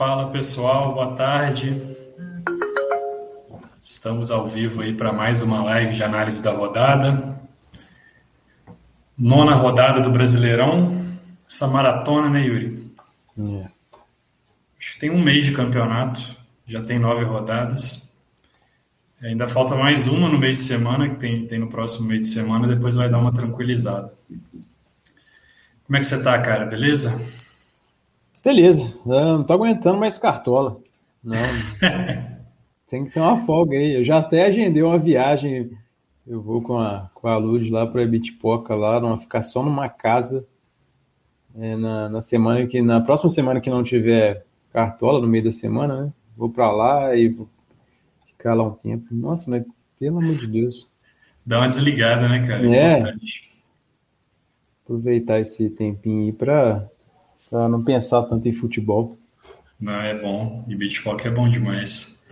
[0.00, 1.78] Fala pessoal, boa tarde.
[3.82, 7.38] Estamos ao vivo aí para mais uma live de análise da rodada.
[9.18, 11.04] Nona rodada do Brasileirão.
[11.46, 12.82] Essa maratona, né, Yuri?
[13.38, 13.68] É.
[14.78, 16.22] Acho que tem um mês de campeonato,
[16.66, 18.16] já tem nove rodadas.
[19.20, 22.26] Ainda falta mais uma no meio de semana, que tem, tem no próximo meio de
[22.26, 24.10] semana, depois vai dar uma tranquilizada.
[25.84, 26.64] Como é que você tá, cara?
[26.64, 27.20] Beleza?
[28.44, 30.80] Beleza, Eu não tô aguentando mais cartola.
[31.22, 31.36] Não.
[32.88, 33.94] Tem que ter uma folga aí.
[33.94, 35.70] Eu já até agendei uma viagem.
[36.26, 39.88] Eu vou com a, com a Luz lá para Bitpoca, lá, numa, ficar só numa
[39.88, 40.46] casa.
[41.54, 42.80] é, na, na semana que.
[42.80, 46.12] Na próxima semana que não tiver cartola, no meio da semana, né?
[46.36, 47.48] Vou para lá e vou
[48.26, 49.06] ficar lá um tempo.
[49.10, 49.64] Nossa, mas
[49.98, 50.88] pelo amor de Deus.
[51.44, 52.66] Dá uma desligada, né, cara?
[52.74, 52.98] É.
[52.98, 53.50] Importante.
[54.84, 56.88] Aproveitar esse tempinho aí para
[57.50, 59.18] não pensar tanto em futebol.
[59.80, 60.64] Não, é bom.
[60.68, 62.22] E Bitcoin é bom demais.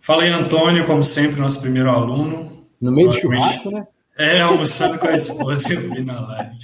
[0.00, 2.50] Fala aí, Antônio, como sempre, nosso primeiro aluno.
[2.80, 3.86] No meio de Provavelmente- churrasco, né?
[4.18, 6.56] É, almoçando com a esposa, eu vi na live.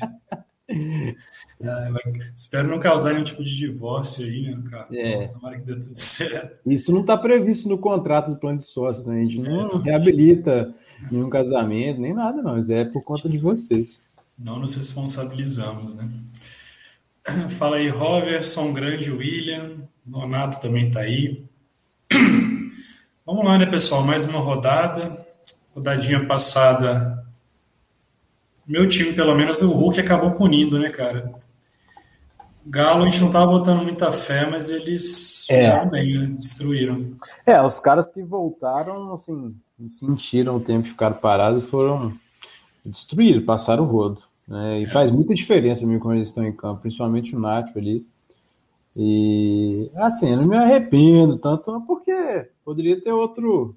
[1.65, 1.89] Ah,
[2.35, 4.89] espero não causar nenhum tipo de divórcio aí, né, cara?
[4.93, 5.29] É.
[5.29, 6.59] Tomara que dê tudo certo.
[6.67, 9.19] Isso não está previsto no contrato do plano de sócios, né?
[9.21, 10.75] A gente não reabilita
[11.09, 12.59] nenhum casamento, nem nada, não.
[12.59, 14.01] Isso é por conta de vocês.
[14.37, 16.09] Não nos responsabilizamos, né?
[17.59, 19.89] Fala aí, Roverson, grande William.
[20.05, 21.45] Nonato também tá aí.
[23.25, 24.03] Vamos lá, né, pessoal?
[24.03, 25.17] Mais uma rodada.
[25.75, 27.25] Rodadinha passada.
[28.67, 31.33] Meu time, pelo menos, o Hulk acabou punindo, né, cara?
[32.65, 35.85] Galo, a gente não tava botando muita fé, mas eles É.
[35.87, 36.27] bem, né?
[36.37, 37.17] Destruíram.
[37.45, 39.57] É, os caras que voltaram, assim,
[39.89, 42.13] sentiram o tempo de ficar parados, foram
[42.85, 44.23] destruídos, passaram o rodo.
[44.53, 44.83] Né?
[44.83, 48.07] E faz muita diferença mesmo quando eles estão em campo, principalmente o Nacho ali.
[48.95, 52.13] E, assim, eu não me arrependo tanto, porque
[52.63, 53.75] poderia ter outro,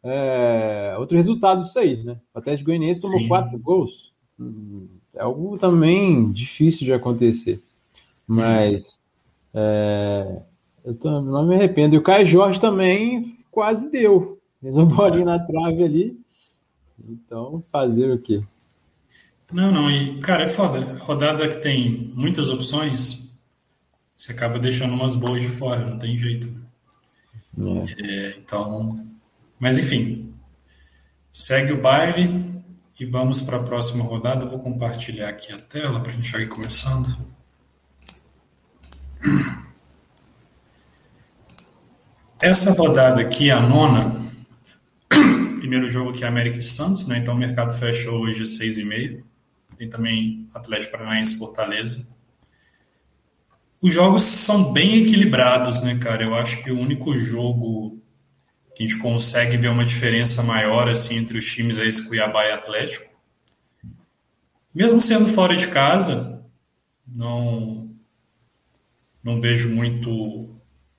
[0.00, 2.20] é, outro resultado disso aí, né?
[2.32, 3.26] O Atlético Goianiense tomou Sim.
[3.26, 4.12] quatro gols.
[5.12, 7.60] É algo também difícil de acontecer.
[8.24, 9.00] Mas
[9.52, 10.40] é,
[10.84, 11.96] eu não me arrependo.
[11.96, 14.38] E o Caio Jorge também quase deu.
[14.60, 16.20] Fez uma bolinha na trave ali.
[17.08, 18.40] Então, fazer o quê?
[19.52, 20.96] Não, não, e, cara, é foda.
[21.00, 23.38] Rodada que tem muitas opções,
[24.16, 26.50] você acaba deixando umas boas de fora, não tem jeito.
[27.58, 28.02] É.
[28.02, 29.06] É, então,
[29.58, 30.34] mas enfim,
[31.30, 32.30] segue o baile
[32.98, 34.44] e vamos para a próxima rodada.
[34.44, 37.14] Eu vou compartilhar aqui a tela para a gente já ir começando.
[42.40, 44.16] Essa rodada aqui, a nona,
[45.60, 47.18] primeiro jogo aqui é América e Santos, né?
[47.18, 49.22] Então o mercado fecha hoje às seis e meia.
[49.76, 52.06] Tem também Atlético Paranaense Fortaleza.
[53.80, 56.22] Os jogos são bem equilibrados, né, cara?
[56.22, 58.00] Eu acho que o único jogo
[58.74, 62.46] que a gente consegue ver uma diferença maior assim entre os times é esse Cuiabá
[62.46, 63.12] e Atlético.
[64.74, 66.46] Mesmo sendo fora de casa,
[67.06, 67.90] não
[69.22, 70.48] não vejo muito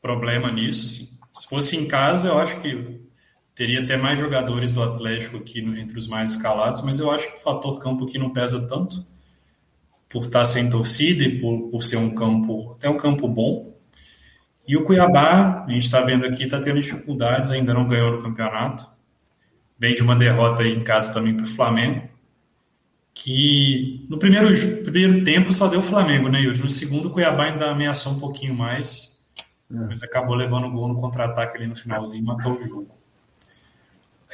[0.01, 0.85] problema nisso.
[0.85, 1.19] Assim.
[1.34, 3.01] Se fosse em casa, eu acho que
[3.56, 7.30] teria até mais jogadores do Atlético aqui no- entre os mais escalados, mas eu acho
[7.31, 9.06] que o fator campo aqui não pesa tanto
[10.09, 13.74] por estar sem torcida e por, por ser um campo até um campo bom.
[14.68, 18.22] E o Cuiabá, a gente está vendo aqui, está tendo dificuldades, ainda não ganhou no
[18.22, 18.88] campeonato.
[19.78, 22.03] Vem de uma derrota aí em casa também para o Flamengo,
[23.14, 24.47] que no primeiro,
[24.84, 26.59] primeiro tempo só deu o Flamengo, né, Yuri?
[26.59, 29.24] No segundo, o Cuiabá ainda ameaçou um pouquinho mais,
[29.88, 33.03] mas acabou levando o gol no contra-ataque ali no finalzinho e matou o jogo.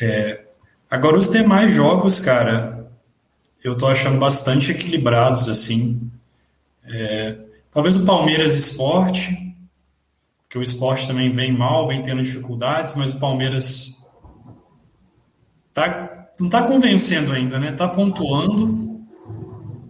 [0.02, 0.46] É,
[0.90, 2.90] agora, os demais jogos, cara,
[3.64, 6.10] eu tô achando bastante equilibrados, assim.
[6.86, 7.38] É,
[7.72, 9.38] talvez o Palmeiras Esporte,
[10.44, 14.04] porque o esporte também vem mal, vem tendo dificuldades, mas o Palmeiras
[15.74, 17.72] tá, não tá convencendo ainda, né?
[17.72, 19.00] Tá pontuando.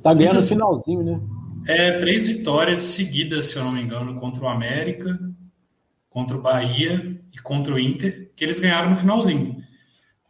[0.04, 1.20] Tá ganhando no Muitas- finalzinho, né?
[1.68, 5.20] É, três vitórias seguidas, se eu não me engano, contra o América,
[6.10, 9.62] contra o Bahia e contra o Inter, que eles ganharam no finalzinho.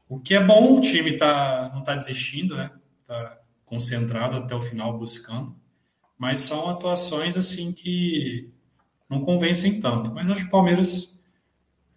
[0.10, 2.72] O que é bom, o time tá, não tá desistindo, né?
[3.06, 5.56] Tá concentrado até o final buscando.
[6.18, 8.52] Mas são atuações assim que
[9.08, 10.12] não convencem tanto.
[10.12, 11.24] Mas acho que o Palmeiras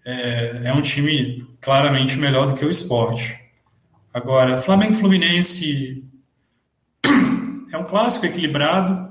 [0.04, 3.40] é, é um time claramente melhor do que o esporte.
[4.12, 6.04] Agora, Flamengo Fluminense
[7.72, 9.10] é um clássico equilibrado.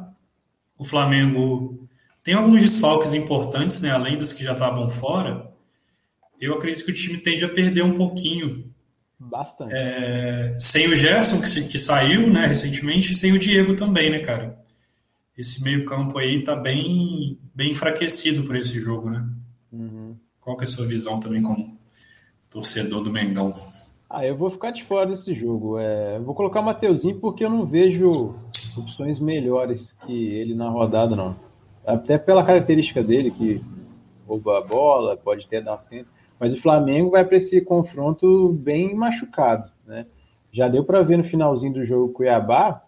[0.78, 1.90] O Flamengo
[2.24, 3.90] tem alguns desfalques importantes, né?
[3.90, 5.52] Além dos que já estavam fora.
[6.40, 8.71] Eu acredito que o time tende a perder um pouquinho
[9.24, 9.74] Bastante.
[9.74, 14.20] é, sem o Gerson, que, que saiu né, recentemente, e sem o Diego também, né,
[14.20, 14.62] cara?
[15.42, 19.28] esse meio-campo aí tá bem, bem enfraquecido por esse jogo, né?
[19.72, 20.16] Uhum.
[20.40, 21.78] Qual que é a sua visão também como
[22.50, 23.54] torcedor do Mengão?
[24.10, 25.80] Ah, eu vou ficar de fora desse jogo.
[25.80, 28.36] É, vou colocar o Mateuzinho porque eu não vejo
[28.78, 31.36] opções melhores que ele na rodada, não.
[31.86, 33.62] Até pela característica dele, que
[34.28, 36.12] rouba a bola, pode ter dar assistência.
[36.42, 40.08] Mas o Flamengo vai para esse confronto bem machucado, né?
[40.52, 42.82] Já deu para ver no finalzinho do jogo Cuiabá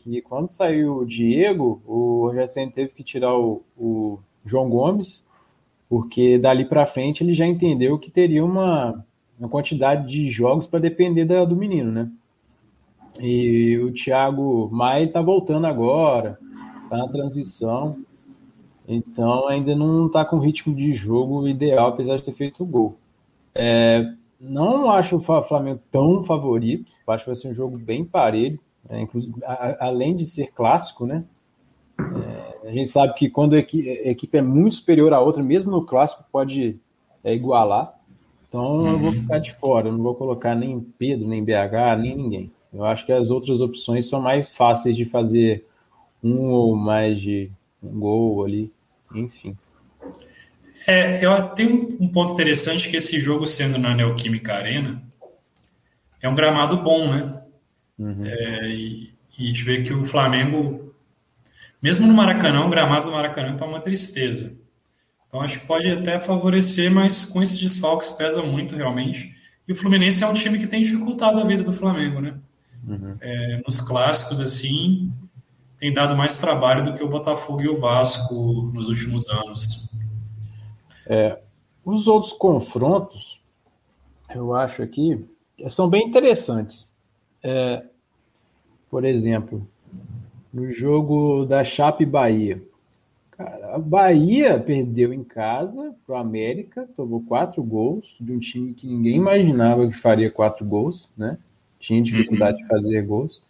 [0.00, 5.24] que quando saiu o Diego, o Rogério teve que tirar o, o João Gomes,
[5.88, 9.02] porque dali para frente ele já entendeu que teria uma,
[9.38, 12.10] uma quantidade de jogos para depender da, do menino, né?
[13.18, 16.38] E o Thiago Maia está voltando agora,
[16.84, 17.96] está na transição,
[18.94, 22.96] então ainda não está com ritmo de jogo ideal, apesar de ter feito o gol.
[23.54, 28.58] É, não acho o Flamengo tão favorito, acho que vai ser um jogo bem parelho.
[28.88, 29.06] É,
[29.44, 31.24] a, além de ser clássico, né?
[31.98, 35.84] É, a gente sabe que quando a equipe, é muito superior à outra, mesmo no
[35.84, 36.78] clássico, pode
[37.22, 37.94] é, igualar.
[38.48, 38.86] Então uhum.
[38.86, 39.14] eu vou uhum.
[39.14, 42.50] ficar de fora, eu não vou colocar nem Pedro, nem BH, nem ninguém.
[42.72, 45.66] Eu acho que as outras opções são mais fáceis de fazer
[46.22, 47.50] um ou mais de
[47.82, 48.72] um gol ali,
[49.14, 49.56] enfim.
[50.86, 55.02] É, eu tenho um ponto interessante que esse jogo sendo na Neoquímica Arena
[56.22, 57.44] é um gramado bom, né?
[57.98, 58.24] Uhum.
[58.24, 60.94] É, e, e, a gente vê que o Flamengo,
[61.82, 64.58] mesmo no Maracanã, o gramado do Maracanã está uma tristeza.
[65.26, 69.34] Então acho que pode até favorecer, mas com esses desfalques pesa muito realmente.
[69.68, 72.34] E o Fluminense é um time que tem dificultado a vida do Flamengo, né?
[72.86, 73.16] Uhum.
[73.20, 75.12] É, nos clássicos, assim,
[75.80, 79.90] tem dado mais trabalho do que o Botafogo e o Vasco nos últimos anos.
[81.06, 81.38] É,
[81.82, 83.40] os outros confrontos,
[84.34, 85.26] eu acho aqui,
[85.70, 86.88] são bem interessantes.
[87.42, 87.82] É,
[88.90, 89.66] por exemplo,
[90.52, 92.62] no jogo da Chape Bahia.
[93.30, 98.74] Cara, a Bahia perdeu em casa para o América, tomou quatro gols de um time
[98.74, 101.38] que ninguém imaginava que faria quatro gols, né?
[101.78, 102.62] Tinha dificuldade uhum.
[102.62, 103.42] de fazer gols.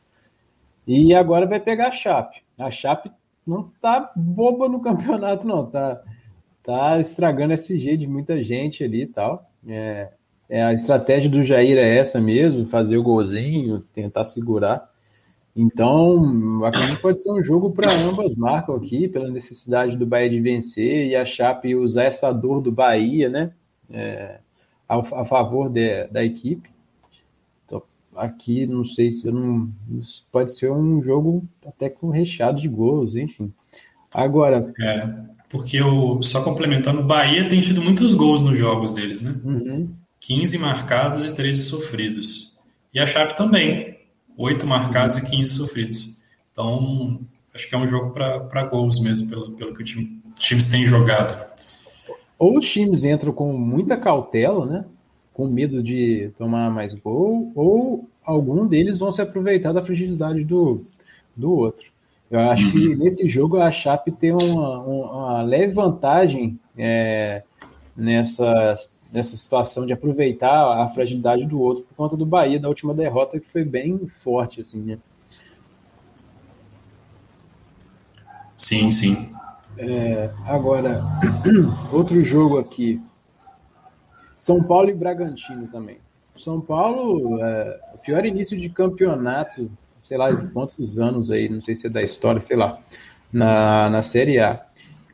[0.86, 2.42] E agora vai pegar a Chape.
[2.58, 3.10] A Chape
[3.46, 5.66] não tá boba no campeonato, não.
[5.66, 6.02] Tá,
[6.62, 9.50] tá estragando jeito de muita gente ali e tal.
[9.66, 10.08] É,
[10.48, 14.90] é, a estratégia do Jair é essa mesmo, fazer o golzinho, tentar segurar.
[15.54, 20.30] Então, acredito que pode ser um jogo para ambas marcas aqui, pela necessidade do Bahia
[20.30, 23.52] de vencer e a Chape usar essa dor do Bahia, né,
[23.90, 24.38] é,
[24.88, 26.70] a, a, favor de, da equipe.
[28.20, 29.70] Aqui, não sei se não,
[30.30, 33.50] pode ser um jogo até com recheado de gols, enfim.
[34.12, 34.74] Agora.
[34.78, 35.08] É,
[35.48, 39.34] porque o, só complementando, o Bahia tem tido muitos gols nos jogos deles, né?
[39.42, 39.94] Uhum.
[40.20, 42.58] 15 marcados e 13 sofridos.
[42.92, 43.96] E a Chape também,
[44.36, 46.20] 8 marcados e 15 sofridos.
[46.52, 47.20] Então,
[47.54, 50.84] acho que é um jogo para gols mesmo, pelo, pelo que time, os times têm
[50.84, 51.34] jogado.
[52.38, 54.84] Ou os times entram com muita cautela, né?
[55.32, 60.84] Com medo de tomar mais gol, ou algum deles vão se aproveitar da fragilidade do,
[61.36, 61.90] do outro.
[62.30, 62.72] Eu acho uhum.
[62.72, 67.42] que nesse jogo a Chape tem uma, uma leve vantagem é,
[67.96, 72.94] nessas nessa situação de aproveitar a fragilidade do outro por conta do Bahia da última
[72.94, 74.98] derrota que foi bem forte assim, né?
[78.56, 79.34] Sim, sim.
[79.78, 81.02] É, agora,
[81.90, 83.00] outro jogo aqui.
[84.36, 85.98] São Paulo e Bragantino também.
[86.40, 89.70] São Paulo, é, o pior início de campeonato,
[90.04, 92.78] sei lá, de quantos anos aí, não sei se é da história, sei lá,
[93.32, 94.64] na, na Série A.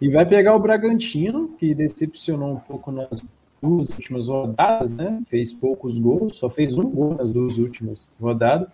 [0.00, 3.24] E vai pegar o Bragantino, que decepcionou um pouco nas
[3.62, 5.22] duas últimas rodadas, né?
[5.28, 8.68] Fez poucos gols, só fez um gol nas duas últimas rodadas.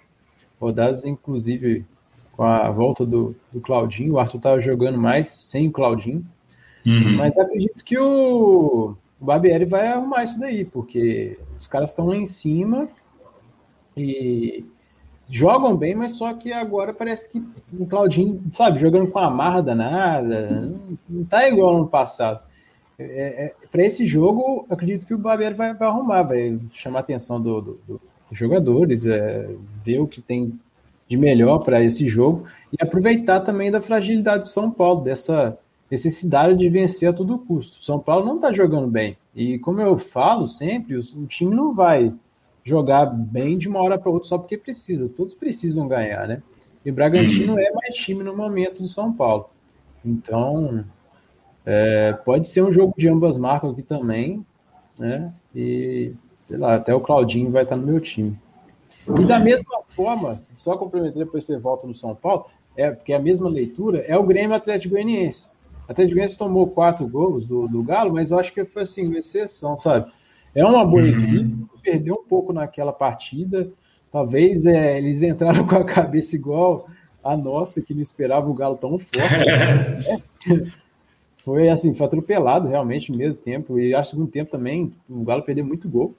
[0.60, 1.84] Rodadas, inclusive,
[2.32, 4.14] com a volta do, do Claudinho.
[4.14, 6.24] O Arthur estava jogando mais sem o Claudinho.
[6.84, 7.16] Uhum.
[7.16, 12.16] Mas acredito que o, o Barbieri vai arrumar isso daí, porque os caras estão lá
[12.16, 12.88] em cima
[13.96, 14.64] e
[15.30, 17.40] jogam bem, mas só que agora parece que
[17.78, 22.40] o Claudinho, sabe, jogando com a marra danada, não, não tá igual no passado.
[22.98, 23.04] É,
[23.44, 27.40] é, para esse jogo, acredito que o Barbieri vai, vai arrumar, vai chamar a atenção
[27.40, 29.48] do, do, do, dos jogadores, é,
[29.84, 30.58] ver o que tem
[31.08, 35.56] de melhor para esse jogo e aproveitar também da fragilidade do São Paulo, dessa
[35.92, 37.84] necessidade de vencer a todo custo.
[37.84, 39.14] São Paulo não está jogando bem.
[39.34, 42.14] E como eu falo sempre, o, time não vai
[42.64, 45.06] jogar bem de uma hora para outra só porque precisa.
[45.10, 46.42] Todos precisam ganhar, né?
[46.82, 49.50] E o Bragantino é mais time no momento do São Paulo.
[50.02, 50.82] Então,
[51.66, 54.44] é, pode ser um jogo de ambas marcas aqui também,
[54.98, 55.30] né?
[55.54, 56.14] E
[56.48, 58.34] sei lá, até o Claudinho vai estar no meu time.
[59.06, 63.16] E da mesma forma, só complementando depois você volta no São Paulo, é porque é
[63.16, 65.51] a mesma leitura, é o Grêmio Atlético Goianiense.
[65.88, 69.18] Atlético Goianiense tomou quatro gols do, do Galo, mas eu acho que foi assim, uma
[69.18, 70.10] exceção, sabe?
[70.54, 71.08] É uma boa uhum.
[71.08, 73.70] equipe, perdeu um pouco naquela partida.
[74.10, 76.86] Talvez é, eles entraram com a cabeça igual
[77.22, 79.46] a nossa, que não esperava o Galo tão forte.
[80.48, 80.62] Né?
[81.44, 83.76] Foi assim, foi atropelado realmente no mesmo tempo.
[83.76, 86.14] E acho que no segundo tempo também o Galo perdeu muito gol.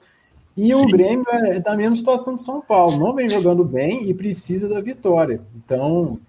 [0.56, 0.82] E Sim.
[0.82, 4.68] o Grêmio é da mesma situação do São Paulo, não vem jogando bem e precisa
[4.68, 5.40] da vitória.
[5.56, 6.20] Então,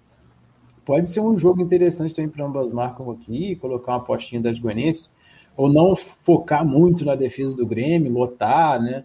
[0.86, 5.10] pode ser um jogo interessante também para ambas marcas aqui, colocar uma postinha das Goianense,
[5.56, 9.04] ou não focar muito na defesa do Grêmio, lotar, né?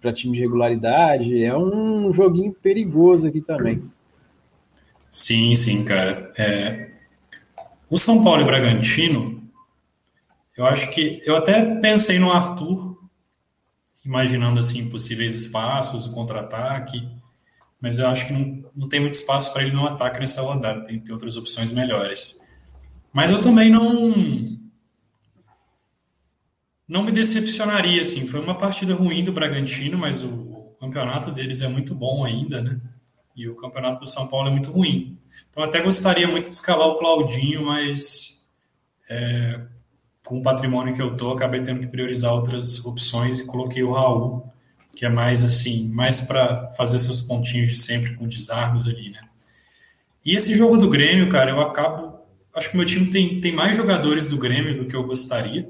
[0.00, 1.42] Para time de regularidade.
[1.42, 3.82] É um joguinho perigoso aqui também.
[5.10, 6.32] Sim, sim, cara.
[6.36, 6.90] É...
[7.88, 9.42] O São Paulo e Bragantino,
[10.56, 11.22] eu acho que.
[11.24, 12.98] Eu até pensei no Arthur
[14.04, 17.08] imaginando assim possíveis espaços, o contra-ataque,
[17.84, 20.82] mas eu acho que não, não tem muito espaço para ele no ataque nessa rodada,
[20.84, 22.40] tem, tem outras opções melhores.
[23.12, 24.58] Mas eu também não
[26.88, 31.60] não me decepcionaria assim, foi uma partida ruim do Bragantino, mas o, o campeonato deles
[31.60, 32.80] é muito bom ainda, né?
[33.36, 35.18] E o campeonato do São Paulo é muito ruim.
[35.50, 38.48] Então até gostaria muito de escalar o Claudinho, mas
[39.10, 39.60] é,
[40.24, 43.92] com o patrimônio que eu tô, acabei tendo que priorizar outras opções e coloquei o
[43.92, 44.53] Raul,
[44.94, 49.20] que é mais assim, mais para fazer seus pontinhos de sempre com desarmes ali, né?
[50.24, 52.18] E esse jogo do Grêmio, cara, eu acabo.
[52.54, 55.68] Acho que meu time tem, tem mais jogadores do Grêmio do que eu gostaria.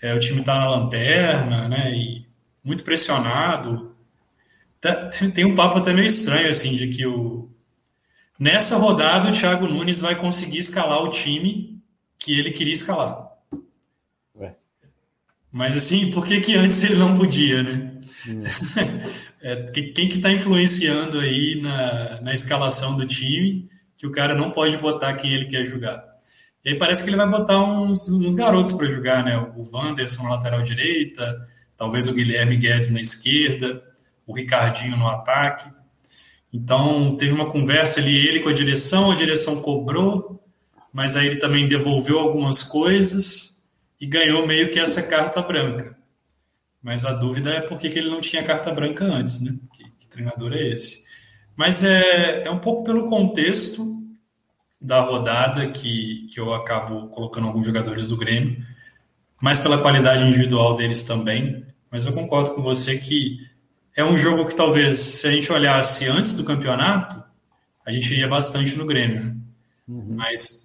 [0.00, 1.92] É, o time tá na lanterna, né?
[1.94, 2.26] E
[2.64, 3.94] muito pressionado.
[4.80, 7.50] Tá, tem um papo até meio estranho, assim, de que o.
[8.38, 11.82] Nessa rodada, o Thiago Nunes vai conseguir escalar o time
[12.18, 13.27] que ele queria escalar.
[15.50, 17.92] Mas assim, por que, que antes ele não podia, né?
[18.28, 18.42] Hum.
[19.40, 24.50] é, quem que está influenciando aí na, na escalação do time que o cara não
[24.50, 26.04] pode botar quem ele quer jogar?
[26.64, 29.38] E aí parece que ele vai botar uns, uns garotos para jogar, né?
[29.56, 33.82] O Wanderson na lateral direita, talvez o Guilherme Guedes na esquerda,
[34.26, 35.70] o Ricardinho no ataque.
[36.52, 40.42] Então, teve uma conversa ali, ele com a direção, a direção cobrou,
[40.92, 43.57] mas aí ele também devolveu algumas coisas
[44.00, 45.96] e ganhou meio que essa carta branca.
[46.82, 49.58] Mas a dúvida é por que, ele não tinha carta branca antes, né?
[49.72, 51.04] Que, que treinador é esse?
[51.56, 53.98] Mas é, é um pouco pelo contexto
[54.80, 58.62] da rodada que, que eu acabo colocando alguns jogadores do Grêmio,
[59.42, 61.66] mais pela qualidade individual deles também.
[61.90, 63.38] Mas eu concordo com você que
[63.96, 67.20] é um jogo que talvez, se a gente olhasse antes do campeonato,
[67.84, 69.24] a gente iria bastante no Grêmio.
[69.24, 69.36] Né?
[69.88, 70.14] Uhum.
[70.14, 70.57] Mas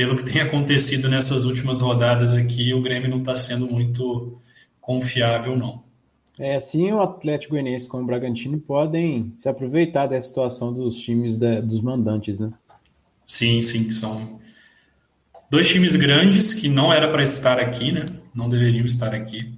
[0.00, 4.38] pelo que tem acontecido nessas últimas rodadas aqui, o Grêmio não está sendo muito
[4.80, 5.84] confiável, não.
[6.38, 11.36] É, sim, o Atlético Goianiense como o Bragantino podem se aproveitar dessa situação dos times
[11.36, 12.50] da, dos mandantes, né?
[13.26, 14.40] Sim, sim, que são
[15.50, 18.06] dois times grandes que não era para estar aqui, né?
[18.34, 19.52] Não deveriam estar aqui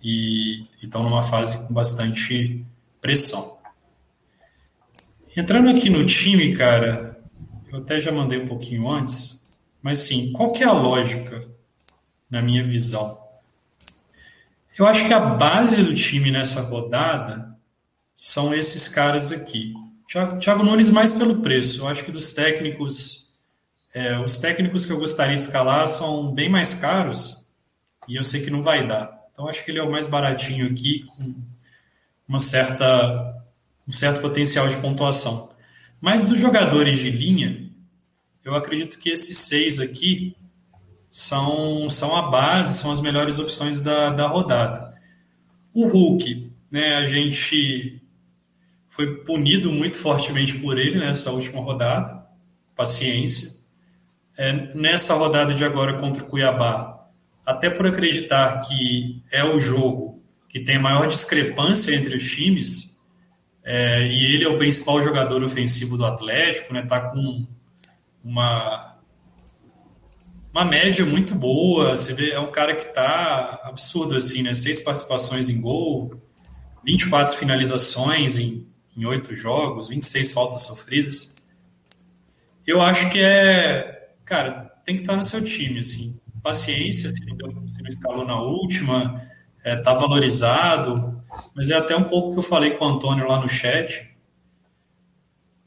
[0.00, 2.64] e estão numa fase com bastante
[3.00, 3.58] pressão.
[5.36, 7.20] Entrando aqui no time, cara,
[7.72, 9.39] eu até já mandei um pouquinho antes,
[9.82, 11.48] mas sim, qual que é a lógica,
[12.30, 13.18] na minha visão?
[14.78, 17.56] Eu acho que a base do time nessa rodada
[18.16, 19.74] são esses caras aqui.
[20.40, 21.82] Thiago, Nunes mais pelo preço.
[21.82, 23.32] Eu acho que dos técnicos,
[23.94, 27.48] é, os técnicos que eu gostaria de escalar são bem mais caros
[28.08, 29.20] e eu sei que não vai dar.
[29.32, 31.34] Então acho que ele é o mais baratinho aqui, com
[32.28, 33.42] uma certa,
[33.88, 35.50] um certo potencial de pontuação.
[36.00, 37.69] Mas dos jogadores de linha,
[38.44, 40.36] eu acredito que esses seis aqui
[41.08, 44.94] são, são a base, são as melhores opções da, da rodada.
[45.74, 48.00] O Hulk, né, a gente
[48.88, 52.26] foi punido muito fortemente por ele nessa última rodada,
[52.74, 53.60] paciência.
[54.36, 57.08] É, nessa rodada de agora contra o Cuiabá,
[57.44, 62.98] até por acreditar que é o jogo que tem maior discrepância entre os times,
[63.62, 67.46] é, e ele é o principal jogador ofensivo do Atlético, né, tá com
[68.22, 69.00] uma
[70.52, 71.96] uma média muito boa.
[71.96, 74.54] Você vê, é um cara que tá absurdo, assim, né?
[74.54, 76.20] Seis participações em gol,
[76.84, 78.66] 24 finalizações em,
[79.06, 81.36] oito jogos, 26 faltas sofridas.
[82.66, 84.12] Eu acho que é.
[84.24, 86.20] Cara, tem que estar no seu time, assim.
[86.42, 89.22] Paciência, se não, se não escalou na última,
[89.64, 91.22] é, tá valorizado.
[91.54, 94.14] Mas é até um pouco que eu falei com o Antônio lá no chat.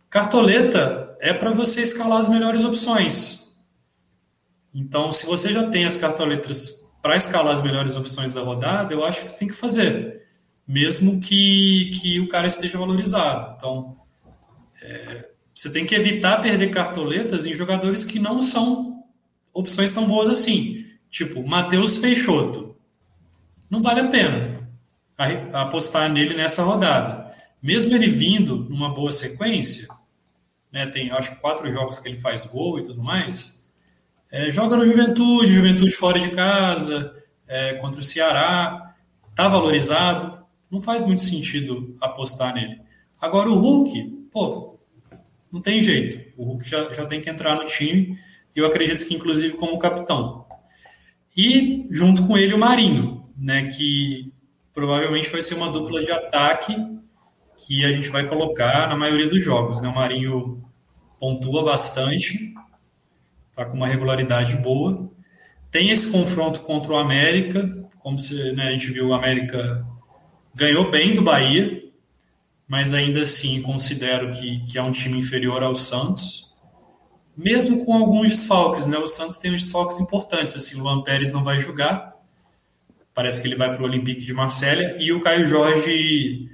[0.10, 3.56] Cartoleta é para você escalar as melhores opções.
[4.76, 9.06] Então, se você já tem as cartoletas para escalar as melhores opções da rodada, eu
[9.06, 10.22] acho que você tem que fazer,
[10.68, 13.56] mesmo que, que o cara esteja valorizado.
[13.56, 13.96] Então,
[14.82, 19.06] é, você tem que evitar perder cartoletas em jogadores que não são
[19.54, 20.86] opções tão boas assim.
[21.10, 22.76] Tipo, Matheus Peixoto.
[23.70, 24.70] Não vale a pena
[25.54, 27.32] apostar nele nessa rodada.
[27.62, 29.88] Mesmo ele vindo numa boa sequência,
[30.74, 33.64] né, tem acho que quatro jogos que ele faz gol e tudo mais,
[34.32, 37.16] é, joga no Juventude, Juventude fora de casa,
[37.48, 38.96] é, contra o Ceará,
[39.36, 42.82] tá valorizado, não faz muito sentido apostar nele.
[43.22, 44.80] Agora o Hulk, pô,
[45.52, 46.34] não tem jeito.
[46.36, 48.18] O Hulk já, já tem que entrar no time,
[48.56, 50.48] e eu acredito que inclusive como capitão.
[51.38, 54.34] E junto com ele o Marinho, né, que
[54.74, 56.76] provavelmente vai ser uma dupla de ataque
[57.66, 59.82] que a gente vai colocar na maioria dos jogos.
[59.82, 59.88] Né?
[59.88, 60.64] O Marinho
[61.20, 62.54] pontua bastante,
[63.50, 65.10] está com uma regularidade boa.
[65.72, 67.68] Tem esse confronto contra o América,
[68.00, 69.86] como se, né, a gente viu, o América
[70.54, 71.82] ganhou bem do Bahia,
[72.68, 76.54] mas ainda assim considero que, que é um time inferior ao Santos.
[77.36, 78.98] Mesmo com alguns desfalques, né?
[78.98, 82.14] O Santos tem uns desfalques importantes, assim, o Luan Pérez não vai jogar,
[83.14, 86.50] parece que ele vai para o Olympique de Marselha, e o Caio Jorge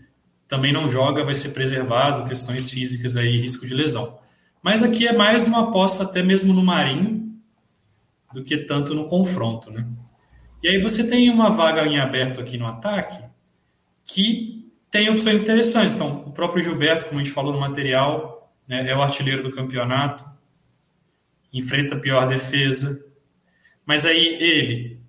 [0.50, 4.18] também não joga, vai ser preservado, questões físicas aí, risco de lesão.
[4.64, 7.40] Mas aqui é mais uma aposta até mesmo no Marinho
[8.34, 9.86] do que tanto no confronto, né?
[10.62, 13.24] E aí você tem uma vaga em aberto aqui no ataque
[14.04, 15.96] que tem opções interessantes.
[15.96, 19.52] Então, o próprio Gilberto, como a gente falou no material, né, é o artilheiro do
[19.52, 20.26] campeonato,
[21.54, 23.06] enfrenta pior defesa.
[23.86, 25.00] Mas aí ele,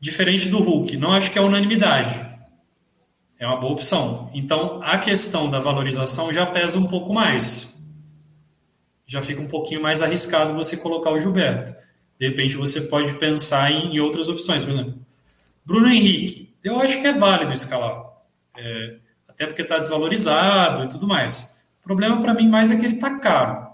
[0.00, 2.33] diferente do Hulk, não acho que é unanimidade
[3.38, 4.30] é uma boa opção.
[4.32, 7.84] Então, a questão da valorização já pesa um pouco mais.
[9.06, 11.74] Já fica um pouquinho mais arriscado você colocar o Gilberto.
[12.18, 14.64] De repente, você pode pensar em, outras opções.
[14.64, 14.94] Por exemplo,
[15.64, 16.54] Bruno Henrique.
[16.62, 18.04] Eu acho que é válido escalar.
[18.56, 18.96] É,
[19.28, 21.60] até porque está desvalorizado e tudo mais.
[21.80, 23.66] O problema para mim mais é que ele está caro.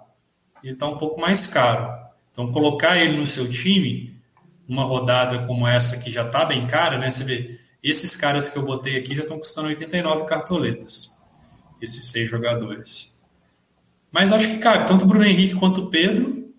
[0.64, 1.96] Ele está um pouco mais caro.
[2.32, 4.16] Então, colocar ele no seu time,
[4.66, 7.10] numa rodada como essa que já está bem cara, né?
[7.10, 11.18] Você vê, esses caras que eu botei aqui já estão custando 89 cartoletas.
[11.80, 13.16] Esses seis jogadores.
[14.12, 16.52] Mas acho que cabe tanto o Bruno Henrique quanto o Pedro,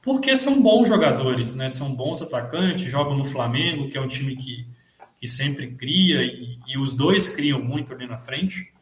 [0.00, 1.68] porque são bons jogadores, né?
[1.68, 4.66] São bons atacantes, jogam no Flamengo, que é um time que,
[5.20, 8.72] que sempre cria, e, e os dois criam muito ali na frente.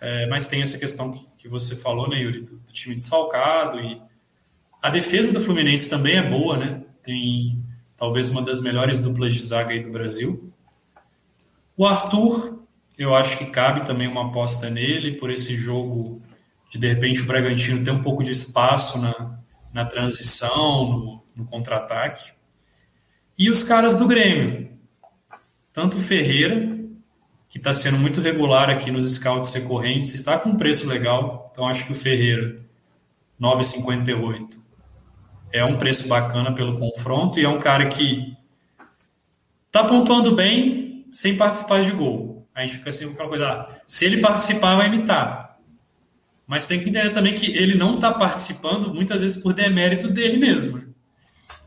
[0.00, 3.80] É, mas tem essa questão que, que você falou, né, Yuri, do, do time desfalcado.
[3.80, 4.00] E
[4.82, 6.82] a defesa do Fluminense também é boa, né?
[7.02, 7.62] Tem
[7.96, 10.49] talvez uma das melhores duplas de zaga aí do Brasil.
[11.80, 12.62] O Arthur,
[12.98, 16.20] eu acho que cabe também uma aposta nele, por esse jogo
[16.70, 19.40] de de repente o Bragantino ter um pouco de espaço na,
[19.72, 22.32] na transição, no, no contra-ataque.
[23.38, 24.68] E os caras do Grêmio,
[25.72, 26.78] tanto Ferreira,
[27.48, 31.50] que está sendo muito regular aqui nos scouts recorrentes e está com um preço legal,
[31.50, 32.56] então acho que o Ferreira,
[33.40, 34.38] 9,58,
[35.50, 38.36] é um preço bacana pelo confronto e é um cara que
[39.66, 40.79] está pontuando bem,
[41.12, 42.48] sem participar de gol.
[42.54, 45.58] A gente fica assim com aquela coisa, ah, se ele participar, vai imitar.
[46.46, 50.36] Mas tem que entender também que ele não está participando muitas vezes por demérito dele
[50.36, 50.82] mesmo.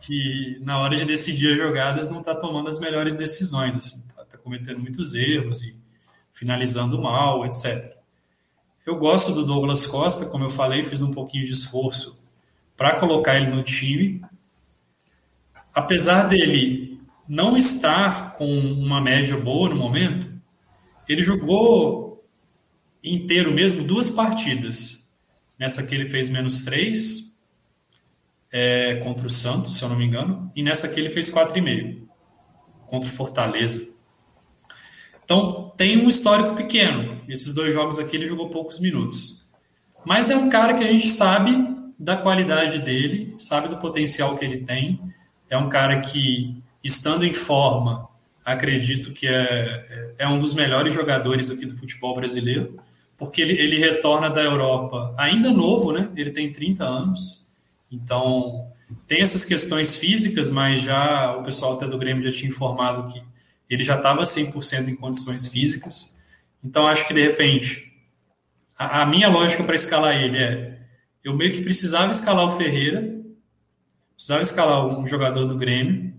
[0.01, 4.25] Que na hora de decidir as jogadas não está tomando as melhores decisões, assim, tá,
[4.25, 5.75] tá cometendo muitos erros e
[6.33, 7.95] finalizando mal, etc.
[8.85, 12.21] Eu gosto do Douglas Costa, como eu falei, fiz um pouquinho de esforço
[12.75, 14.21] para colocar ele no time.
[15.73, 16.92] Apesar dele
[17.27, 20.31] não estar com uma média boa no momento,
[21.07, 22.25] ele jogou
[23.03, 25.11] inteiro mesmo duas partidas.
[25.57, 27.39] Nessa que ele fez menos três
[28.51, 31.57] é, contra o Santos, se eu não me engano, e nessa que ele fez quatro
[31.57, 32.07] e meio
[32.85, 33.93] contra o Fortaleza.
[35.23, 37.21] Então tem um histórico pequeno.
[37.27, 39.47] Esses dois jogos aqui ele jogou poucos minutos.
[40.05, 44.43] Mas é um cara que a gente sabe da qualidade dele, sabe do potencial que
[44.43, 44.99] ele tem.
[45.49, 48.09] É um cara que estando em forma,
[48.43, 52.77] acredito que é, é um dos melhores jogadores aqui do futebol brasileiro,
[53.17, 56.09] porque ele, ele retorna da Europa ainda novo, né?
[56.15, 57.47] Ele tem 30 anos,
[57.91, 58.67] então
[59.07, 63.23] tem essas questões físicas, mas já o pessoal até do Grêmio já tinha informado que
[63.69, 66.21] ele já estava 100% em condições físicas.
[66.63, 67.91] Então acho que de repente
[68.77, 70.79] a, a minha lógica para escalar ele é
[71.23, 73.17] eu meio que precisava escalar o Ferreira,
[74.13, 76.12] precisava escalar um jogador do Grêmio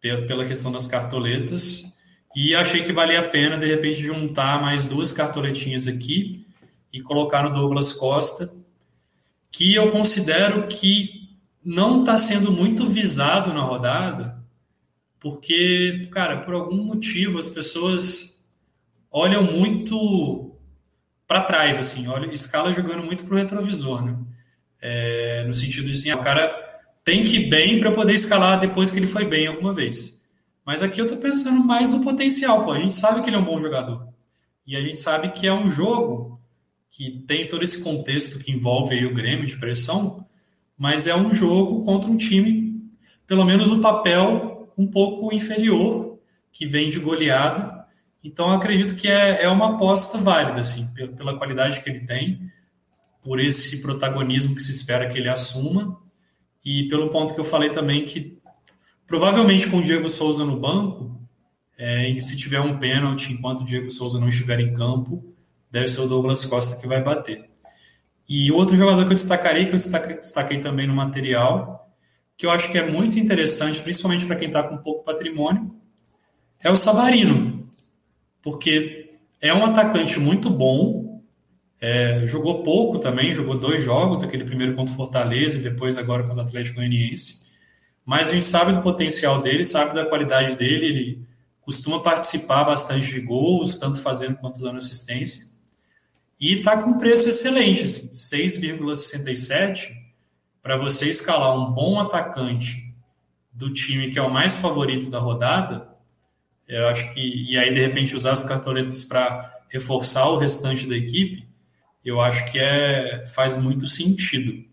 [0.00, 1.94] pela questão das cartoletas.
[2.34, 6.46] E achei que valia a pena, de repente, juntar mais duas cartoletinhas aqui
[6.92, 8.50] e colocar no Douglas Costa,
[9.50, 11.28] que eu considero que
[11.64, 14.40] não está sendo muito visado na rodada,
[15.18, 18.46] porque, cara, por algum motivo as pessoas
[19.10, 20.56] olham muito
[21.26, 24.16] para trás, assim, olha, escala jogando muito pro retrovisor, né?
[24.82, 26.69] É, no sentido de assim, ah, o cara
[27.04, 30.24] tem que ir bem para poder escalar depois que ele foi bem alguma vez.
[30.64, 32.72] Mas aqui eu tô pensando mais no potencial, pô.
[32.72, 34.08] A gente sabe que ele é um bom jogador.
[34.66, 36.40] E a gente sabe que é um jogo
[36.90, 40.26] que tem todo esse contexto que envolve o Grêmio de pressão,
[40.76, 42.80] mas é um jogo contra um time,
[43.26, 46.18] pelo menos no papel, um pouco inferior,
[46.52, 47.80] que vem de goleada
[48.22, 50.86] então, acredito que é, é uma aposta válida, assim,
[51.16, 52.50] pela qualidade que ele tem,
[53.22, 55.98] por esse protagonismo que se espera que ele assuma,
[56.64, 58.38] e pelo ponto que eu falei também que
[59.06, 61.20] provavelmente com o Diego Souza no banco,
[61.76, 65.34] é, e se tiver um pênalti enquanto o Diego Souza não estiver em campo,
[65.70, 67.48] deve ser o Douglas Costa que vai bater.
[68.28, 71.90] E outro jogador que eu destacarei, que eu destaquei também no material,
[72.36, 75.74] que eu acho que é muito interessante, principalmente para quem está com pouco patrimônio,
[76.62, 77.60] é o Savarino
[78.42, 81.09] porque é um atacante muito bom,
[81.80, 86.24] é, jogou pouco também, jogou dois jogos, aquele primeiro contra o Fortaleza e depois agora
[86.24, 87.50] contra o Atlético Goianiense.
[88.04, 91.28] Mas a gente sabe do potencial dele, sabe da qualidade dele, ele
[91.60, 95.48] costuma participar bastante de gols, tanto fazendo quanto dando assistência.
[96.38, 99.92] E está com um preço excelente, assim, 6,67
[100.62, 102.92] para você escalar um bom atacante
[103.52, 105.88] do time que é o mais favorito da rodada,
[106.66, 110.96] eu acho que, e aí de repente usar as cartoletas para reforçar o restante da
[110.96, 111.49] equipe,
[112.04, 114.64] eu acho que é, faz muito sentido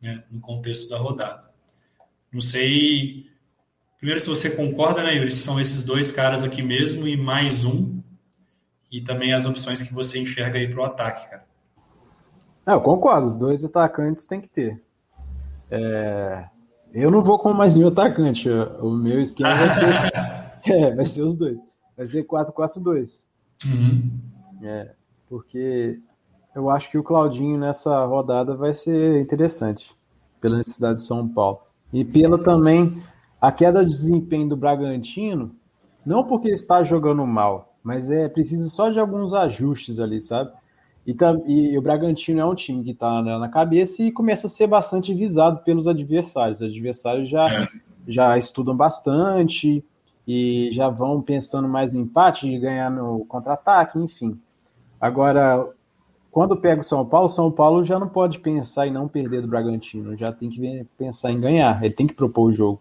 [0.00, 1.44] né, no contexto da rodada.
[2.32, 3.26] Não sei.
[3.98, 5.30] Primeiro, se você concorda, né, Yuri?
[5.30, 8.00] São esses dois caras aqui mesmo e mais um.
[8.90, 11.44] E também as opções que você enxerga aí para o ataque, cara.
[12.66, 14.80] É, eu concordo, os dois atacantes tem que ter.
[15.70, 16.44] É...
[16.92, 18.48] Eu não vou com mais nenhum atacante.
[18.48, 21.58] O meu esquema vai ser É, vai ser os dois.
[21.96, 23.22] Vai ser 4-4-2.
[23.66, 24.10] Uhum.
[24.62, 24.92] É,
[25.28, 26.00] porque
[26.54, 29.94] eu acho que o Claudinho nessa rodada vai ser interessante
[30.40, 31.60] pela necessidade de São Paulo.
[31.92, 33.02] E pela também
[33.40, 35.54] a queda de desempenho do Bragantino,
[36.04, 40.52] não porque está jogando mal, mas é preciso só de alguns ajustes ali, sabe?
[41.06, 44.66] E, e, o Bragantino é um time que está na cabeça e começa a ser
[44.66, 46.60] bastante visado pelos adversários.
[46.60, 47.68] Os adversários já, é.
[48.06, 49.82] já estudam bastante,
[50.32, 54.40] e já vão pensando mais no empate, de ganhar no contra-ataque, enfim.
[55.00, 55.68] Agora,
[56.30, 59.48] quando pega o São Paulo, São Paulo já não pode pensar em não perder do
[59.48, 62.80] Bragantino, já tem que pensar em ganhar, ele tem que propor o jogo.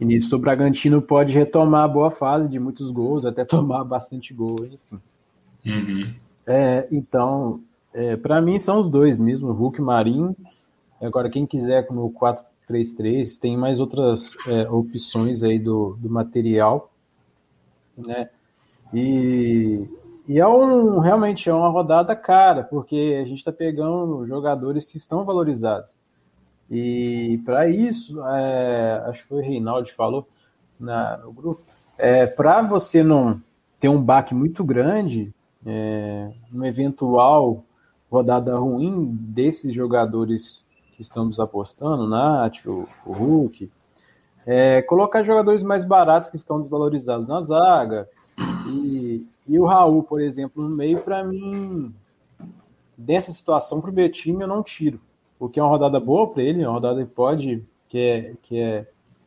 [0.00, 4.34] E nisso o Bragantino pode retomar a boa fase de muitos gols, até tomar bastante
[4.34, 5.00] gol, enfim.
[5.66, 6.14] Uhum.
[6.46, 7.60] É, então,
[7.92, 10.36] é, para mim são os dois mesmo, Hulk e Marinho.
[11.00, 16.90] Agora, quem quiser no 4 3.3, tem mais outras é, opções aí do, do material,
[17.96, 18.30] né?
[18.92, 19.86] E,
[20.26, 24.96] e é um, realmente é uma rodada cara, porque a gente está pegando jogadores que
[24.96, 25.94] estão valorizados.
[26.70, 30.26] E para isso, é, acho que foi o Reinaldo que falou
[30.80, 31.62] na, no grupo,
[31.98, 33.40] é, para você não
[33.78, 35.32] ter um baque muito grande,
[35.66, 37.62] é, um eventual
[38.10, 40.64] rodada ruim desses jogadores
[40.96, 43.70] que estamos apostando, Nath, o, o Hulk,
[44.46, 48.08] é, colocar jogadores mais baratos que estão desvalorizados na zaga.
[48.68, 48.83] E,
[49.46, 51.94] e o Raul, por exemplo, no meio, para mim,
[52.96, 55.00] dessa situação para o meu time, eu não tiro.
[55.38, 58.58] Porque é uma rodada boa para ele, é uma rodada que pode, que é, que
[58.58, 58.86] é,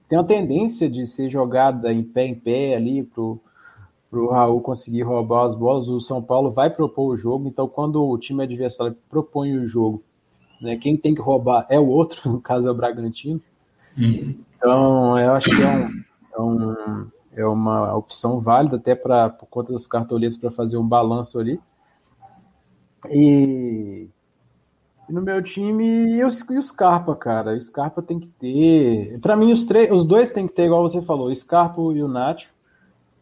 [0.10, 5.04] tem uma tendência de ser jogada em pé em pé ali para o Raul conseguir
[5.04, 5.90] roubar as bolas.
[5.90, 10.02] O São Paulo vai propor o jogo, então quando o time adversário propõe o jogo
[10.62, 10.76] né?
[10.78, 13.42] Quem tem que roubar é o outro, no caso é o Bragantino.
[13.98, 14.36] Uhum.
[14.56, 16.04] Então, eu acho que é, um,
[16.34, 20.88] é, um, é uma opção válida até para por conta das cartoletas para fazer um
[20.88, 21.60] balanço ali.
[23.12, 24.10] E,
[25.08, 27.54] e no meu time, e o, e o Scarpa, cara.
[27.54, 29.20] O Scarpa tem que ter.
[29.20, 32.02] Para mim, os, três, os dois tem que ter, igual você falou, o Scarpa e
[32.02, 32.50] o Nacho.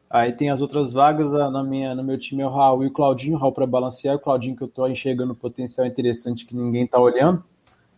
[0.09, 2.91] Aí tem as outras vagas, na minha, no meu time é o Raul e o
[2.91, 6.85] Claudinho, o Raul para balancear, o Claudinho que eu estou enxergando potencial interessante que ninguém
[6.85, 7.43] está olhando,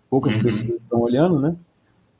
[0.09, 0.41] poucas uhum.
[0.41, 1.55] pessoas estão olhando, né?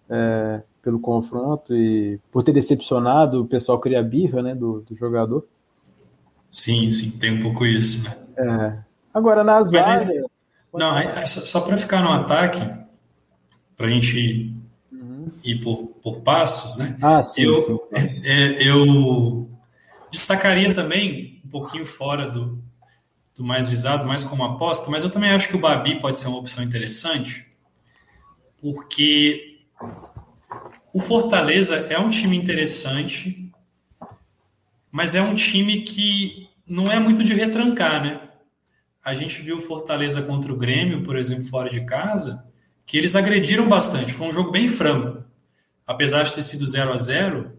[0.08, 5.46] É, pelo confronto e por ter decepcionado, o pessoal cria birra, né, do, do jogador.
[6.50, 8.16] Sim, sim, tem um pouco isso, né?
[8.38, 8.78] É.
[9.14, 9.74] Agora, áreas...
[9.74, 10.22] É,
[10.74, 12.60] não, é, só, só para ficar no ataque,
[13.76, 14.56] para a gente
[14.90, 15.30] uhum.
[15.44, 16.98] ir por, por passos, né?
[17.02, 18.00] Ah, sim, eu, sim.
[18.24, 19.50] É, eu
[20.10, 22.64] Destacaria também, um pouquinho fora do,
[23.36, 26.30] do mais visado, mais como aposta, mas eu também acho que o Babi pode ser
[26.30, 27.46] uma opção interessante,
[28.62, 29.47] porque
[30.98, 33.52] o Fortaleza é um time interessante,
[34.92, 38.28] mas é um time que não é muito de retrancar, né?
[39.08, 42.46] a gente viu Fortaleza contra o Grêmio, por exemplo, fora de casa,
[42.86, 44.12] que eles agrediram bastante.
[44.12, 45.24] Foi um jogo bem franco.
[45.86, 47.54] Apesar de ter sido 0 a 0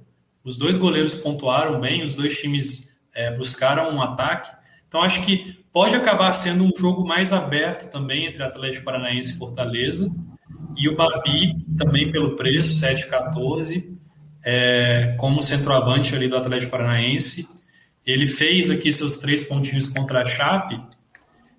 [0.44, 4.54] os dois goleiros pontuaram bem, os dois times é, buscaram um ataque.
[4.86, 9.38] Então, acho que pode acabar sendo um jogo mais aberto também entre Atlético Paranaense e
[9.38, 10.14] Fortaleza.
[10.78, 13.98] E o Babi, também pelo preço, 7,14,
[14.44, 17.48] é, como centroavante ali do Atlético Paranaense.
[18.06, 20.80] Ele fez aqui seus três pontinhos contra a Chape.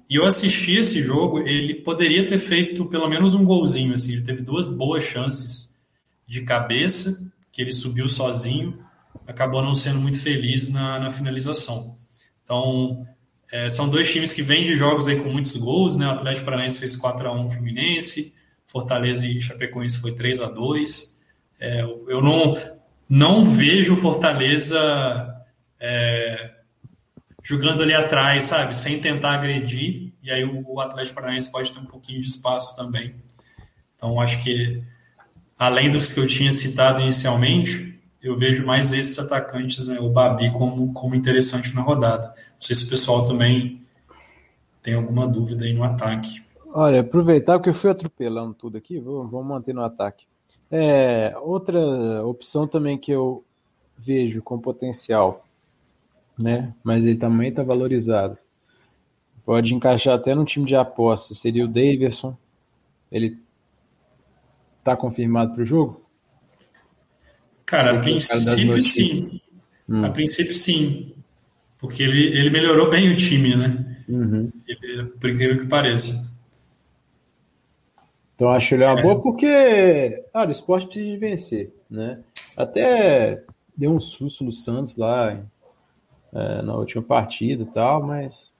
[0.10, 3.94] E eu assisti esse jogo, ele poderia ter feito pelo menos um golzinho.
[3.94, 5.78] Assim, ele teve duas boas chances
[6.26, 8.80] de cabeça, que ele subiu sozinho,
[9.28, 11.98] acabou não sendo muito feliz na, na finalização.
[12.44, 13.06] Então,
[13.52, 16.08] é, são dois times que vêm de jogos aí com muitos gols, né?
[16.08, 18.39] O Atlético Paranaense fez 4 a 1 Fluminense,
[18.70, 21.20] Fortaleza e Chapecoense foi 3 a 2
[21.60, 22.56] é, Eu não,
[23.10, 25.36] não vejo Fortaleza
[25.80, 26.52] é,
[27.44, 28.78] jogando ali atrás, sabe?
[28.78, 30.14] Sem tentar agredir.
[30.22, 33.16] E aí o Atlético Paranaense pode ter um pouquinho de espaço também.
[33.96, 34.84] Então, acho que,
[35.58, 40.52] além dos que eu tinha citado inicialmente, eu vejo mais esses atacantes, né, o Babi,
[40.52, 42.28] como, como interessante na rodada.
[42.28, 43.82] Não sei se o pessoal também
[44.84, 46.48] tem alguma dúvida aí no ataque.
[46.72, 50.26] Olha, aproveitar que eu fui atropelando tudo aqui, vamos manter no ataque.
[50.70, 51.80] É, outra
[52.26, 53.44] opção também que eu
[53.98, 55.46] vejo com potencial,
[56.38, 56.74] né?
[56.84, 58.38] Mas ele também está valorizado.
[59.44, 61.34] Pode encaixar até no time de aposta.
[61.34, 62.38] Seria o Davidson.
[63.12, 63.38] Ele
[64.78, 66.06] está confirmado para o jogo?
[67.66, 69.42] Cara, a princípio sim.
[69.88, 70.06] Hum.
[70.06, 71.16] A princípio sim.
[71.80, 74.04] Porque ele, ele melhorou bem o time, né?
[74.08, 74.52] Uhum.
[74.68, 76.29] Ele, por incrível que pareça.
[78.40, 79.04] Então acho ele uma é.
[79.04, 82.22] boa porque, cara, o esporte precisa de vencer, né?
[82.56, 83.44] Até
[83.76, 85.44] deu um susto no Santos lá
[86.34, 88.54] é, na última partida e tal, mas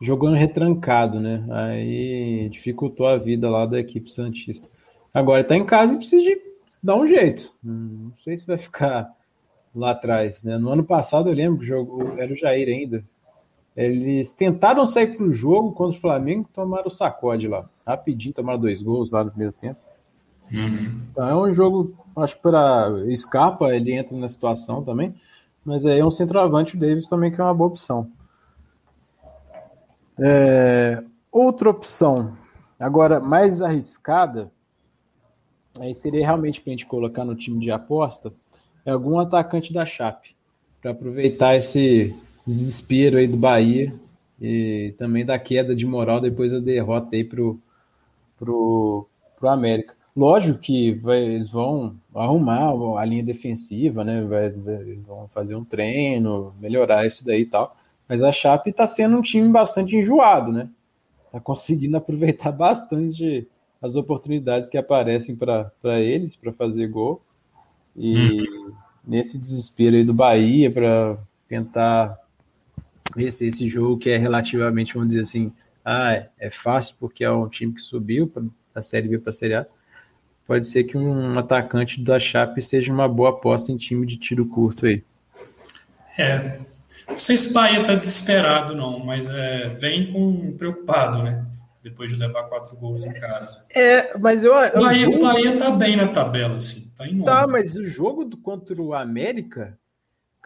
[0.00, 1.44] jogando retrancado, né?
[1.50, 4.68] Aí dificultou a vida lá da equipe Santista.
[5.12, 6.40] Agora tá em casa e precisa de
[6.80, 7.52] dar um jeito.
[7.60, 9.12] Não sei se vai ficar
[9.74, 10.56] lá atrás, né?
[10.58, 13.04] No ano passado eu lembro que o jogo era o Jair ainda.
[13.76, 17.68] Eles tentaram sair para o jogo contra o Flamengo, tomaram o sacode lá.
[17.86, 19.80] Rapidinho, tomaram dois gols lá no primeiro tempo.
[20.52, 21.02] Uhum.
[21.10, 25.14] Então é um jogo, acho que para escapa, ele entra na situação também.
[25.64, 28.10] Mas aí é um centroavante, o Davis também, que é uma boa opção.
[30.18, 32.36] É, outra opção,
[32.78, 34.50] agora mais arriscada,
[35.78, 38.32] aí seria realmente para a gente colocar no time de aposta,
[38.84, 40.34] é algum atacante da Chape,
[40.80, 42.14] para aproveitar esse
[42.50, 43.94] desespero aí do Bahia
[44.40, 47.60] e também da queda de moral depois da derrota aí pro,
[48.38, 49.06] pro,
[49.38, 49.94] pro América.
[50.16, 54.22] Lógico que vai, eles vão arrumar a linha defensiva, né?
[54.22, 57.76] Vai, eles vão fazer um treino, melhorar isso daí e tal.
[58.08, 60.68] Mas a Chape está sendo um time bastante enjoado, né?
[61.30, 63.46] Tá conseguindo aproveitar bastante
[63.80, 67.22] as oportunidades que aparecem para eles para fazer gol.
[67.96, 68.72] E hum.
[69.06, 71.16] nesse desespero aí do Bahia para
[71.48, 72.19] tentar
[73.16, 75.52] esse, esse jogo que é relativamente, vamos dizer assim,
[75.84, 78.32] ah, é, é fácil porque é um time que subiu
[78.74, 79.66] da Série B para a Série A,
[80.46, 84.46] pode ser que um atacante da Chape seja uma boa aposta em time de tiro
[84.46, 85.02] curto aí.
[86.18, 86.58] É,
[87.08, 91.44] não sei se o Bahia está desesperado não, mas é, vem com preocupado, né?
[91.82, 93.64] Depois de levar quatro gols em casa.
[93.74, 94.52] É, mas eu.
[94.52, 95.16] O Bahia, jogo...
[95.16, 96.92] o Bahia tá bem na tabela, assim.
[96.96, 99.78] Tá, em tá mas o jogo do, contra o América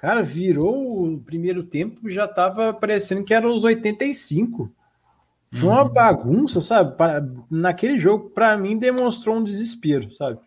[0.04, 4.70] Cara, virou o primeiro tempo, já tava parecendo que era os 85.
[5.50, 5.88] Foi uma uhum.
[5.88, 6.94] bagunça, sabe?
[7.50, 10.38] Naquele jogo, para mim, demonstrou um desespero, sabe?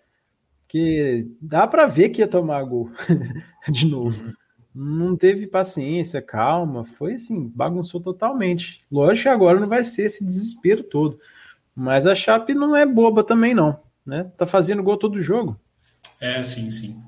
[0.67, 2.91] Que dá para ver que ia tomar gol
[3.67, 4.31] de novo.
[4.75, 8.85] Não teve paciência, calma, foi assim, bagunçou totalmente.
[8.91, 11.19] Lógico que agora não vai ser esse desespero todo.
[11.75, 13.79] Mas a Chape não é boba também, não.
[14.05, 14.31] Né?
[14.37, 15.59] Tá fazendo gol todo jogo.
[16.21, 17.07] É, sim, sim.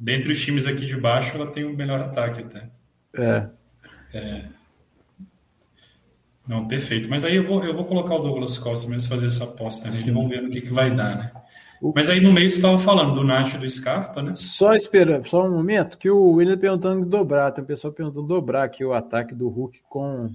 [0.00, 2.66] Dentre os times aqui de baixo, ela tem o melhor ataque até.
[3.12, 3.46] É.
[4.14, 4.44] é.
[6.48, 7.10] Não, perfeito.
[7.10, 10.08] Mas aí eu vou, eu vou colocar o Douglas Costa mesmo fazer essa aposta nele
[10.08, 11.32] e vamos ver no que, que vai dar, né?
[11.94, 14.34] Mas aí no meio você estava falando do Nacho e do Scarpa, né?
[14.34, 18.64] Só esperando, só um momento, que o William perguntando dobrar, tem um pessoal perguntando dobrar
[18.64, 20.30] aqui o ataque do Hulk com o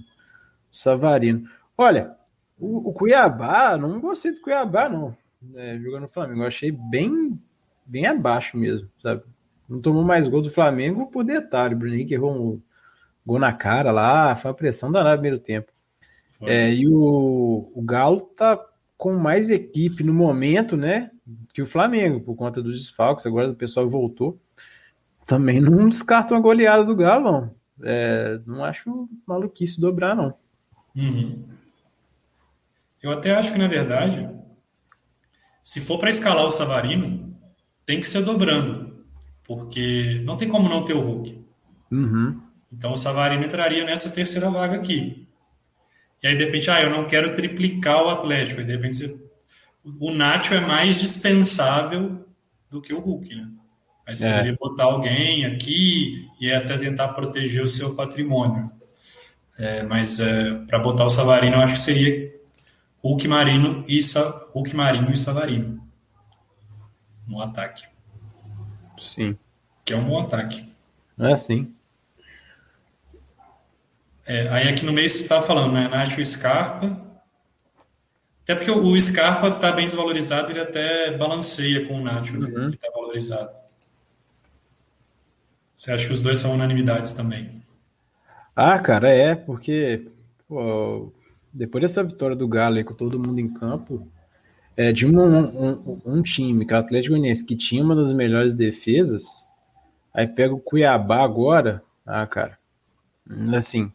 [0.72, 1.48] Savarino.
[1.76, 2.12] Olha,
[2.58, 6.42] o, o Cuiabá, não gostei do Cuiabá, não, né, jogando no Flamengo.
[6.42, 7.38] Eu achei bem,
[7.84, 9.22] bem abaixo mesmo, sabe?
[9.68, 11.74] Não tomou mais gol do Flamengo por detalhe.
[11.74, 12.62] O Bruno Henrique errou um
[13.24, 15.72] gol na cara lá, foi uma pressão danada no primeiro tempo.
[16.42, 18.62] É, e o, o Galo tá
[18.96, 21.10] com mais equipe no momento, né?
[21.52, 23.26] Que o Flamengo, por conta dos desfalques.
[23.26, 24.38] Agora o pessoal voltou.
[25.26, 27.54] Também não descarta uma goleada do Galo, não.
[27.82, 30.34] é, não acho maluquice dobrar, não.
[30.94, 31.44] Uhum.
[33.02, 34.28] Eu até acho que, na verdade,
[35.62, 37.36] se for para escalar o Savarino,
[37.84, 38.85] tem que ser dobrando,
[39.46, 41.44] porque não tem como não ter o Hulk.
[41.90, 42.40] Uhum.
[42.72, 45.26] Então o Savarino entraria nessa terceira vaga aqui.
[46.22, 48.60] E aí, de repente, ah, eu não quero triplicar o Atlético.
[48.60, 49.30] E de repente, você...
[50.00, 52.26] o Nacho é mais dispensável
[52.70, 53.48] do que o Hulk, né?
[54.06, 54.32] Aí você é.
[54.32, 58.70] poderia botar alguém aqui e até tentar proteger o seu patrimônio.
[59.58, 62.34] É, mas é, para botar o Savarino, eu acho que seria
[63.02, 64.48] Hulk Marino e Sa...
[64.52, 65.80] Hulk Marinho e Savarino
[67.26, 67.84] no ataque.
[68.98, 69.36] Sim.
[69.84, 70.64] Que é um bom ataque.
[71.18, 71.74] É, sim.
[74.26, 75.88] É, aí aqui no meio você estava falando, né?
[75.88, 77.06] Nacho Scarpa.
[78.42, 82.70] Até porque o Scarpa está bem desvalorizado, ele até balanceia com o Nacho, né, uhum.
[82.70, 83.50] que está valorizado.
[85.74, 87.50] Você acha que os dois são unanimidades também?
[88.54, 90.06] Ah, cara, é, porque
[90.48, 91.12] pô,
[91.52, 94.08] depois dessa vitória do Galo aí, com todo mundo em campo,
[94.76, 98.12] é, de um, um, um, time, que é o Atlético Goianiense, que tinha uma das
[98.12, 99.24] melhores defesas,
[100.12, 102.58] aí pega o Cuiabá agora, ah, cara,
[103.56, 103.90] assim,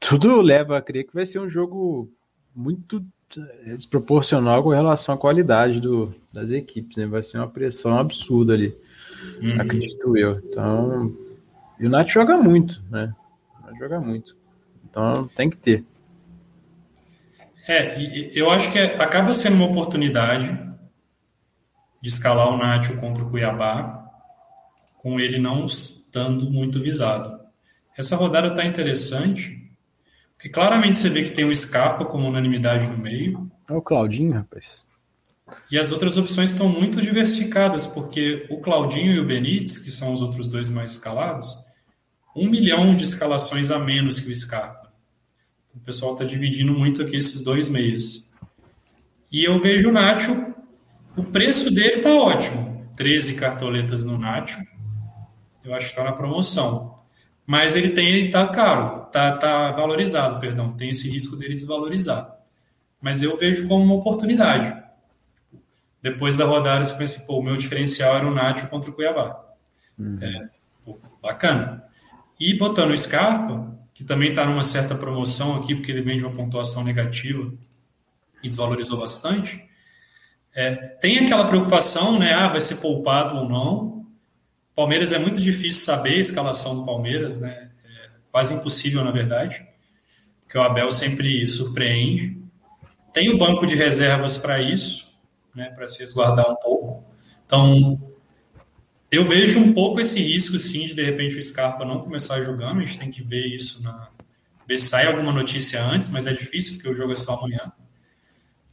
[0.00, 2.10] tudo leva a crer que vai ser um jogo
[2.54, 3.04] muito
[3.66, 7.06] é, desproporcional com relação à qualidade do, das equipes, né?
[7.06, 8.76] Vai ser uma pressão absurda ali,
[9.40, 9.60] uhum.
[9.60, 10.38] acredito eu.
[10.38, 11.16] Então,
[11.78, 13.14] e o Nath joga muito, né?
[13.78, 14.36] Joga muito.
[14.84, 15.84] Então tem que ter.
[17.66, 20.52] É, eu acho que é, acaba sendo uma oportunidade
[22.02, 24.04] de escalar o Nacho contra o Cuiabá,
[24.98, 27.40] com ele não estando muito visado.
[27.96, 29.70] Essa rodada está interessante,
[30.34, 33.50] porque claramente você vê que tem o Scarpa como unanimidade no meio.
[33.68, 34.84] É o Claudinho, rapaz.
[35.70, 40.12] E as outras opções estão muito diversificadas, porque o Claudinho e o Benítez, que são
[40.12, 41.56] os outros dois mais escalados,
[42.34, 44.83] um milhão de escalações a menos que o Scarpa.
[45.74, 48.32] O pessoal está dividindo muito aqui esses dois meias.
[49.30, 50.54] E eu vejo o Nacho,
[51.16, 52.74] o preço dele está ótimo.
[52.96, 54.60] 13 cartoletas no Nacho.
[55.64, 56.98] Eu acho que está na promoção.
[57.46, 60.72] Mas ele tem, ele tá caro, tá, tá valorizado, perdão.
[60.72, 62.38] Tem esse risco dele desvalorizar.
[63.00, 64.82] Mas eu vejo como uma oportunidade.
[66.00, 69.42] Depois da rodada, você pensa, pô, o meu diferencial era o Nacho contra o Cuiabá.
[69.98, 70.18] Uhum.
[70.22, 70.48] É,
[70.84, 71.84] pô, bacana.
[72.38, 76.24] E botando o Scarpa, que também está numa certa promoção aqui, porque ele vem de
[76.24, 77.54] uma pontuação negativa
[78.42, 79.64] e desvalorizou bastante.
[80.52, 82.34] É, tem aquela preocupação, né?
[82.34, 84.06] Ah, vai ser poupado ou não.
[84.74, 87.70] Palmeiras é muito difícil saber a escalação do Palmeiras, né?
[87.84, 89.64] É quase impossível, na verdade,
[90.40, 92.36] porque o Abel sempre surpreende.
[93.12, 95.12] Tem o banco de reservas para isso,
[95.54, 95.70] né?
[95.70, 97.04] Para se resguardar um pouco.
[97.46, 98.13] Então,
[99.14, 102.80] eu vejo um pouco esse risco, sim, de de repente o Scarpa não começar jogando.
[102.80, 104.08] A gente tem que ver isso na.
[104.66, 107.72] ver se sai alguma notícia antes, mas é difícil porque o jogo é só amanhã.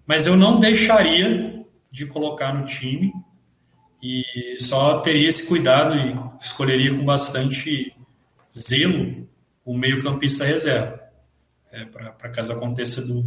[0.06, 3.14] Mas eu não deixaria de colocar no time
[4.02, 4.24] e
[4.60, 7.96] só teria esse cuidado e escolheria com bastante
[8.54, 9.28] zelo
[9.64, 11.00] o meio-campista reserva.
[11.72, 13.24] É, para caso aconteça do.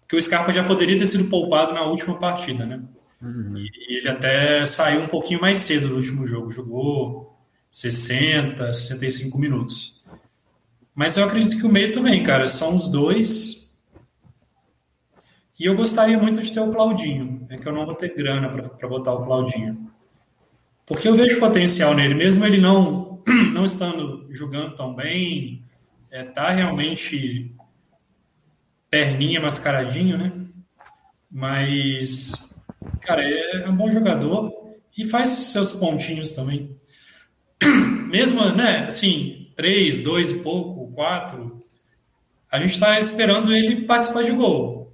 [0.00, 2.80] Porque o Scarpa já poderia ter sido poupado na última partida, né?
[3.20, 3.58] Uhum.
[3.58, 7.36] E ele até saiu um pouquinho mais cedo no último jogo, jogou
[7.70, 10.02] 60, 65 minutos.
[10.94, 13.80] Mas eu acredito que o meio também, cara, são os dois.
[15.58, 17.46] E eu gostaria muito de ter o Claudinho.
[17.50, 19.90] É que eu não vou ter grana para botar o Claudinho.
[20.86, 25.62] Porque eu vejo potencial nele, mesmo ele não, não estando jogando tão bem,
[26.10, 27.54] é, tá realmente
[28.88, 30.32] perninha mascaradinho, né?
[31.30, 32.47] Mas
[33.00, 34.52] Cara, é, é um bom jogador
[34.96, 36.76] e faz seus pontinhos também.
[38.10, 41.58] Mesmo, né, assim, três, dois e pouco, quatro,
[42.50, 44.92] a gente está esperando ele participar de gol.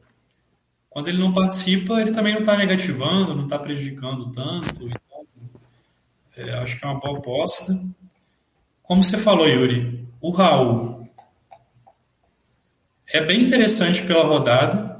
[0.88, 4.88] Quando ele não participa, ele também não está negativando, não está prejudicando tanto.
[4.88, 5.26] Então,
[6.36, 7.72] é, acho que é uma boa aposta.
[8.82, 11.08] Como você falou, Yuri, o Raul
[13.12, 14.93] é bem interessante pela rodada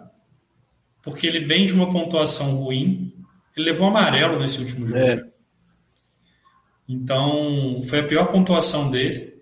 [1.05, 3.12] porque ele vem de uma pontuação ruim.
[3.55, 4.98] Ele levou amarelo nesse último jogo.
[4.98, 5.22] É.
[6.88, 9.34] Então, foi a pior pontuação dele.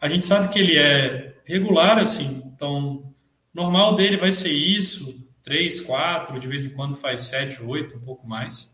[0.00, 2.42] A gente sabe que ele é regular, assim.
[2.46, 3.12] Então,
[3.52, 8.00] normal dele vai ser isso: 3, 4, de vez em quando faz 7, 8, um
[8.00, 8.72] pouco mais.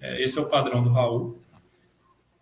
[0.00, 1.42] É, esse é o padrão do Raul.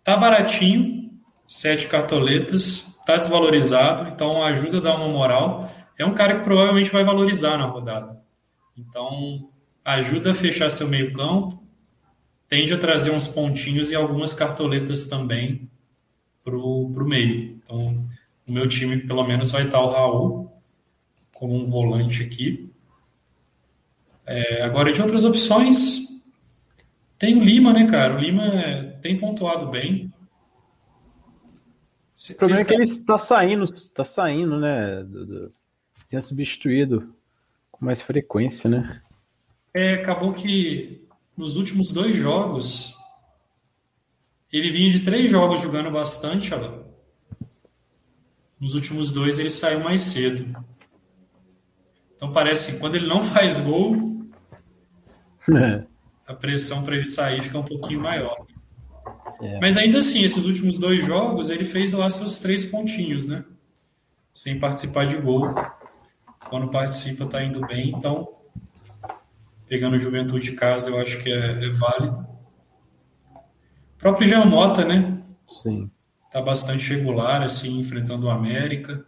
[0.03, 1.11] Tá baratinho,
[1.47, 5.61] 7 cartoletas, tá desvalorizado, então ajuda a dar uma moral.
[5.97, 8.22] É um cara que provavelmente vai valorizar na rodada.
[8.77, 9.49] Então,
[9.83, 11.61] ajuda a fechar seu meio-campo,
[12.47, 15.69] tende a trazer uns pontinhos e algumas cartoletas também
[16.43, 17.59] para o meio.
[17.63, 18.05] Então,
[18.45, 20.51] O meu time, pelo menos, vai estar o Raul
[21.33, 22.69] como um volante aqui.
[24.25, 26.21] É, agora, de outras opções,
[27.17, 28.15] tem o Lima, né, cara?
[28.15, 30.13] O Lima é, tem pontuado bem.
[32.29, 35.03] O problema é que ele está saindo, está saindo, né?
[35.03, 35.49] Do, do,
[36.07, 37.15] sendo substituído
[37.83, 39.01] mais frequência, né?
[39.73, 42.95] É, acabou que nos últimos dois jogos
[44.51, 46.83] ele vinha de três jogos jogando bastante, olha lá.
[48.59, 50.55] Nos últimos dois ele saiu mais cedo.
[52.15, 54.27] Então parece que quando ele não faz gol,
[55.55, 55.83] é.
[56.27, 58.45] a pressão para ele sair fica um pouquinho maior.
[59.41, 59.59] É.
[59.59, 63.43] Mas ainda assim, esses últimos dois jogos, ele fez lá seus três pontinhos, né?
[64.31, 65.53] Sem participar de gol.
[66.49, 67.89] Quando participa, tá indo bem.
[67.89, 68.29] Então,
[69.67, 72.25] pegando Juventude de casa, eu acho que é, é válido.
[73.35, 75.21] O próprio Jean Mota, né?
[75.49, 75.89] Sim.
[76.31, 79.05] Tá bastante regular, assim, enfrentando o América.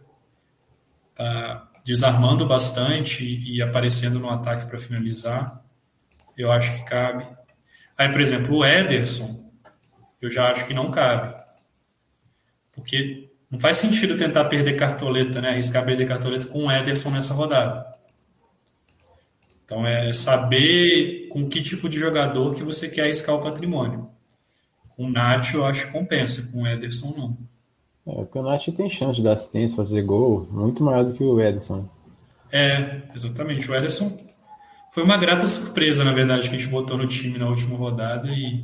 [1.14, 5.64] Tá desarmando bastante e aparecendo no ataque para finalizar.
[6.36, 7.26] Eu acho que cabe.
[7.96, 9.50] Aí, por exemplo, o Ederson,
[10.20, 11.34] eu já acho que não cabe.
[12.72, 15.50] Porque não faz sentido tentar perder cartoleta, né?
[15.50, 17.86] Arriscar perder cartoleta com o Ederson nessa rodada.
[19.64, 24.08] Então é saber com que tipo de jogador que você quer arriscar o patrimônio.
[24.96, 27.36] Com o Nacho eu acho que compensa, com o Ederson não.
[28.06, 31.24] É, porque o Nacho tem chance de dar assistência, fazer gol, muito maior do que
[31.24, 31.88] o Ederson.
[32.52, 33.68] É, exatamente.
[33.70, 34.16] O Ederson
[34.92, 38.28] foi uma grata surpresa, na verdade, que a gente botou no time na última rodada
[38.28, 38.62] e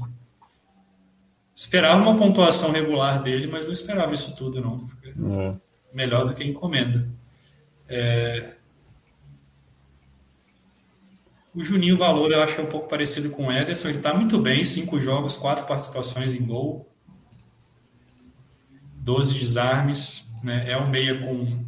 [1.55, 4.87] Esperava uma pontuação regular dele, mas não esperava isso tudo, não.
[5.41, 5.55] É.
[5.95, 7.09] Melhor do que encomenda.
[7.89, 8.55] É...
[11.55, 13.89] O Juninho Valor eu acho que é um pouco parecido com o Ederson.
[13.89, 16.91] Ele está muito bem, cinco jogos, quatro participações em gol,
[18.95, 20.33] 12 desarmes.
[20.43, 20.71] Né?
[20.71, 21.63] É o meia com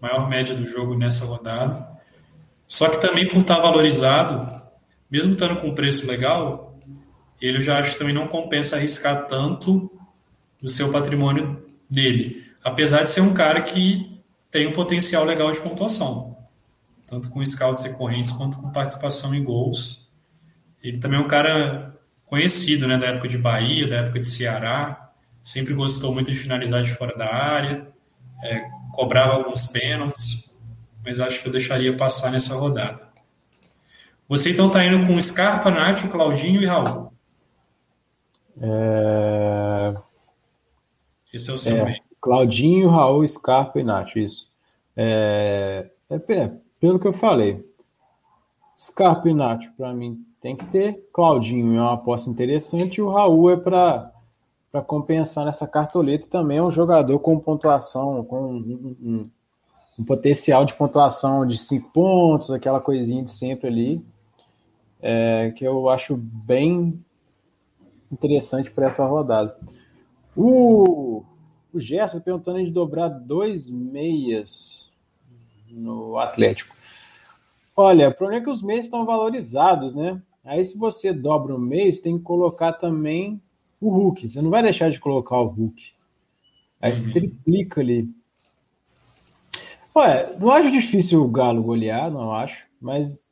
[0.00, 1.88] maior média do jogo nessa rodada.
[2.66, 4.44] Só que também por estar tá valorizado,
[5.08, 6.71] mesmo estando com preço legal,
[7.46, 9.90] ele eu já acho que também não compensa arriscar tanto
[10.62, 12.46] o seu patrimônio dele.
[12.62, 16.36] Apesar de ser um cara que tem um potencial legal de pontuação,
[17.08, 20.08] tanto com scouts recorrentes quanto com participação em gols.
[20.82, 25.10] Ele também é um cara conhecido, né, da época de Bahia, da época de Ceará,
[25.42, 27.88] sempre gostou muito de finalizar de fora da área,
[28.42, 28.62] é,
[28.92, 30.50] cobrava alguns pênaltis,
[31.04, 33.02] mas acho que eu deixaria passar nessa rodada.
[34.28, 37.11] Você então está indo com Scarpa, Nath, Claudinho e Raul.
[38.60, 39.94] É...
[41.32, 44.48] Esse é o seu é, Claudinho, Raul, Scarpa e Nath, isso.
[44.96, 47.66] É, é, é, pelo que eu falei,
[48.76, 51.08] Scarpa e Nath, para mim, tem que ter.
[51.12, 54.12] Claudinho é uma aposta interessante e o Raul é para
[54.86, 56.28] compensar nessa cartoleta.
[56.28, 59.30] Também é um jogador com pontuação, com um, um,
[59.98, 64.04] um potencial de pontuação de 5 pontos, aquela coisinha de sempre ali,
[65.00, 67.02] é, que eu acho bem
[68.12, 69.56] interessante para essa rodada.
[70.36, 71.24] O,
[71.72, 74.90] o Gerson perguntando de dobrar dois meias
[75.70, 76.76] no Atlético.
[77.74, 80.20] Olha, o problema é que os meias estão valorizados, né?
[80.44, 83.40] Aí se você dobra o mês, tem que colocar também
[83.80, 84.28] o Hulk.
[84.28, 85.82] Você não vai deixar de colocar o Hulk.
[86.80, 86.96] Aí uhum.
[86.96, 88.08] você triplica ali.
[89.94, 93.22] Olha, não acho difícil o Galo golear, não acho, mas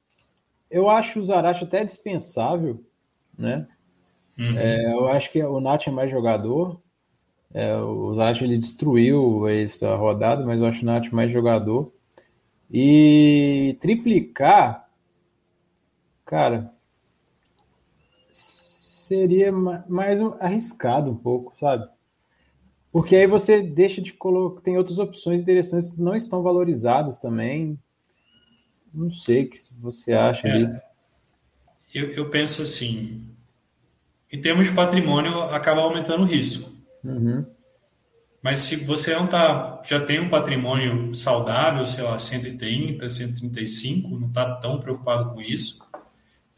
[0.70, 2.84] eu acho o Zarate até dispensável,
[3.36, 3.66] né?
[4.38, 4.58] Uhum.
[4.58, 6.80] É, eu acho que o Nath é mais jogador.
[7.52, 11.92] É, o Nath ele destruiu essa rodada, mas eu acho o Nath mais jogador.
[12.70, 14.88] E triplicar,
[16.24, 16.72] cara,
[18.30, 21.88] seria mais arriscado um pouco, sabe?
[22.92, 24.62] Porque aí você deixa de colocar.
[24.62, 27.78] Tem outras opções interessantes que não estão valorizadas também.
[28.92, 30.82] Não sei o que você acha é.
[31.94, 33.28] Eu, eu penso assim:
[34.32, 36.70] em termos de patrimônio, acaba aumentando o risco.
[37.04, 37.44] Uhum.
[38.42, 44.28] Mas se você não tá, já tem um patrimônio saudável, sei lá, 130, 135, não
[44.28, 45.78] está tão preocupado com isso,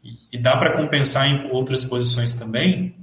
[0.03, 2.95] e, e dá para compensar em outras posições também,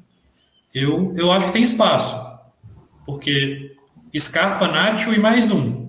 [0.75, 2.14] eu, eu acho que tem espaço.
[3.05, 3.77] Porque
[4.18, 5.89] Scarpa, Nacho e mais um.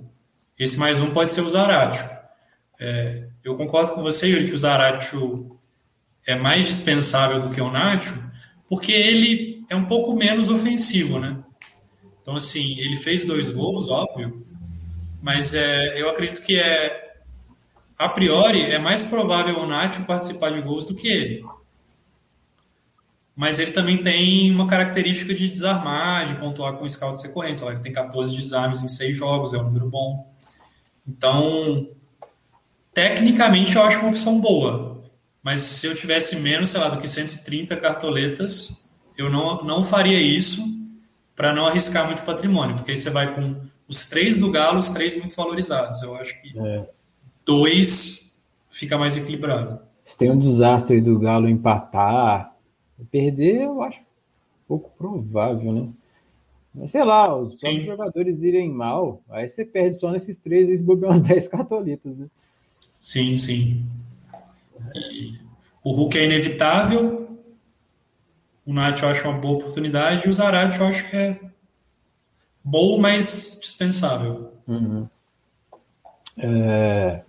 [0.58, 2.10] Esse mais um pode ser o Zaratio.
[2.80, 5.60] É, eu concordo com você, Yuri, que o Zaratio
[6.26, 8.31] é mais dispensável do que o Nacho,
[8.72, 11.44] porque ele é um pouco menos ofensivo, né?
[12.22, 14.48] Então, assim, ele fez dois gols, óbvio,
[15.22, 17.18] mas é, eu acredito que é,
[17.98, 21.44] a priori, é mais provável o Nacho participar de gols do que ele.
[23.36, 27.62] mas ele também tem uma característica de desarmar, de pontuar com scouts recorrentes.
[27.62, 30.34] Ele tem 14 desarmes em 6 jogos, é um número bom.
[31.06, 31.90] Então,
[32.94, 35.01] tecnicamente eu acho uma opção boa,
[35.44, 40.20] mas se eu tivesse menos, sei lá, do que 130 cartoletas, eu não, não faria
[40.20, 40.64] isso
[41.36, 43.56] para não arriscar muito patrimônio, porque aí você vai com
[43.88, 46.02] os três do Galo, os três muito valorizados.
[46.04, 46.90] Eu acho que é.
[47.46, 49.80] dois fica mais equilibrado.
[50.04, 52.56] Se tem um desastre do Galo empatar,
[53.10, 54.02] perder, eu acho
[54.68, 55.90] pouco provável, né?
[56.74, 60.84] Mas sei lá, os próprios jogadores irem mal, aí você perde só nesses três e
[60.84, 62.28] bobear umas 10 cartoletas, né?
[62.98, 63.84] Sim, sim.
[64.96, 65.40] E
[65.84, 67.40] o Hulk é inevitável,
[68.66, 71.40] o Nath eu acho uma boa oportunidade, e o Zarate eu acho que é
[72.64, 74.54] bom, mas dispensável.
[74.68, 75.08] Uhum.
[76.38, 77.24] É...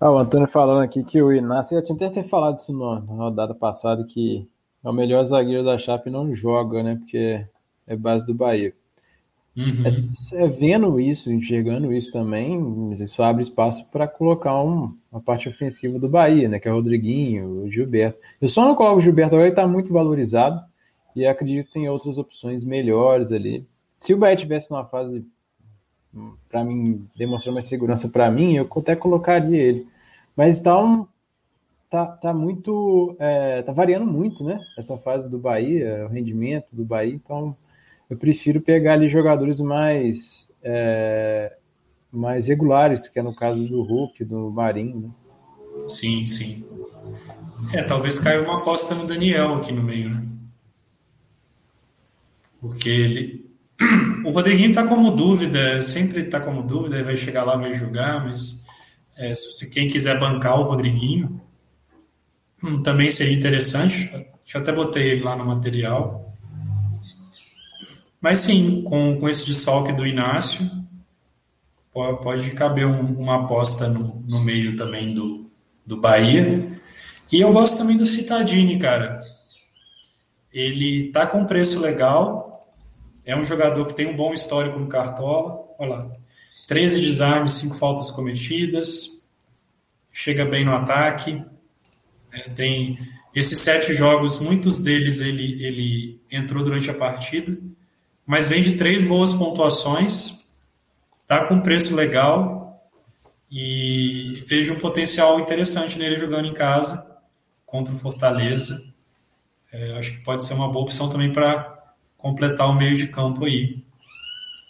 [0.00, 3.00] Ah, o Antônio falando aqui que o Inácio, eu tinha até ter falado isso na
[3.00, 4.48] rodada passada, que
[4.82, 6.96] é o melhor zagueiro da Chape não joga, né?
[6.96, 7.46] Porque
[7.86, 8.74] é base do Bahia.
[9.54, 9.84] Uhum.
[9.84, 15.48] É, é, vendo isso, enxergando isso também, isso abre espaço para colocar um, uma parte
[15.48, 16.60] ofensiva do Bahia, né?
[16.60, 18.18] Que é o Rodriguinho, o Gilberto.
[18.40, 20.62] Eu só não coloco o Gilberto agora, ele está muito valorizado
[21.14, 23.66] e acredito que tem outras opções melhores ali.
[23.98, 25.24] Se o Bahia tivesse numa fase
[26.48, 29.86] para mim, demonstrou mais segurança para mim, eu até colocaria ele.
[30.36, 31.06] Mas tá um.
[31.88, 33.16] Tá, tá muito.
[33.18, 34.58] É, tá variando muito, né?
[34.78, 37.14] Essa fase do Bahia, o rendimento do Bahia.
[37.14, 37.56] Então,
[38.08, 40.48] eu prefiro pegar ali jogadores mais.
[40.62, 41.56] É,
[42.12, 45.10] mais regulares, que é no caso do Hulk, do Marinho, né?
[45.88, 46.68] Sim, sim.
[47.72, 50.22] É, talvez caia uma aposta no Daniel aqui no meio, né?
[52.60, 53.50] Porque ele,
[54.24, 58.66] o Rodriguinho está como dúvida, sempre está como dúvida, vai chegar lá, vai jogar, mas
[59.16, 61.40] é, se você, quem quiser bancar o Rodriguinho,
[62.62, 64.10] hum, também seria interessante.
[64.52, 66.34] Eu até botei ele lá no material.
[68.20, 70.68] Mas sim, com, com esse desfalque do Inácio,
[71.92, 75.50] pode, caber um, uma aposta no, no meio também do,
[75.84, 76.70] do Bahia.
[77.30, 79.22] E eu gosto também do Citadini, cara.
[80.52, 82.50] Ele tá com preço legal,
[83.24, 85.64] é um jogador que tem um bom histórico no Cartola.
[85.78, 86.12] Olha lá.
[86.66, 89.26] 13 desarmes, 5 faltas cometidas.
[90.12, 91.44] Chega bem no ataque.
[92.32, 92.96] É, tem
[93.34, 97.56] esses sete jogos, muitos deles ele, ele entrou durante a partida,
[98.26, 100.39] mas vem de três boas pontuações,
[101.30, 102.90] tá com preço legal
[103.48, 107.20] e vejo um potencial interessante nele jogando em casa
[107.64, 108.92] contra o Fortaleza.
[109.72, 113.44] É, acho que pode ser uma boa opção também para completar o meio de campo
[113.44, 113.80] aí.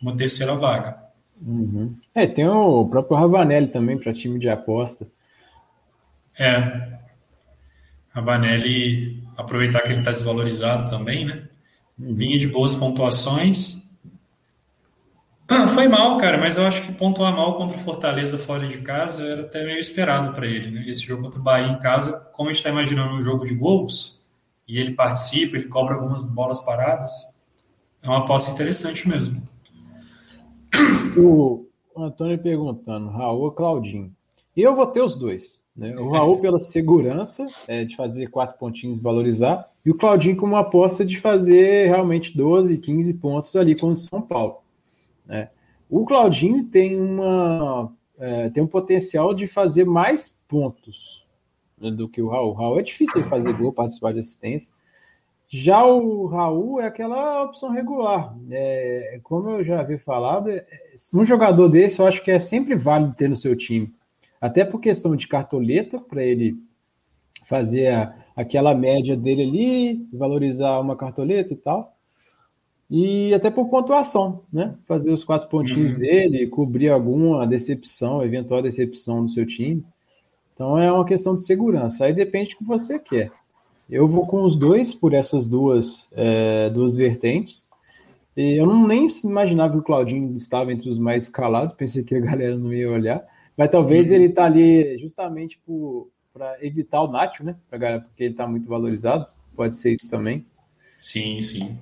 [0.02, 0.98] Uma terceira vaga.
[1.40, 1.96] Uhum.
[2.14, 5.06] É, tem o próprio Ravanelli também para time de aposta.
[6.38, 6.98] É.
[8.10, 11.42] Ravanelli, aproveitar que ele está desvalorizado também, né?
[11.98, 12.14] Uhum.
[12.14, 13.79] Vinha de boas pontuações.
[15.52, 18.78] Ah, foi mal, cara, mas eu acho que pontuar mal contra o Fortaleza fora de
[18.78, 20.84] casa era até meio esperado para ele, né?
[20.86, 23.54] Esse jogo contra o Bahia em casa, como a gente está imaginando um jogo de
[23.56, 24.24] gols,
[24.68, 27.12] e ele participa, ele cobra algumas bolas paradas,
[28.00, 29.42] é uma aposta interessante mesmo.
[31.18, 34.12] O, Antônio perguntando, Raul ou Claudinho?
[34.56, 35.60] Eu vou ter os dois.
[35.76, 35.96] Né?
[35.98, 40.60] O Raul pela segurança é, de fazer quatro pontinhos valorizar, e o Claudinho com uma
[40.60, 44.59] aposta de fazer realmente 12, 15 pontos ali contra o São Paulo.
[45.30, 45.48] Né?
[45.88, 51.24] O Claudinho tem, uma, é, tem um potencial de fazer mais pontos
[51.80, 52.50] né, do que o Raul.
[52.50, 54.68] O Raul é difícil de fazer gol, participar de assistência.
[55.48, 58.36] Já o Raul é aquela opção regular.
[58.50, 60.64] É, como eu já havia falado, é,
[61.14, 63.86] um jogador desse eu acho que é sempre válido ter no seu time.
[64.40, 66.56] Até por questão de cartoleta, para ele
[67.44, 71.96] fazer a, aquela média dele ali, valorizar uma cartoleta e tal.
[72.90, 74.74] E até por pontuação, né?
[74.84, 76.00] Fazer os quatro pontinhos uhum.
[76.00, 79.84] dele, cobrir alguma decepção, eventual decepção do seu time.
[80.54, 82.04] Então é uma questão de segurança.
[82.04, 83.30] Aí depende do que você quer.
[83.88, 87.68] Eu vou com os dois por essas duas, é, duas vertentes.
[88.36, 92.14] E eu não nem imaginava que o Claudinho estava entre os mais escalados, pensei que
[92.14, 93.24] a galera não ia olhar.
[93.56, 94.16] Mas talvez uhum.
[94.16, 95.60] ele está ali justamente
[96.32, 97.54] para evitar o Nacho, né?
[97.68, 99.26] Pra, porque ele está muito valorizado.
[99.54, 100.44] Pode ser isso também.
[100.98, 101.78] Sim, sim.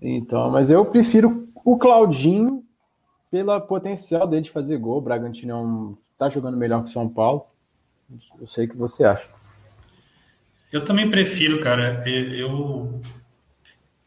[0.00, 2.64] Então, mas eu prefiro o Claudinho
[3.30, 4.98] pelo potencial dele de fazer gol.
[4.98, 7.46] O Bragantino está é jogando melhor que o São Paulo.
[8.40, 9.28] Eu sei o que você acha.
[10.72, 12.02] Eu também prefiro, cara.
[12.08, 13.00] Eu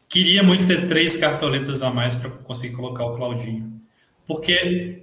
[0.08, 3.80] queria muito ter três cartoletas a mais para conseguir colocar o Claudinho.
[4.26, 5.02] Porque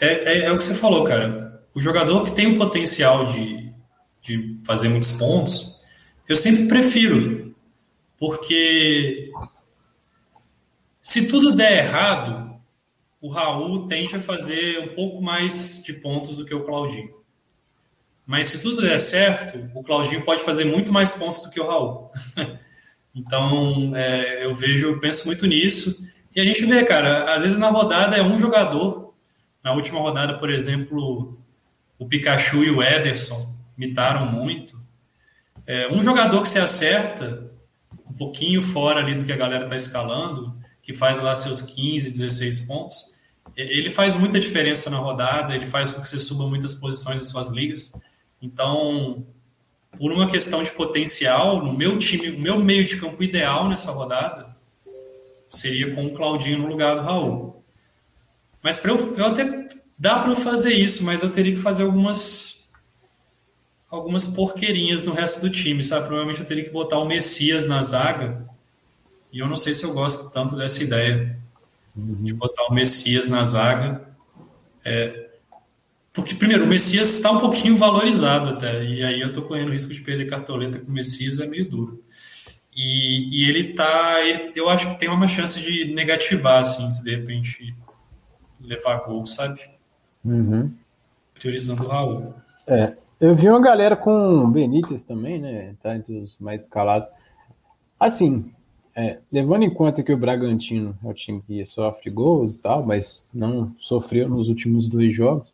[0.00, 1.62] é, é, é, o que você falou, cara.
[1.74, 3.72] O jogador que tem o potencial de,
[4.22, 5.80] de fazer muitos pontos,
[6.28, 7.54] eu sempre prefiro,
[8.18, 9.30] porque
[11.10, 12.54] se tudo der errado,
[13.20, 17.12] o Raul tende a fazer um pouco mais de pontos do que o Claudinho.
[18.24, 21.66] Mas se tudo der certo, o Claudinho pode fazer muito mais pontos do que o
[21.66, 22.12] Raul.
[23.12, 26.00] então, é, eu vejo, eu penso muito nisso.
[26.32, 29.12] E a gente vê, cara, às vezes na rodada é um jogador.
[29.64, 31.36] Na última rodada, por exemplo,
[31.98, 34.80] o Pikachu e o Ederson imitaram muito.
[35.66, 37.50] É, um jogador que se acerta
[38.08, 42.10] um pouquinho fora ali do que a galera está escalando, que faz lá seus 15,
[42.10, 43.14] 16 pontos,
[43.56, 47.24] ele faz muita diferença na rodada, ele faz com que você suba muitas posições em
[47.24, 47.92] suas ligas.
[48.40, 49.26] Então,
[49.98, 53.90] por uma questão de potencial, no meu time, o meu meio de campo ideal nessa
[53.90, 54.56] rodada
[55.48, 57.62] seria com o Claudinho no lugar do Raul.
[58.62, 59.66] Mas para eu, eu até
[59.98, 62.60] dá para eu fazer isso, mas eu teria que fazer algumas
[63.90, 66.06] algumas porqueirinhas no resto do time, sabe?
[66.06, 68.48] Provavelmente eu teria que botar o Messias na zaga.
[69.32, 71.38] E eu não sei se eu gosto tanto dessa ideia
[71.96, 72.22] uhum.
[72.22, 74.08] de botar o Messias na zaga.
[74.84, 75.30] É,
[76.12, 79.72] porque, primeiro, o Messias está um pouquinho valorizado até, e aí eu estou correndo o
[79.72, 82.02] risco de perder cartoleta com o Messias, é meio duro.
[82.74, 84.20] E, e ele tá.
[84.24, 87.74] Ele, eu acho que tem uma chance de negativar, assim, se de repente
[88.60, 89.60] levar gol, sabe?
[90.24, 90.72] Uhum.
[91.34, 92.34] Priorizando o Raul.
[92.66, 92.94] É.
[93.20, 95.74] Eu vi uma galera com Benítez também, né?
[95.82, 97.08] Tá entre os mais escalados.
[97.98, 98.50] Assim,
[99.00, 102.84] é, levando em conta que o Bragantino é o time que sofre gols e tal,
[102.84, 105.50] mas não sofreu nos últimos dois jogos,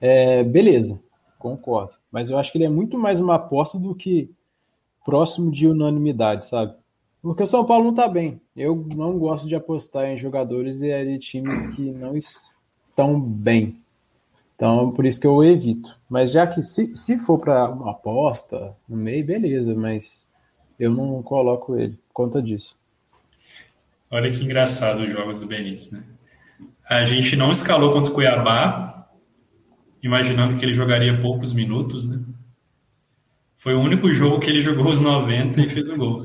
[0.00, 0.98] é, beleza,
[1.38, 1.92] concordo.
[2.10, 4.28] Mas eu acho que ele é muito mais uma aposta do que
[5.04, 6.74] próximo de unanimidade, sabe?
[7.22, 8.40] Porque o São Paulo não tá bem.
[8.56, 13.76] Eu não gosto de apostar em jogadores e de times que não estão bem.
[14.56, 15.96] Então, por isso que eu evito.
[16.08, 20.24] Mas já que se, se for para uma aposta no meio, beleza, mas
[20.78, 22.76] eu não coloco ele conta disso.
[24.10, 26.04] Olha que engraçado os jogos do Benítez, né?
[26.90, 29.08] A gente não escalou contra o Cuiabá,
[30.02, 32.24] imaginando que ele jogaria poucos minutos, né?
[33.54, 36.24] Foi o único jogo que ele jogou os 90 e fez o gol.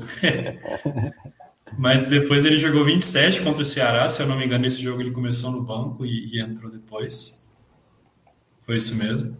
[1.78, 5.00] Mas depois ele jogou 27 contra o Ceará, se eu não me engano, esse jogo
[5.00, 7.46] ele começou no banco e, e entrou depois.
[8.60, 9.36] Foi isso mesmo.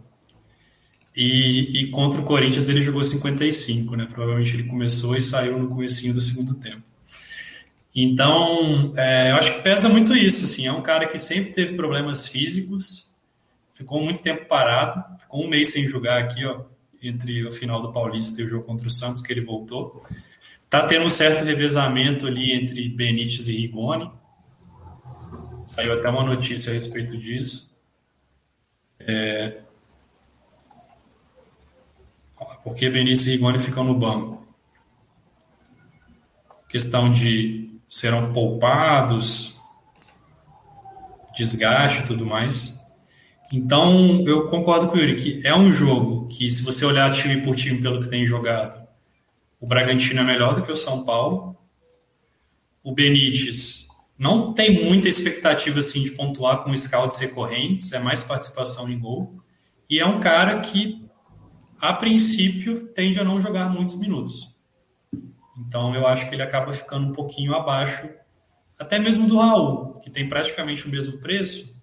[1.15, 4.05] E, e, contra o Corinthians ele jogou 55, né?
[4.05, 6.83] Provavelmente ele começou e saiu no comecinho do segundo tempo.
[7.95, 10.67] Então, é, eu acho que pesa muito isso, assim.
[10.67, 13.15] É um cara que sempre teve problemas físicos,
[13.73, 16.65] ficou muito tempo parado, ficou um mês sem jogar aqui, ó,
[17.01, 20.03] entre o final do Paulista e o jogo contra o Santos, que ele voltou.
[20.69, 24.11] Tá tendo um certo revezamento ali entre Benítez e Rigoni.
[25.65, 27.81] Saiu até uma notícia a respeito disso.
[28.99, 29.61] É...
[32.65, 34.43] Porque Benítez e Rigoni ficam no banco.
[36.67, 39.61] Questão de serão poupados,
[41.37, 42.83] desgaste e tudo mais.
[43.53, 47.43] Então, eu concordo com o Yuri que é um jogo que, se você olhar time
[47.43, 48.83] por time pelo que tem jogado,
[49.61, 51.55] o Bragantino é melhor do que o São Paulo.
[52.83, 53.87] O Benítez
[54.17, 59.39] não tem muita expectativa assim de pontuar com scouts recorrentes, é mais participação em gol.
[59.87, 61.04] E é um cara que,
[61.79, 64.55] a princípio, tende a não jogar muitos minutos.
[65.57, 68.09] Então, eu acho que ele acaba ficando um pouquinho abaixo,
[68.77, 71.75] até mesmo do Raul, que tem praticamente o mesmo preço,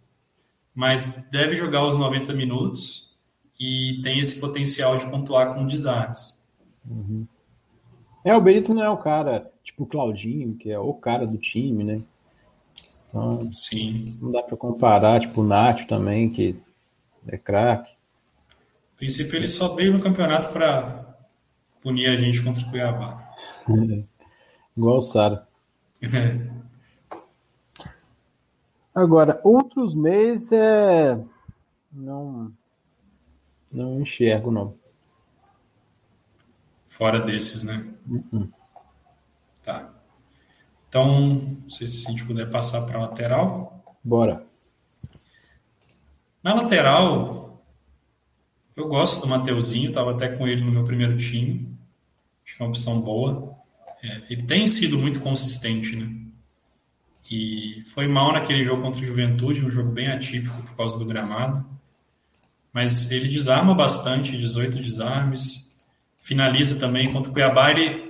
[0.74, 3.16] mas deve jogar os 90 minutos
[3.58, 6.42] e tem esse potencial de pontuar com desarmes.
[6.88, 7.26] Uhum.
[8.24, 11.38] É, o Benito não é o cara, tipo o Claudinho, que é o cara do
[11.38, 12.02] time, né?
[13.08, 14.18] Então, Sim.
[14.20, 16.56] não dá para comparar, tipo o Nath também, que
[17.26, 17.92] é craque.
[19.02, 21.16] Princípio, ele só veio no campeonato para
[21.80, 23.16] punir a gente contra o Cuiabá.
[24.76, 25.48] Igual o Sara.
[28.94, 31.20] Agora, outros meses é.
[31.92, 32.52] Não.
[33.72, 34.76] Não enxergo, não.
[36.84, 37.84] Fora desses, né?
[38.08, 38.52] Uh -uh.
[39.64, 39.92] Tá.
[40.88, 43.82] Então, não sei se a gente puder passar para a lateral.
[44.04, 44.46] Bora.
[46.40, 47.41] Na lateral,
[48.76, 51.76] eu gosto do Mateuzinho, estava até com ele no meu primeiro time.
[52.44, 53.54] Acho que é uma opção boa.
[54.02, 56.10] É, ele tem sido muito consistente, né?
[57.30, 61.06] E foi mal naquele jogo contra o Juventude, um jogo bem atípico por causa do
[61.06, 61.64] gramado.
[62.72, 65.78] Mas ele desarma bastante, 18 desarmes.
[66.22, 67.70] Finaliza também contra o Cuiabá.
[67.70, 68.02] Ele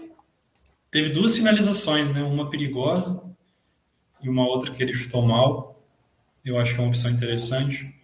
[0.90, 2.22] teve duas finalizações, né?
[2.22, 3.32] Uma perigosa
[4.22, 5.80] e uma outra que ele chutou mal.
[6.44, 7.94] Eu acho que é uma opção interessante.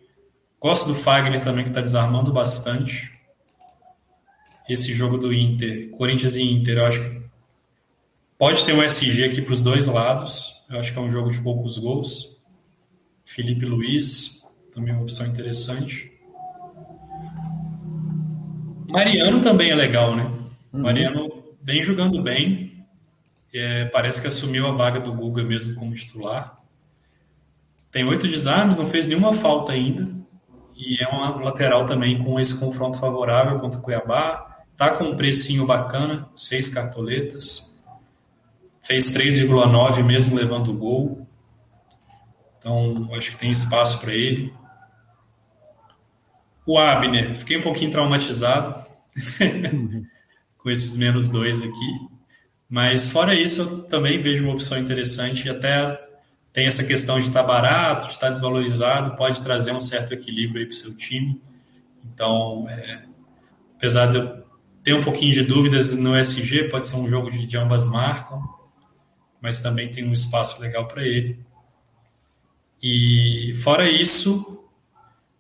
[0.61, 3.11] Gosto do Fagner também, que está desarmando bastante.
[4.69, 7.23] esse jogo do Inter, Corinthians e Inter, eu acho que
[8.37, 10.63] pode ter um SG aqui para os dois lados.
[10.69, 12.37] Eu acho que é um jogo de poucos gols.
[13.25, 14.43] Felipe Luiz,
[14.75, 16.13] também uma opção interessante.
[18.89, 20.27] Mariano também é legal, né?
[20.73, 20.83] Uhum.
[20.83, 22.85] Mariano vem jogando bem.
[23.55, 26.55] É, parece que assumiu a vaga do Guga mesmo como titular.
[27.91, 30.05] Tem oito desarmes, não fez nenhuma falta ainda.
[30.79, 34.63] E é um lateral também com esse confronto favorável contra o Cuiabá.
[34.77, 37.77] Tá com um precinho bacana, seis cartoletas.
[38.81, 41.27] Fez 3,9 mesmo levando o gol.
[42.59, 44.55] Então, acho que tem espaço para ele.
[46.65, 48.73] O Abner, fiquei um pouquinho traumatizado
[50.59, 52.09] com esses menos dois aqui.
[52.69, 55.99] Mas fora isso, eu também vejo uma opção interessante até
[56.59, 60.67] tem essa questão de estar barato, de estar desvalorizado, pode trazer um certo equilíbrio aí
[60.67, 61.41] para o seu time.
[62.05, 63.05] Então, é,
[63.77, 64.43] apesar de eu
[64.83, 68.43] ter um pouquinho de dúvidas no SG, pode ser um jogo de, de ambas marcam,
[69.41, 71.39] mas também tem um espaço legal para ele.
[72.83, 74.69] E fora isso,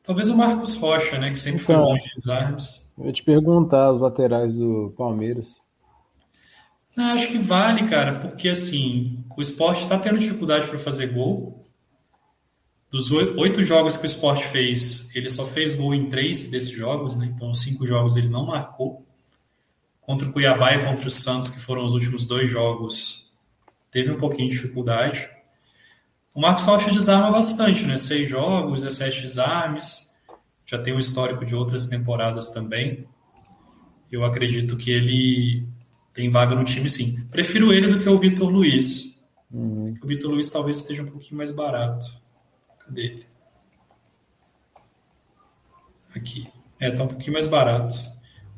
[0.05, 2.95] talvez o Marcos Rocha, né, que sempre então, foi bom de desarmes.
[2.97, 5.57] Eu ia te perguntar os laterais do Palmeiras.
[6.99, 11.65] Não, acho que vale, cara, porque assim, o esporte está tendo dificuldade para fazer gol.
[12.91, 17.15] Dos oito jogos que o esporte fez, ele só fez gol em três desses jogos,
[17.15, 17.27] né?
[17.33, 19.07] Então, cinco jogos ele não marcou.
[20.01, 23.33] Contra o Cuiabá e contra o Santos, que foram os últimos dois jogos,
[23.93, 25.31] teve um pouquinho de dificuldade.
[26.35, 27.97] O Marcos Rocha desarma bastante, né?
[27.97, 30.19] Seis jogos, 17 desarmes.
[30.67, 33.07] Já tem um histórico de outras temporadas também.
[34.11, 35.78] Eu acredito que ele
[36.19, 37.25] tem vaga no time, sim.
[37.31, 39.25] Prefiro ele do que o Vitor Luiz.
[39.53, 39.95] Uhum.
[40.03, 42.13] O Vitor Luiz talvez esteja um pouquinho mais barato.
[42.81, 43.27] Cadê ele?
[46.17, 46.49] Aqui.
[46.81, 47.97] É, tá um pouquinho mais barato.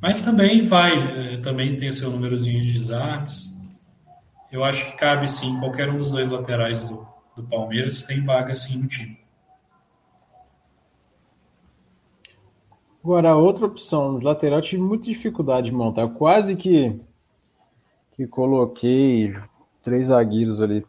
[0.01, 3.55] Mas também vai, é, também tem o seu númerozinho de desarmes.
[4.51, 7.07] Eu acho que cabe sim, qualquer um dos dois laterais do,
[7.37, 9.19] do Palmeiras tem vaga sim no time.
[13.05, 16.09] Agora, outra opção, lateral, tive muita dificuldade de montar.
[16.09, 16.99] Quase que
[18.21, 19.35] que coloquei
[19.83, 20.85] três zagueiros ali.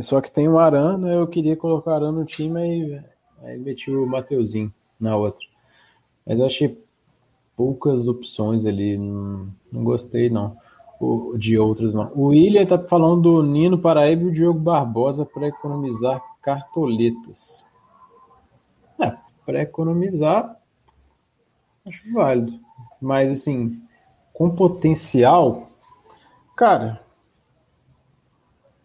[0.00, 3.00] Só que tem o Arana, eu queria colocar o Arana no time, aí,
[3.42, 5.44] aí meti o Mateuzinho na outra.
[6.26, 6.82] Mas achei
[7.54, 10.56] poucas opções ali, não, não gostei não
[11.36, 12.10] de outras não.
[12.14, 17.66] O William tá falando do Nino Paraíba e o Diogo Barbosa para economizar cartoletas.
[18.98, 19.12] É,
[19.44, 20.56] para economizar,
[21.86, 22.58] acho válido.
[22.98, 23.82] Mas assim,
[24.32, 25.71] com potencial,
[26.56, 27.04] Cara,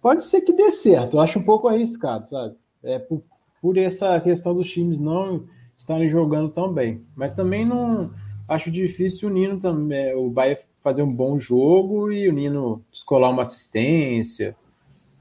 [0.01, 1.17] pode ser que dê certo.
[1.17, 2.55] Eu acho um pouco arriscado, sabe?
[2.83, 3.21] É por,
[3.61, 5.45] por essa questão dos times não
[5.75, 7.05] estarem jogando tão bem.
[7.15, 8.11] Mas também não
[8.47, 13.29] acho difícil o Nino também, o Bahia fazer um bom jogo e o Nino descolar
[13.29, 14.55] uma assistência,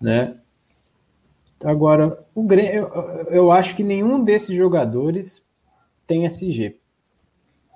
[0.00, 0.38] né?
[1.64, 5.44] Agora, o Grêmio, eu, eu acho que nenhum desses jogadores
[6.06, 6.78] tem SG,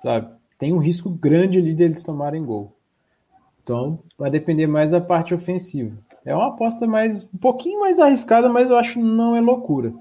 [0.01, 0.33] sabe?
[0.57, 2.77] Tem um risco grande ali deles tomarem gol.
[3.63, 5.95] Então, vai depender mais da parte ofensiva.
[6.25, 9.93] É uma aposta mais um pouquinho mais arriscada, mas eu acho não é loucura.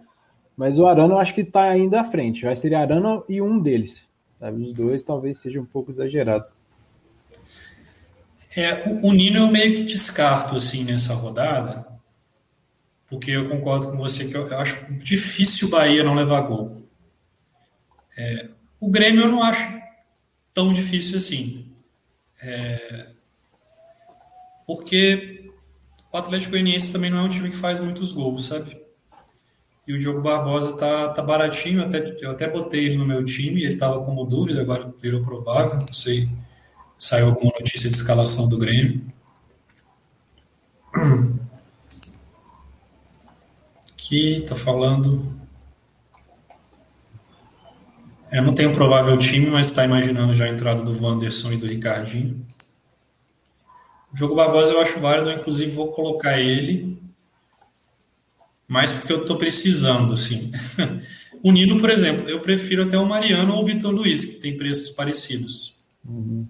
[0.57, 2.45] Mas o Arana eu acho que está ainda à frente.
[2.45, 4.09] Vai ser Arana e um deles.
[4.39, 4.63] Sabe?
[4.63, 6.45] Os dois talvez seja um pouco exagerado.
[8.57, 11.87] É, o Nino eu meio que descarto assim nessa rodada,
[13.07, 16.83] porque eu concordo com você que eu, eu acho difícil o Bahia não levar gol.
[18.19, 18.49] É,
[18.81, 19.81] o Grêmio eu não acho
[20.53, 21.73] tão difícil assim.
[22.43, 23.07] É,
[24.71, 25.51] porque
[26.13, 28.81] o Atlético Goianiense também não é um time que faz muitos gols, sabe?
[29.85, 33.65] E o Diogo Barbosa tá, tá baratinho, até, eu até botei ele no meu time,
[33.65, 36.29] ele estava como dúvida, agora virou provável, não sei,
[36.97, 39.05] saiu alguma notícia de escalação do Grêmio.
[43.93, 45.21] Aqui tá falando.
[48.31, 51.67] Eu não tenho provável time, mas está imaginando já a entrada do Wanderson e do
[51.67, 52.47] Ricardinho.
[54.13, 57.01] O jogo Barbosa eu acho válido, inclusive vou colocar ele,
[58.67, 60.53] mais porque eu estou precisando, assim.
[61.43, 64.57] o Nino, por exemplo, eu prefiro até o Mariano ou o Vitor Luiz, que tem
[64.57, 65.77] preços parecidos.
[66.05, 66.47] Uhum.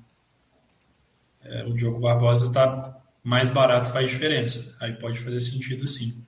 [1.42, 4.76] É, o Diogo Barbosa está mais barato, faz diferença.
[4.80, 6.24] Aí pode fazer sentido sim.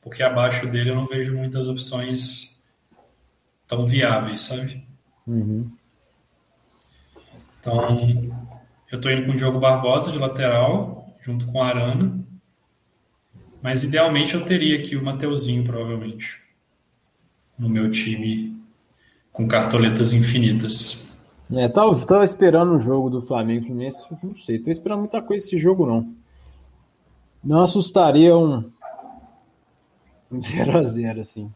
[0.00, 2.60] Porque abaixo dele eu não vejo muitas opções
[3.66, 4.86] tão viáveis, sabe?
[5.26, 5.70] Uhum.
[7.58, 7.88] Então,
[8.94, 12.14] eu estou indo com o Diogo Barbosa de lateral, junto com a Arana.
[13.60, 16.38] Mas idealmente eu teria aqui o Mateuzinho, provavelmente.
[17.58, 18.56] No meu time
[19.32, 21.18] com cartoletas infinitas.
[21.52, 25.58] É, tava, tava esperando o jogo do Flamengo não sei, tô esperando muita coisa esse
[25.58, 26.14] jogo não.
[27.42, 28.70] Não assustaria um
[30.32, 31.50] 0x0, assim.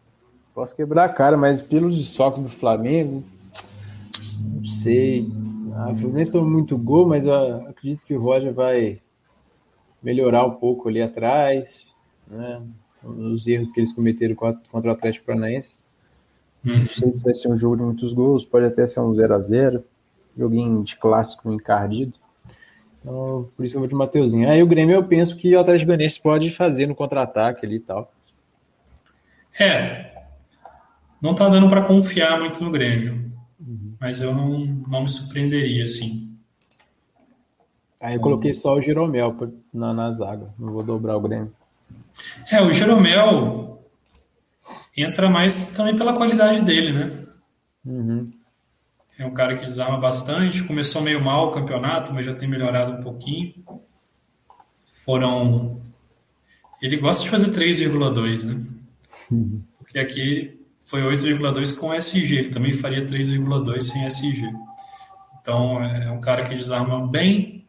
[0.53, 3.22] Posso quebrar a cara, mas pelos desfoques do Flamengo,
[4.41, 5.30] não sei.
[5.79, 9.01] A Fluminense tomou muito gol, mas acredito que o Roger vai
[10.03, 11.95] melhorar um pouco ali atrás,
[12.26, 12.61] né?
[13.03, 15.79] Os erros que eles cometeram contra o Atlético Paranaense.
[16.64, 16.79] Uhum.
[16.79, 19.35] Não sei se vai ser um jogo de muitos gols, pode até ser um 0
[19.35, 19.85] a 0
[20.37, 22.14] joguinho de clássico encardido.
[23.01, 24.49] Então, por isso eu vou de Mateuzinho.
[24.49, 27.81] Aí o Grêmio eu penso que o Atlético Goianiense pode fazer no contra-ataque ali e
[27.81, 28.12] tal.
[29.59, 30.12] É.
[31.22, 33.28] Não tá dando para confiar muito no Grêmio.
[34.01, 36.37] Mas eu não, não me surpreenderia, assim.
[38.01, 39.37] Aí eu coloquei só o Jeromel
[39.75, 40.49] na, na zaga.
[40.59, 41.53] Não vou dobrar o Grêmio.
[42.51, 43.83] É, o Jeromel
[44.97, 47.13] entra mais também pela qualidade dele, né?
[47.85, 48.25] Uhum.
[49.19, 50.63] É um cara que desarma bastante.
[50.63, 53.55] Começou meio mal o campeonato, mas já tem melhorado um pouquinho.
[54.93, 55.83] Foram.
[56.81, 58.65] Ele gosta de fazer 3,2, né?
[59.31, 59.61] Uhum.
[59.79, 60.58] Porque aqui
[60.89, 62.39] foi 8,2 com SG.
[62.39, 64.51] Ele também faria 3,2 sem SG.
[65.41, 67.66] Então é um cara que desarma bem,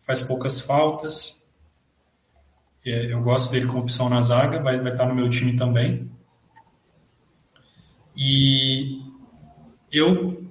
[0.00, 1.46] faz poucas faltas.
[2.84, 6.10] É, eu gosto dele como opção na zaga, vai, vai estar no meu time também.
[8.16, 9.02] E
[9.92, 10.42] eu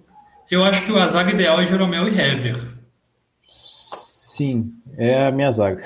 [0.49, 2.57] eu acho que a zaga ideal é Jeromel e Hever.
[3.47, 5.84] Sim, é a minha zaga.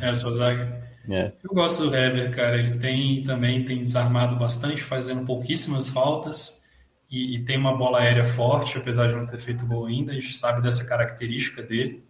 [0.00, 0.87] é a sua zaga?
[1.10, 1.32] É.
[1.42, 2.58] Eu gosto do Hever, cara.
[2.58, 6.64] Ele tem também tem desarmado bastante, fazendo pouquíssimas faltas
[7.10, 10.12] e, e, tem uma bola aérea forte, apesar de não ter feito gol ainda.
[10.12, 12.04] A gente sabe dessa característica dele.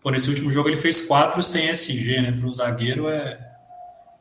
[0.00, 2.32] Por esse último jogo ele fez quatro sem SG, né?
[2.32, 3.38] Para um zagueiro é,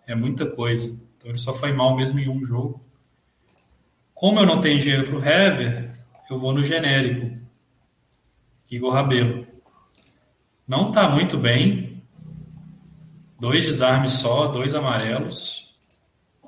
[0.05, 1.07] é muita coisa.
[1.17, 2.83] Então ele só foi mal mesmo em um jogo.
[4.13, 5.91] Como eu não tenho dinheiro para o Hever,
[6.29, 7.37] eu vou no genérico.
[8.69, 9.47] Igor Rabelo.
[10.67, 11.96] Não está muito bem.
[13.39, 15.75] Dois desarmes só, dois amarelos.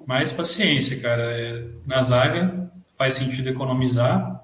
[0.06, 1.24] Mas paciência, cara.
[1.24, 4.44] É, na zaga faz sentido economizar.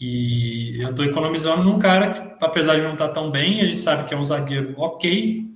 [0.00, 3.64] E eu estou economizando num cara que, apesar de não estar tá tão bem, a
[3.64, 5.46] gente sabe que é um zagueiro ok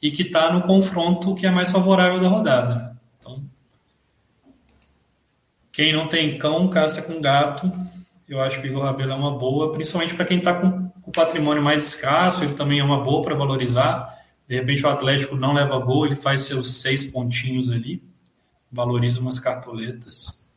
[0.00, 2.96] e que está no confronto que é mais favorável da rodada.
[3.18, 3.44] Então,
[5.72, 7.70] quem não tem cão, caça com gato
[8.30, 11.10] eu acho que o Igor Rabelo é uma boa, principalmente para quem está com, com
[11.10, 14.19] o patrimônio mais escasso, ele também é uma boa para valorizar.
[14.50, 18.02] De repente o Atlético não leva gol, ele faz seus seis pontinhos ali,
[18.72, 20.50] valoriza umas cartoletas.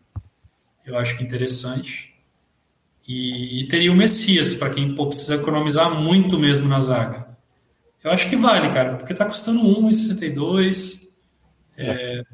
[0.84, 2.16] Eu acho que interessante.
[3.08, 7.38] E, e teria o Messias, para quem pô, precisa economizar muito mesmo na zaga.
[8.04, 11.10] Eu acho que vale, cara, porque está custando 1,62.
[11.78, 12.26] É,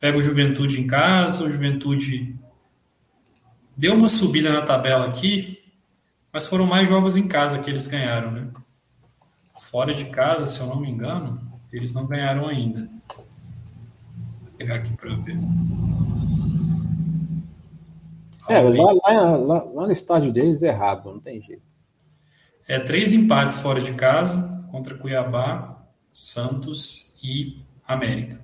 [0.00, 2.34] pega o Juventude em casa, o Juventude
[3.76, 5.58] Deu uma subida na tabela aqui,
[6.32, 8.48] mas foram mais jogos em casa que eles ganharam, né?
[9.74, 11.36] Fora de casa, se eu não me engano,
[11.72, 12.88] eles não ganharam ainda.
[13.08, 15.36] Vou pegar aqui para ver.
[18.48, 21.64] É, lá, lá, lá, lá, no estádio deles é errado, não tem jeito.
[22.68, 28.40] É três empates fora de casa contra Cuiabá, Santos e América.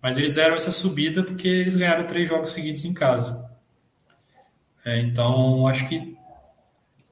[0.00, 3.46] Mas eles deram essa subida porque eles ganharam três jogos seguidos em casa.
[4.86, 6.16] É, então, acho que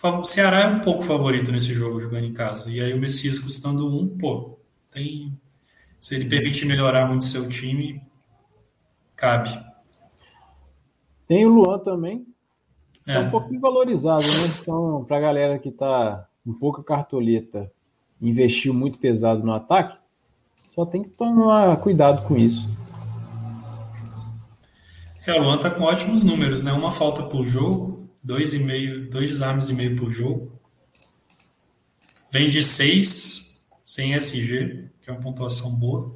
[0.03, 2.71] o Ceará é um pouco favorito nesse jogo, jogando em casa.
[2.71, 4.59] E aí o Messias custando um, pô,
[4.91, 5.37] tem.
[6.01, 8.01] Se ele permitir melhorar muito seu time,
[9.17, 9.59] cabe.
[11.27, 12.27] Tem o Luan também.
[13.07, 14.57] É, é um pouquinho valorizado, né?
[14.61, 17.71] Então, pra galera que tá um pouco cartoleta,
[18.21, 19.99] investiu muito pesado no ataque,
[20.75, 22.69] só tem que tomar cuidado com isso.
[25.27, 26.73] É, o Luan tá com ótimos números, né?
[26.73, 30.53] Uma falta por jogo, dois e meio, dois desarmes e meio por jogo.
[32.31, 36.15] Vem de seis, sem SG, que é uma pontuação boa.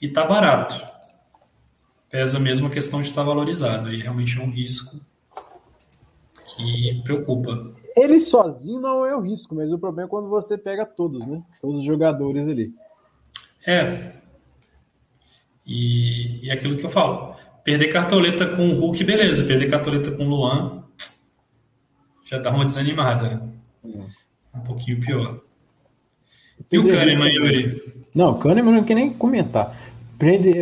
[0.00, 0.80] E tá barato.
[2.10, 3.88] Pesa mesmo a questão de estar tá valorizado.
[3.88, 5.00] Aí realmente é um risco
[6.56, 7.74] que preocupa.
[7.96, 11.42] Ele sozinho não é o risco, mas o problema é quando você pega todos, né?
[11.60, 12.74] Todos os jogadores ali.
[13.66, 14.12] É.
[15.64, 17.36] E, e aquilo que eu falo
[17.66, 19.44] Perder cartoleta com o Hulk, beleza.
[19.44, 20.85] Perder cartoleta com o Luan
[22.26, 23.40] já dá uma desanimada.
[23.82, 24.06] Né?
[24.54, 25.40] Um pouquinho pior.
[26.70, 27.82] E o Kahneman, Yuri?
[28.14, 29.74] Não, o Kahneman não quer nem comentar.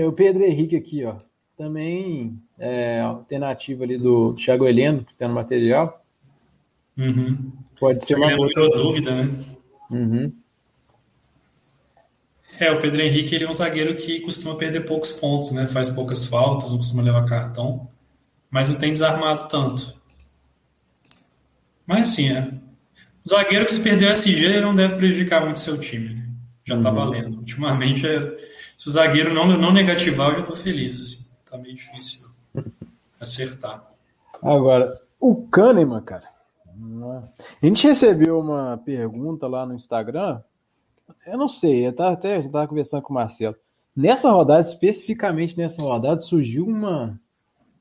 [0.07, 1.15] O Pedro Henrique aqui, ó.
[1.57, 6.05] Também é alternativa ali do Thiago Heleno, que está no material.
[6.99, 7.53] Uhum.
[7.79, 9.33] Pode ser uma outra dúvida, né?
[9.91, 10.33] Uhum.
[12.59, 15.67] É, o Pedro Henrique ele é um zagueiro que costuma perder poucos pontos, né?
[15.67, 17.89] Faz poucas faltas, não costuma levar cartão,
[18.51, 19.95] mas não tem desarmado tanto.
[21.87, 22.51] Mas assim, é,
[23.24, 26.14] o zagueiro que se perdeu SG não deve prejudicar muito seu time.
[26.14, 26.28] Né?
[26.64, 26.95] Já tá uhum.
[26.95, 27.39] valendo.
[27.39, 28.37] Ultimamente, é,
[28.76, 31.01] se o zagueiro não, não negativar, eu já tô feliz.
[31.01, 31.30] Assim.
[31.51, 32.26] Tá meio difícil
[33.20, 33.85] acertar.
[34.43, 36.28] Agora, o Kahneman, cara.
[37.62, 40.41] A gente recebeu uma pergunta lá no Instagram.
[41.26, 43.57] Eu não sei, eu tava, até estava conversando com o Marcelo.
[43.97, 47.18] Nessa rodada, especificamente nessa rodada, surgiu uma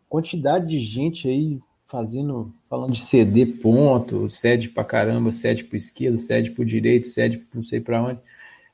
[0.08, 6.18] quantidade de gente aí fazendo, falando de CD ponto, cede pra caramba, cede pro esquerdo,
[6.18, 8.20] cede pro direito, cede não sei para onde.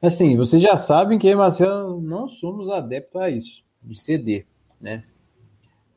[0.01, 4.45] Assim, vocês já sabem que Marcelo não somos adeptos a isso, de ceder,
[4.79, 5.03] né?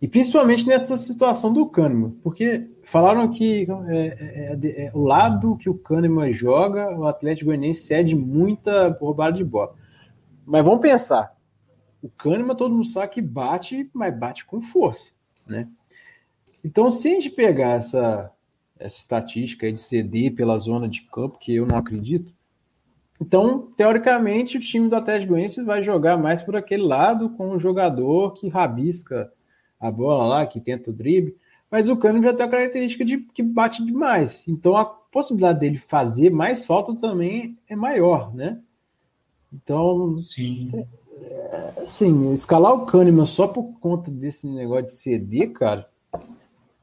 [0.01, 5.57] E principalmente nessa situação do Kahneman, porque falaram que é, é, é, é, o lado
[5.57, 9.77] que o Kahneman joga, o Atlético Goianiense cede muita roubada de bola.
[10.45, 11.37] Mas vamos pensar,
[12.03, 15.13] o Kahneman todo mundo sabe que bate, mas bate com força,
[15.49, 15.69] né?
[16.65, 18.31] Então, se a gente pegar essa,
[18.79, 22.33] essa estatística de CD pela zona de campo, que eu não acredito,
[23.21, 27.59] então, teoricamente, o time do Atlético Goianiense vai jogar mais por aquele lado com um
[27.59, 29.33] jogador que rabisca
[29.79, 31.37] a bola lá, que tenta o drible,
[31.71, 34.47] mas o Cano já tem a característica de que bate demais.
[34.49, 38.61] Então, a possibilidade dele fazer mais falta também é maior, né?
[39.53, 40.71] Então, sim.
[41.21, 45.89] É, assim, escalar o Kahneman só por conta desse negócio de CD, cara,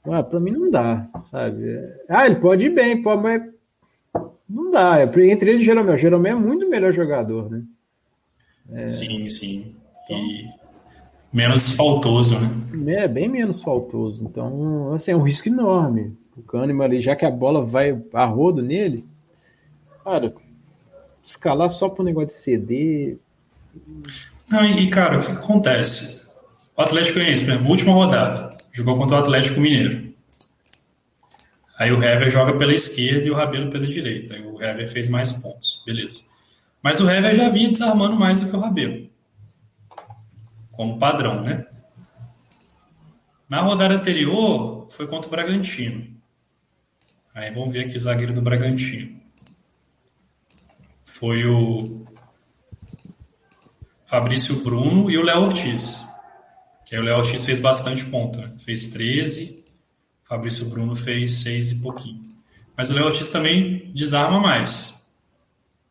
[0.06, 1.64] ah, para mim não dá, sabe?
[2.08, 3.44] Ah, ele pode ir bem, pode, mas
[4.50, 5.04] não dá.
[5.04, 5.98] Entre ele e Jeromel.
[5.98, 7.64] Jeromel é muito melhor jogador, né?
[8.72, 8.86] É...
[8.86, 9.76] Sim, sim.
[10.10, 10.48] E
[11.32, 13.04] menos faltoso, né?
[13.04, 14.24] É, bem menos faltoso.
[14.24, 16.18] Então, assim, é um risco enorme.
[16.36, 19.04] O Kahneman ali, já que a bola vai a rodo nele,
[20.04, 20.34] cara,
[21.24, 23.18] escalar só pro negócio de CD.
[24.50, 26.28] Não, e cara, o que acontece?
[26.76, 28.50] O Atlético Goianiense, por exemplo, última rodada.
[28.80, 30.14] Jogou contra o Atlético Mineiro.
[31.78, 34.36] Aí o Hever joga pela esquerda e o Rabelo pela direita.
[34.36, 35.84] Aí o Hever fez mais pontos.
[35.86, 36.24] Beleza.
[36.82, 39.10] Mas o Hever já vinha desarmando mais do que o Rabelo.
[40.72, 41.66] Como padrão, né?
[43.50, 46.08] Na rodada anterior, foi contra o Bragantino.
[47.36, 49.20] Aí vamos ver aqui o zagueiro do Bragantino.
[51.04, 52.06] Foi o
[54.06, 56.09] Fabrício Bruno e o Léo Ortiz.
[56.90, 58.52] Que aí o Léo X fez bastante ponto, né?
[58.58, 59.64] fez 13,
[60.24, 62.20] Fabrício Bruno fez 6 e pouquinho.
[62.76, 65.08] Mas o Léo Ortiz também desarma mais.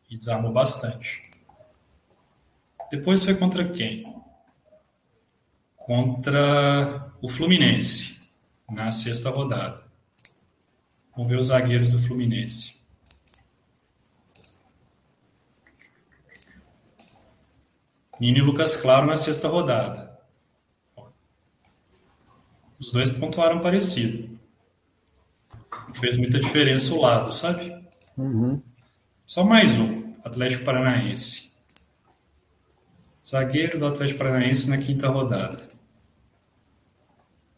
[0.09, 1.21] E desarmou bastante.
[2.91, 4.13] Depois foi contra quem?
[5.77, 8.21] Contra o Fluminense,
[8.69, 9.81] na sexta rodada.
[11.15, 12.77] Vamos ver os zagueiros do Fluminense.
[18.19, 20.08] Nino e Lucas Claro na sexta rodada.
[22.79, 24.39] Os dois pontuaram parecido.
[25.87, 27.75] Não fez muita diferença o lado, sabe?
[28.17, 28.61] Uhum.
[29.25, 31.49] Só mais um, Atlético Paranaense.
[33.25, 35.57] Zagueiro do Atlético Paranaense na quinta rodada.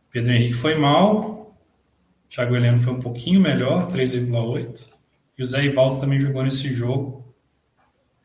[0.10, 1.56] Pedro Henrique foi mal.
[2.30, 5.00] Thiago Heleno foi um pouquinho melhor, 3,8.
[5.38, 7.34] E o Zé Ivaldo também jogou nesse jogo.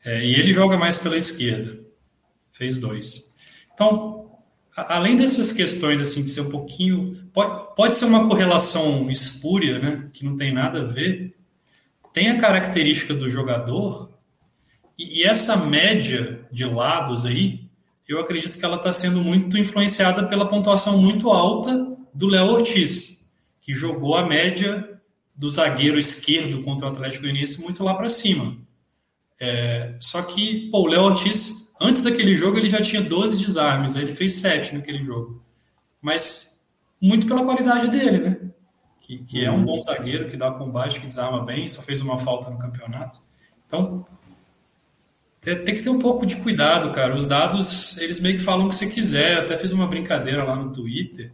[0.05, 1.78] É, e ele joga mais pela esquerda.
[2.53, 3.34] Fez dois.
[3.74, 4.26] Então,
[4.77, 10.09] além dessas questões assim de ser um pouquinho pode, pode ser uma correlação espúria, né,
[10.12, 11.35] que não tem nada a ver,
[12.12, 14.11] tem a característica do jogador
[14.99, 17.66] e, e essa média de lados aí,
[18.07, 23.27] eu acredito que ela está sendo muito influenciada pela pontuação muito alta do Léo Ortiz,
[23.61, 25.01] que jogou a média
[25.35, 28.57] do zagueiro esquerdo contra o Atlético Goianiense muito lá para cima.
[29.39, 33.97] É, só que pô, o Léo Ortiz Antes daquele jogo, ele já tinha 12 desarmes,
[33.97, 35.43] aí ele fez 7 naquele jogo.
[36.01, 36.66] Mas
[37.01, 38.41] muito pela qualidade dele, né?
[39.01, 42.16] Que, que é um bom zagueiro, que dá combate, que desarma bem, só fez uma
[42.16, 43.20] falta no campeonato.
[43.66, 44.07] Então,
[45.41, 47.14] tem que ter um pouco de cuidado, cara.
[47.14, 49.37] Os dados, eles meio que falam o que você quiser.
[49.37, 51.33] Eu até fiz uma brincadeira lá no Twitter.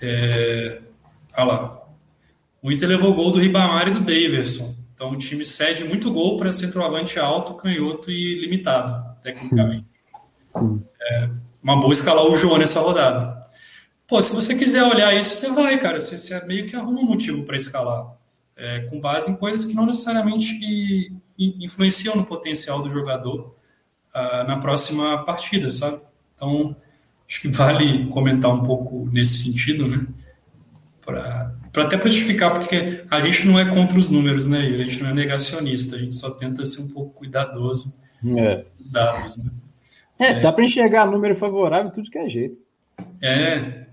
[0.00, 0.80] É...
[1.36, 1.88] Olha lá.
[2.62, 4.76] O Inter levou gol do Ribamar e do Daverson.
[4.98, 9.86] Então o time cede muito gol para centroavante alto, canhoto e limitado, tecnicamente.
[11.00, 11.30] É
[11.62, 13.40] uma boa escalar o João nessa rodada.
[14.08, 16.00] Pô, se você quiser olhar isso, você vai, cara.
[16.00, 18.12] Você, você meio que arruma um motivo para escalar.
[18.56, 23.54] É, com base em coisas que não necessariamente influenciam no potencial do jogador
[24.12, 26.02] uh, na próxima partida, sabe?
[26.34, 26.74] Então,
[27.28, 30.04] acho que vale comentar um pouco nesse sentido, né?
[31.06, 34.58] Para para até para justificar, porque a gente não é contra os números, né?
[34.58, 37.96] A gente não é negacionista, a gente só tenta ser um pouco cuidadoso
[38.36, 38.64] é.
[38.76, 39.50] dos dados, né?
[40.18, 42.60] É, se dá para enxergar número favorável, tudo que é jeito.
[43.22, 43.86] É.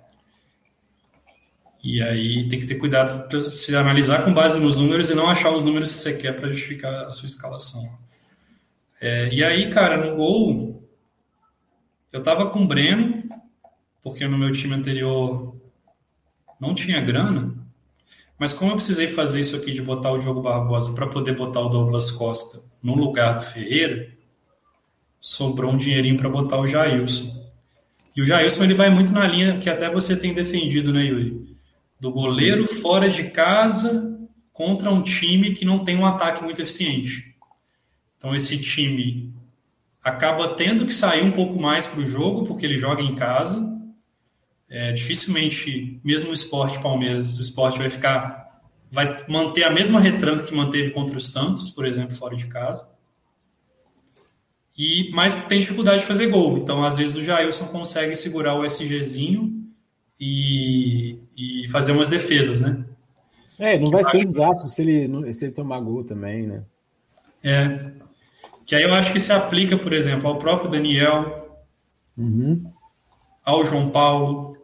[1.84, 5.30] E aí tem que ter cuidado para se analisar com base nos números e não
[5.30, 7.88] achar os números que você quer para justificar a sua escalação.
[9.00, 10.84] É, e aí, cara, no gol,
[12.12, 13.24] eu tava com o Breno,
[14.02, 15.56] porque no meu time anterior
[16.60, 17.55] não tinha grana,
[18.38, 21.62] mas como eu precisei fazer isso aqui de botar o Diogo Barbosa para poder botar
[21.62, 24.10] o Douglas Costa no lugar do Ferreira,
[25.20, 27.46] sobrou um dinheirinho para botar o Jailson.
[28.16, 31.56] E o Jailson ele vai muito na linha que até você tem defendido, né, Yuri?
[32.00, 34.16] do goleiro fora de casa
[34.52, 37.36] contra um time que não tem um ataque muito eficiente.
[38.18, 39.34] Então esse time
[40.04, 43.75] acaba tendo que sair um pouco mais para o jogo porque ele joga em casa.
[44.76, 48.46] É, dificilmente, mesmo o esporte Palmeiras, o esporte vai ficar,
[48.92, 52.94] vai manter a mesma retranca que manteve contra o Santos, por exemplo, fora de casa.
[54.78, 56.58] E mas tem dificuldade de fazer gol.
[56.58, 59.66] Então, às vezes o Jailson consegue segurar o SGzinho
[60.20, 62.84] e, e fazer umas defesas, né?
[63.58, 66.64] É, não que vai ser um desastre se ele, se ele tomar gol também, né?
[67.42, 67.92] É.
[68.66, 71.64] Que aí eu acho que se aplica, por exemplo, ao próprio Daniel,
[72.18, 72.70] uhum.
[73.42, 74.55] ao João Paulo,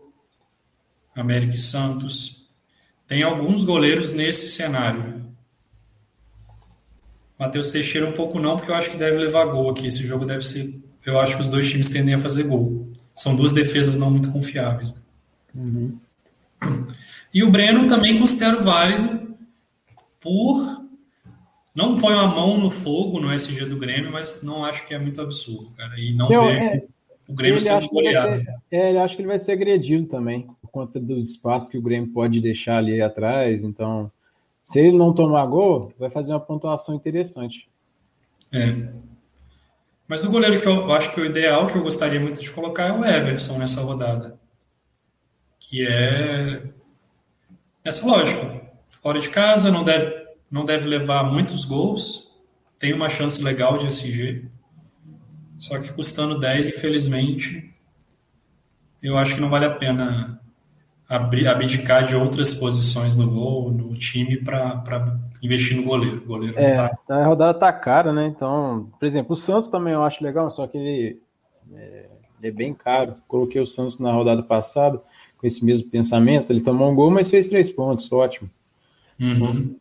[1.15, 2.47] América Santos.
[3.07, 5.21] Tem alguns goleiros nesse cenário.
[7.37, 9.87] Matheus Teixeira um pouco não, porque eu acho que deve levar gol aqui.
[9.87, 10.73] Esse jogo deve ser.
[11.05, 12.87] Eu acho que os dois times tendem a fazer gol.
[13.15, 14.95] São duas defesas não muito confiáveis.
[14.95, 15.01] Né?
[15.55, 15.99] Uhum.
[17.33, 19.35] E o Breno também considero válido
[20.19, 20.81] por.
[21.73, 24.99] Não ponho a mão no fogo no SG do Grêmio, mas não acho que é
[24.99, 25.97] muito absurdo, cara.
[25.97, 26.83] E não Eu, vejo é,
[27.27, 28.43] o Grêmio sendo goleado.
[28.69, 32.11] é, ele acho que ele vai ser agredido também, conta dos espaços que o Grêmio
[32.11, 33.63] pode deixar ali atrás.
[33.63, 34.11] Então,
[34.63, 37.69] se ele não tomar gol, vai fazer uma pontuação interessante.
[38.51, 38.91] É.
[40.07, 42.87] Mas o goleiro que eu acho que o ideal, que eu gostaria muito de colocar,
[42.87, 44.39] é o Everson nessa rodada
[45.71, 46.63] que é
[47.81, 48.61] essa lógica.
[48.89, 52.29] Fora de casa, não deve, não deve levar muitos gols,
[52.77, 54.49] tem uma chance legal de SG,
[55.57, 57.73] só que custando 10, infelizmente,
[59.01, 60.40] eu acho que não vale a pena
[61.11, 66.17] abdicar de outras posições no gol, no time, para investir no goleiro.
[66.17, 66.97] O goleiro é, tá...
[67.09, 68.27] a rodada tá cara, né?
[68.27, 71.21] Então, por exemplo, o Santos também eu acho legal, só que ele
[71.73, 72.05] é,
[72.39, 73.15] ele é bem caro.
[73.27, 75.01] Coloquei o Santos na rodada passada
[75.37, 76.51] com esse mesmo pensamento.
[76.51, 78.49] Ele tomou um gol, mas fez três pontos, ótimo.
[79.19, 79.75] Uhum.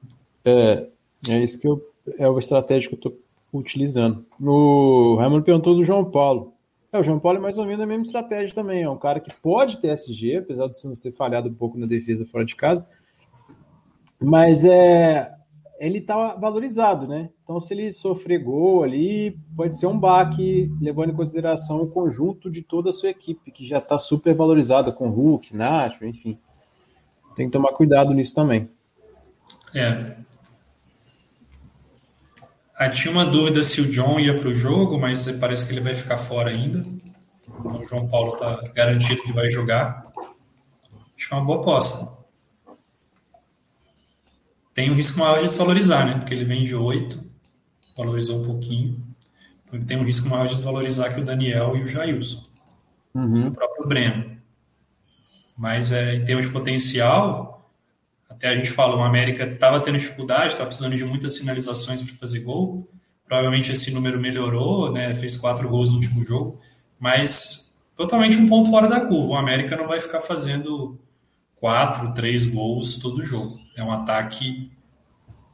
[0.44, 0.86] É,
[1.28, 1.80] é isso que eu,
[2.18, 3.18] é o estratégia que eu estou
[3.52, 4.24] utilizando.
[4.40, 6.54] O Raimundo perguntou do João Paulo.
[6.92, 8.82] É, o João Paulo é mais ou menos a mesma estratégia também.
[8.82, 11.86] É um cara que pode ter SG, apesar do Santos ter falhado um pouco na
[11.86, 12.84] defesa fora de casa.
[14.20, 15.32] Mas é,
[15.78, 17.30] ele está valorizado, né?
[17.42, 22.50] Então, se ele sofrer gol ali, pode ser um baque, levando em consideração o conjunto
[22.50, 26.38] de toda a sua equipe, que já está super valorizada com Hulk, Nacho, enfim.
[27.34, 28.68] Tem que tomar cuidado nisso também.
[29.74, 30.16] É.
[32.80, 35.80] Ah, tinha uma dúvida se o John ia para o jogo, mas parece que ele
[35.80, 36.80] vai ficar fora ainda.
[37.46, 40.02] Então, o João Paulo está garantido que vai jogar.
[41.16, 42.20] Acho que é uma boa aposta
[44.80, 46.14] tem um risco maior de desvalorizar, né?
[46.16, 47.22] Porque ele vem de 8,
[47.96, 49.04] valorizou um pouquinho.
[49.62, 52.42] Então ele tem um risco maior de desvalorizar que o Daniel e o Jailson.
[53.14, 53.48] Uhum.
[53.48, 54.38] O próprio Breno.
[55.54, 57.59] Mas é, em termos de potencial,
[58.40, 62.14] até a gente fala, o América estava tendo dificuldade, estava precisando de muitas finalizações para
[62.14, 62.88] fazer gol.
[63.26, 65.12] Provavelmente esse número melhorou, né?
[65.12, 66.58] Fez quatro gols no último jogo,
[66.98, 69.34] mas totalmente um ponto fora da curva.
[69.34, 70.98] O América não vai ficar fazendo
[71.54, 73.60] quatro, três gols todo jogo.
[73.76, 74.72] É um ataque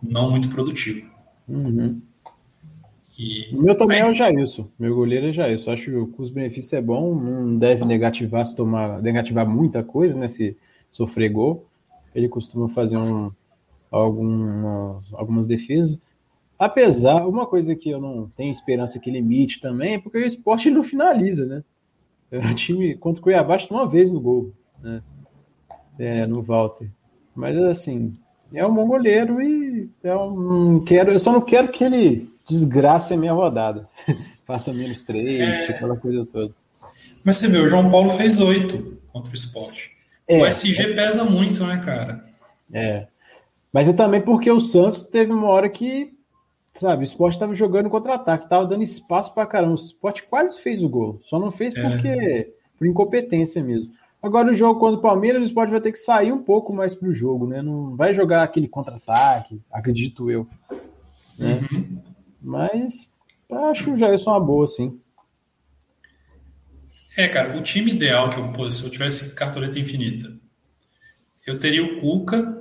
[0.00, 1.10] não muito produtivo.
[1.48, 2.00] Uhum.
[3.18, 3.52] E...
[3.52, 4.68] O meu também é o Jailson.
[4.78, 5.72] Meu goleiro é Jailson.
[5.72, 10.28] Acho que o custo-benefício é bom, não deve negativar se tomar, negativar muita coisa, né?
[10.28, 10.56] Se
[10.88, 11.66] sofrer gol.
[12.16, 13.30] Ele costuma fazer um,
[13.90, 16.02] algumas, algumas defesas.
[16.58, 20.70] Apesar, uma coisa que eu não tenho esperança que limite também é porque o esporte
[20.70, 21.62] não finaliza, né?
[22.32, 24.52] O time contra o Cuiabá uma vez no gol.
[24.82, 25.02] Né?
[25.98, 26.88] é, no Walter.
[27.34, 28.16] Mas assim,
[28.52, 33.14] é um bom goleiro e eu, não quero, eu só não quero que ele desgrace
[33.14, 33.88] a minha rodada.
[34.46, 35.70] Faça menos três, é...
[35.70, 36.54] aquela coisa toda.
[37.24, 39.95] Mas você vê, o João Paulo fez oito contra o esporte.
[40.28, 40.94] É, o SG é...
[40.94, 42.24] pesa muito, né, cara?
[42.72, 43.06] É.
[43.72, 46.12] Mas é também porque o Santos teve uma hora que,
[46.74, 49.72] sabe, o esporte estava jogando contra-ataque, estava dando espaço para caramba.
[49.72, 51.82] O esporte quase fez o gol, só não fez é.
[51.82, 53.92] porque por incompetência mesmo.
[54.22, 56.94] Agora, o jogo contra o Palmeiras, o esporte vai ter que sair um pouco mais
[56.94, 57.62] para o jogo, né?
[57.62, 60.46] Não vai jogar aquele contra-ataque, acredito eu.
[61.38, 61.58] Né?
[61.70, 61.98] Uhum.
[62.42, 63.10] Mas
[63.50, 64.98] acho já é uma boa, sim.
[67.16, 70.36] É, cara, o time ideal que eu pus, se eu tivesse cartoleta infinita,
[71.46, 72.60] Eu teria o Cuca,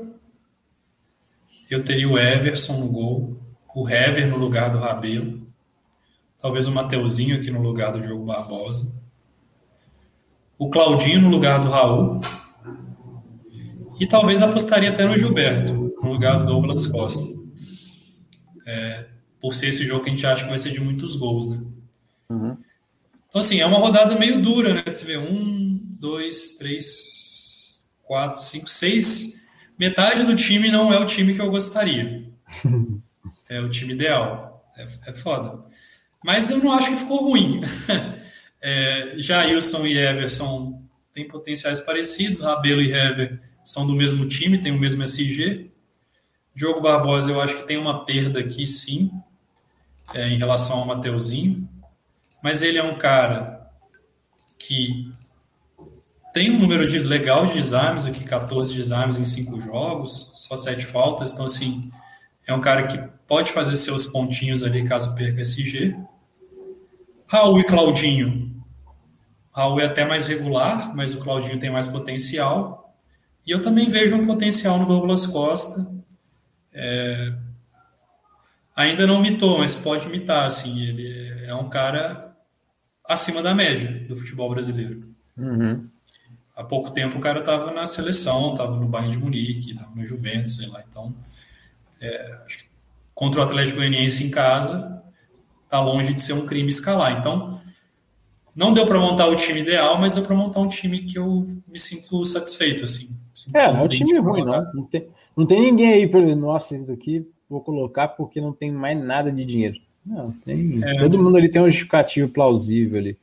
[1.69, 3.38] eu teria o Everson no gol,
[3.76, 5.45] o Hever no lugar do Rabelo,
[6.40, 8.94] talvez o Mateuzinho aqui no lugar do Diogo Barbosa,
[10.57, 12.22] o Claudinho no lugar do Raul,
[13.99, 17.36] e talvez apostaria até no Gilberto, no lugar do Douglas Costa.
[18.68, 19.07] É,
[19.41, 21.65] por ser esse jogo que a gente acha que vai ser de muitos gols, né?
[22.30, 22.57] Uhum.
[23.36, 24.84] Então, assim, é uma rodada meio dura, né?
[24.88, 29.45] Você vê um, dois, três, quatro, cinco, seis.
[29.78, 32.24] Metade do time não é o time que eu gostaria.
[33.48, 34.66] É o time ideal.
[34.76, 35.64] É, é foda.
[36.24, 37.60] Mas eu não acho que ficou ruim.
[38.68, 40.82] É, Jailson e Everson
[41.14, 42.40] têm potenciais parecidos.
[42.40, 45.70] Rabelo e Hever são do mesmo time, têm o mesmo SG.
[46.56, 49.12] Diogo Barbosa, eu acho que tem uma perda aqui, sim,
[50.16, 51.70] é, em relação ao Mateuzinho.
[52.45, 53.72] Mas ele é um cara
[54.59, 55.11] que
[56.31, 60.85] tem um número de legal de desarmes aqui, 14 desarmes em 5 jogos, só 7
[60.85, 61.34] faltas.
[61.34, 61.81] Então, assim,
[62.45, 65.97] é um cara que pode fazer seus pontinhos ali caso perca SG.
[67.26, 68.63] Raul e Claudinho.
[69.51, 72.95] Raul é até mais regular, mas o Claudinho tem mais potencial.
[73.43, 75.91] E eu também vejo um potencial no Douglas Costa.
[76.72, 77.34] É...
[78.76, 80.45] Ainda não mitou, mas pode mitar.
[80.45, 82.24] Assim, ele é um cara
[83.07, 85.03] acima da média do futebol brasileiro.
[85.38, 85.88] Uhum.
[86.56, 90.06] Há pouco tempo o cara estava na seleção, estava no Bayern de Munique, estava no
[90.06, 90.84] Juventus, sei lá.
[90.90, 91.14] Então,
[92.02, 92.38] é,
[93.14, 95.03] contra o Atlético Goianiense em casa,
[95.64, 97.19] está longe de ser um crime escalar.
[97.19, 97.60] Então,
[98.56, 101.45] não deu para montar o time ideal, mas deu para montar um time que eu
[101.68, 103.10] me sinto satisfeito, assim.
[103.34, 104.73] Sinto é, não é um time ruim, não.
[104.73, 108.72] Não tem, não tem ninguém aí para nossa, isso aqui vou colocar porque não tem
[108.72, 109.77] mais nada de dinheiro.
[110.06, 110.84] Não, tem.
[110.84, 110.99] É.
[110.99, 113.18] Todo mundo ali tem um justificativo plausível ali.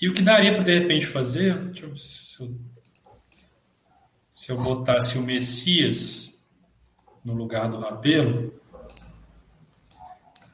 [0.00, 2.54] E o que daria para de repente fazer, deixa eu ver se eu,
[4.30, 6.46] se eu botasse o Messias
[7.24, 8.52] no lugar do Rabelo,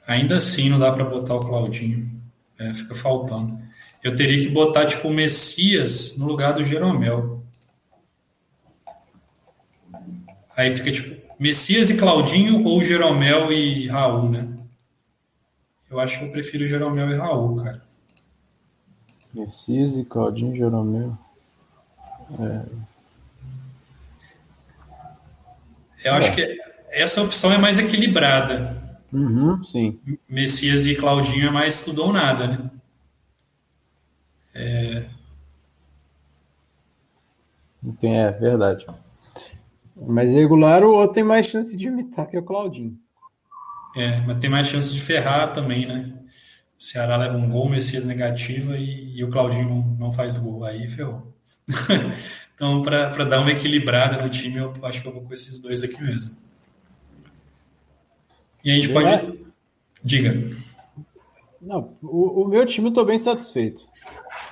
[0.06, 2.11] ainda assim não dá para botar o Claudinho.
[2.59, 3.62] É, fica faltando.
[4.02, 7.43] Eu teria que botar tipo o Messias no lugar do Jeromel.
[10.56, 14.53] Aí fica tipo Messias e Claudinho ou Jeromel e Raul, né?
[15.95, 17.81] Eu acho que eu prefiro Jeromel e Raul, cara.
[19.33, 21.16] Messias e Claudinho Jeromel.
[22.41, 22.65] É.
[26.05, 26.35] Eu acho é.
[26.35, 26.59] que
[26.91, 28.77] essa opção é mais equilibrada.
[29.12, 30.01] Uhum, sim.
[30.29, 32.71] Messias e Claudinho é mais tudo ou nada, né?
[34.53, 35.05] É...
[38.01, 38.85] Tem, é verdade.
[39.95, 42.99] Mas regular o outro tem mais chance de imitar que o Claudinho.
[43.97, 46.12] É, mas tem mais chance de ferrar também, né?
[46.79, 50.65] O Ceará leva um gol, Messias negativa e, e o Claudinho não, não, faz gol.
[50.65, 51.33] Aí ferrou.
[52.55, 55.83] então, para dar uma equilibrada no time, eu acho que eu vou com esses dois
[55.83, 56.37] aqui mesmo.
[58.65, 59.09] E a gente pode.
[59.09, 59.33] É...
[60.03, 60.43] Diga.
[61.61, 63.87] Não, o, o, meu time eu estou bem satisfeito.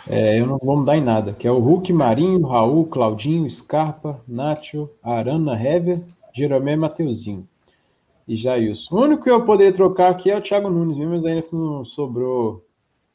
[0.09, 1.35] É, eu não vou mudar em nada.
[1.35, 6.03] Que é o Hulk, Marinho, Raul, Claudinho, Scarpa, Nacho, Arana, Hever,
[6.35, 7.47] Jeromé e Mateuzinho.
[8.33, 8.97] E Jailson.
[8.97, 11.85] O único que eu poderia trocar aqui é o Thiago Nunes, mesmo, mas ainda não
[11.85, 12.65] sobrou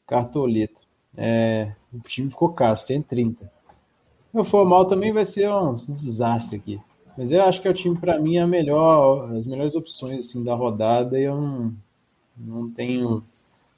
[0.06, 0.78] cartoleta.
[1.16, 3.44] É, o time ficou caro, 130.
[3.44, 6.80] Se eu for mal também vai ser um, um desastre aqui.
[7.16, 10.20] Mas eu acho que é o time, para mim, é a melhor, as melhores opções
[10.20, 11.74] assim, da rodada e eu não,
[12.36, 13.24] não tenho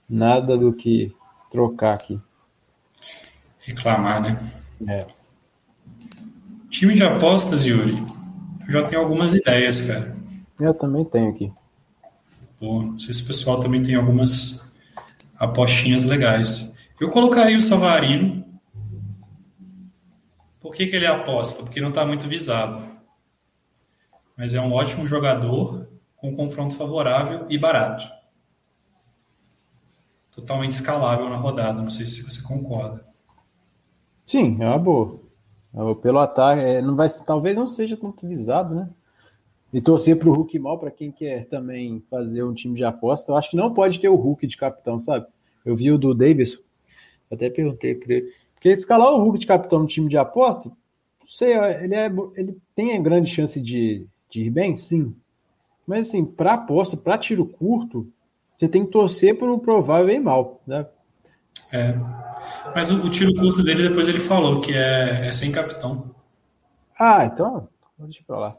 [0.06, 1.10] nada do que
[1.50, 2.20] trocar aqui.
[3.60, 4.38] Reclamar, né?
[4.86, 5.06] É.
[6.68, 7.94] Time de apostas, Yuri.
[8.66, 10.19] Eu já tenho algumas ideias, cara.
[10.60, 11.52] Eu também tenho aqui.
[12.58, 14.74] Pô, não sei se o pessoal também tem algumas
[15.38, 16.76] apostinhas legais.
[17.00, 18.44] Eu colocaria o Savarino.
[20.60, 21.64] Por que, que ele aposta?
[21.64, 22.84] Porque não está muito visado.
[24.36, 28.06] Mas é um ótimo jogador, com confronto favorável e barato.
[30.30, 31.82] Totalmente escalável na rodada.
[31.82, 33.02] Não sei se você concorda.
[34.26, 35.18] Sim, é uma boa.
[36.02, 38.90] Pelo ataque, é, não vai, talvez não seja tanto visado, né?
[39.72, 43.30] E torcer para o Hulk mal para quem quer também fazer um time de aposta.
[43.30, 45.26] Eu acho que não pode ter o Hulk de capitão, sabe?
[45.64, 46.58] Eu vi o do Davis,
[47.30, 48.32] até perguntei para ele.
[48.54, 52.56] Porque escalar o Hulk de capitão no time de aposta, não sei, ele, é, ele
[52.74, 55.14] tem a grande chance de, de ir bem, sim.
[55.86, 58.12] Mas assim, para aposta, para tiro curto,
[58.58, 60.86] você tem que torcer para o provável ir mal, né?
[61.72, 61.94] É.
[62.74, 66.14] Mas o, o, tiro curto dele, depois ele falou que é, é sem capitão.
[66.98, 67.68] Ah, então,
[67.98, 68.56] deixa para lá.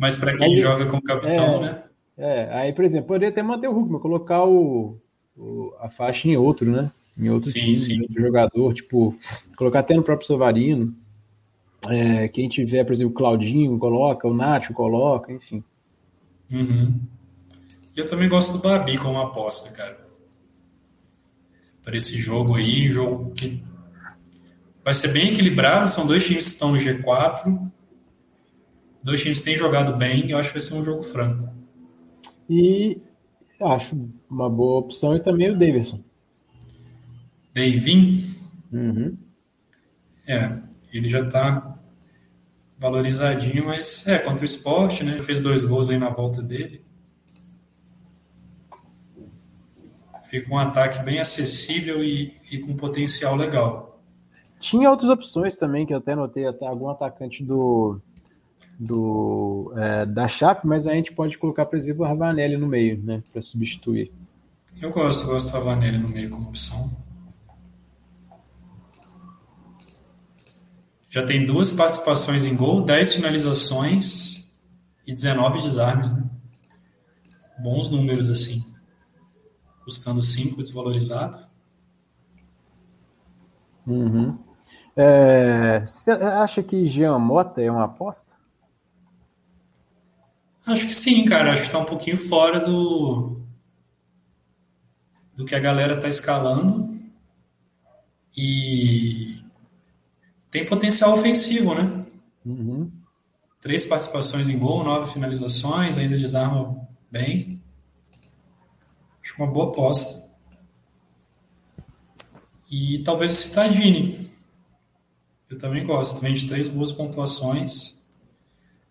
[0.00, 1.82] Mas para quem aí, joga como capitão, é, né?
[2.16, 4.98] É, aí, por exemplo, poderia até manter o Hulk, mas colocar o,
[5.36, 6.90] o, a faixa em outro, né?
[7.18, 8.00] Em outro sim, time, sim.
[8.02, 9.16] outro jogador, tipo,
[9.56, 10.94] colocar até no próprio Sovarino.
[11.88, 15.62] É, quem tiver, por exemplo, o Claudinho coloca, o Nacho coloca, enfim.
[16.50, 16.98] Uhum.
[17.94, 20.04] Eu também gosto do Babi como aposta, cara.
[21.82, 23.62] Para esse jogo aí, um jogo que
[24.82, 25.88] vai ser bem equilibrado.
[25.88, 27.70] São dois times que estão no G4.
[29.04, 30.30] Dois times têm jogado bem.
[30.30, 31.52] Eu acho que vai ser um jogo franco.
[32.48, 32.98] E
[33.60, 36.02] acho uma boa opção e também o Davidson.
[37.52, 38.24] Davin?
[38.72, 39.16] Uhum.
[40.26, 40.58] É,
[40.90, 41.78] ele já tá
[42.78, 45.20] valorizadinho, mas é, contra o esporte, né?
[45.20, 46.82] Fez dois gols aí na volta dele.
[50.24, 54.02] Fica um ataque bem acessível e, e com potencial legal.
[54.58, 58.00] Tinha outras opções também, que eu até notei, até algum atacante do,
[58.78, 63.02] do é, da Chape, mas a gente pode colocar, por exemplo, o Ravanelli no meio,
[63.02, 64.12] né, para substituir.
[64.80, 66.90] Eu gosto, gosto do Ravanelli no meio como opção.
[71.08, 74.52] Já tem duas participações em gol, 10 finalizações
[75.06, 76.28] e 19 desarmes, né?
[77.56, 78.64] Bons números assim.
[79.84, 81.38] Custando 5 desvalorizado.
[83.86, 84.36] Uhum.
[84.96, 88.34] É, você acha que Jean Mota é uma aposta?
[90.66, 91.52] Acho que sim, cara.
[91.52, 93.40] Acho que está um pouquinho fora do,
[95.36, 96.94] do que a galera está escalando.
[98.36, 99.42] E
[100.50, 102.06] tem potencial ofensivo, né?
[102.44, 102.90] Uhum.
[103.60, 106.76] Três participações em gol, nove finalizações, ainda desarma
[107.10, 107.60] bem.
[109.22, 110.24] Acho uma boa aposta.
[112.70, 114.30] E talvez o Citadini.
[115.48, 116.20] Eu também gosto.
[116.20, 118.02] Vem de três boas pontuações.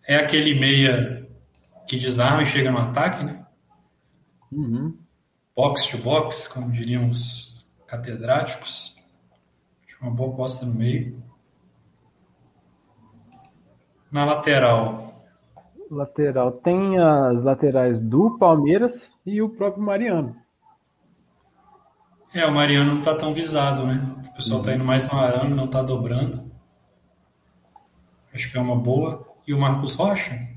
[0.06, 1.23] É aquele meia
[1.94, 3.46] que desarma e chega no ataque, né?
[4.50, 4.96] Uhum.
[5.56, 8.96] Box to box, como diriam os catedráticos.
[9.86, 11.22] Acho uma boa aposta no meio.
[14.10, 15.24] Na lateral.
[15.90, 16.52] Lateral.
[16.52, 20.36] Tem as laterais do Palmeiras e o próprio Mariano.
[22.32, 24.04] É, o Mariano não tá tão visado, né?
[24.28, 26.50] O pessoal tá indo mais no arame, não tá dobrando.
[28.32, 29.24] Acho que é uma boa.
[29.46, 30.53] E o Marcos Rocha?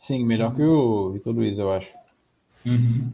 [0.00, 1.92] Sim, melhor que o Vitor Luiz, eu acho.
[2.64, 3.10] Uhum.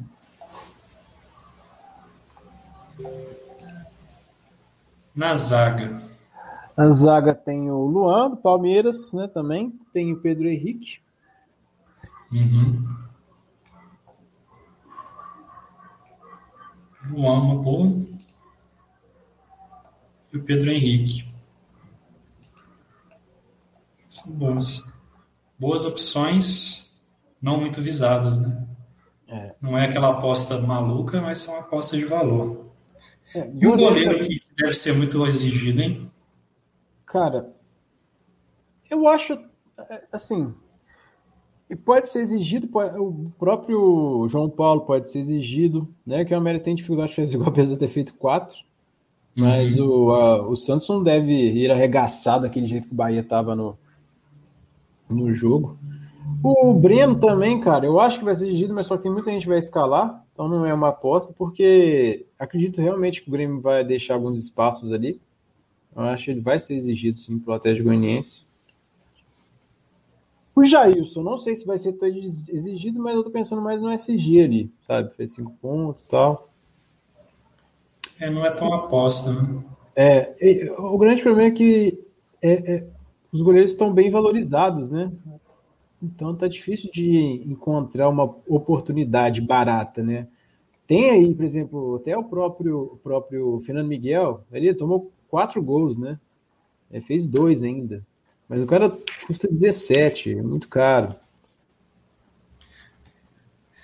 [5.15, 6.03] Na zaga.
[6.77, 9.79] A zaga tem o Luan, do Palmeiras, né, também.
[9.93, 10.99] Tem o Pedro Henrique.
[12.33, 12.85] Uhum.
[17.11, 17.97] Luan, uma boa.
[20.33, 21.29] E o Pedro Henrique.
[24.11, 24.94] São boas.
[25.59, 26.95] Boas opções,
[27.41, 28.67] não muito visadas, né?
[29.29, 29.55] É.
[29.61, 32.67] Não é aquela aposta maluca, mas são apostas de valor.
[33.35, 36.11] É, E o goleiro que deve ser muito exigido, hein?
[37.07, 37.53] Cara,
[38.91, 39.33] eu acho,
[39.79, 40.55] é, assim,
[41.69, 46.25] e pode ser exigido, pode- o próprio João Paulo pode ser exigido, né?
[46.25, 48.57] Que o América tem dificuldade de fazer igual, apesar de ter feito quatro.
[49.37, 53.55] Mas o, a- o Santos não deve ir arregaçar daquele jeito que o Bahia tava
[53.57, 53.79] no,
[55.09, 55.79] no jogo.
[56.43, 59.47] O Breno também, cara, eu acho que vai ser exigido, mas só que muita gente
[59.47, 64.15] vai escalar, então não é uma aposta, porque acredito realmente que o Grêmio vai deixar
[64.15, 65.21] alguns espaços ali.
[65.95, 68.43] Eu acho que ele vai ser exigido sim pelo Atlético Goianiense.
[70.55, 73.91] O Jailson, não sei se vai ser tão exigido, mas eu tô pensando mais no
[73.91, 75.13] SG ali, sabe?
[75.15, 76.49] Fez cinco pontos e tal.
[78.21, 79.65] É, não é tão aposta, né?
[79.97, 82.05] É, o grande problema é que
[82.41, 82.87] é, é,
[83.35, 85.11] os goleiros estão bem valorizados, né?
[86.01, 90.29] Então tá difícil de encontrar uma oportunidade barata, né?
[90.87, 95.99] Tem aí, por exemplo, até o próprio, o próprio Fernando Miguel, ele tomou quatro gols,
[95.99, 96.21] né?
[96.93, 98.07] É, fez dois ainda.
[98.49, 98.97] Mas o cara
[99.27, 101.17] custa 17, é muito caro.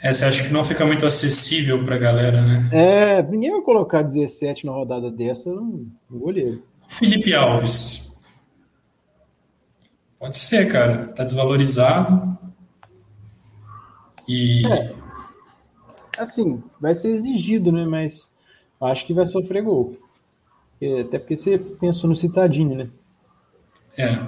[0.01, 2.69] É, você acha que não fica muito acessível pra galera, né?
[2.73, 6.63] É, ninguém vai colocar 17 na rodada dessa no goleiro.
[6.89, 8.10] Felipe Alves.
[10.21, 11.07] Pode ser, cara.
[11.09, 12.39] Tá desvalorizado.
[14.29, 14.95] E É.
[16.19, 17.87] Assim, vai ser exigido, né?
[17.87, 18.31] Mas
[18.81, 19.91] acho que vai sofrer gol.
[20.81, 22.89] É, Até porque você pensou no Citadini, né?
[23.97, 24.19] é,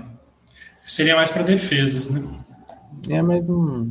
[0.87, 2.23] seria mais pra defesas, né?
[3.09, 3.91] É, mas não,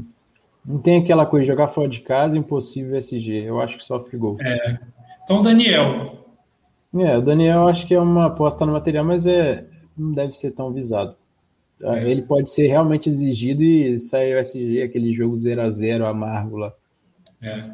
[0.66, 3.44] não tem aquela coisa de jogar fora de casa, impossível SG.
[3.46, 4.38] Eu acho que sofre gol.
[4.42, 4.80] É.
[5.24, 6.26] Então, Daniel.
[6.94, 9.66] É, o Daniel acho que é uma aposta no material, mas é,
[9.98, 11.16] não deve ser tão visado.
[11.84, 12.10] Ah, É.
[12.10, 16.58] Ele pode ser realmente exigido e sair o SG, aquele jogo 0 a 0 amargo
[16.58, 16.74] lá.
[17.42, 17.72] É.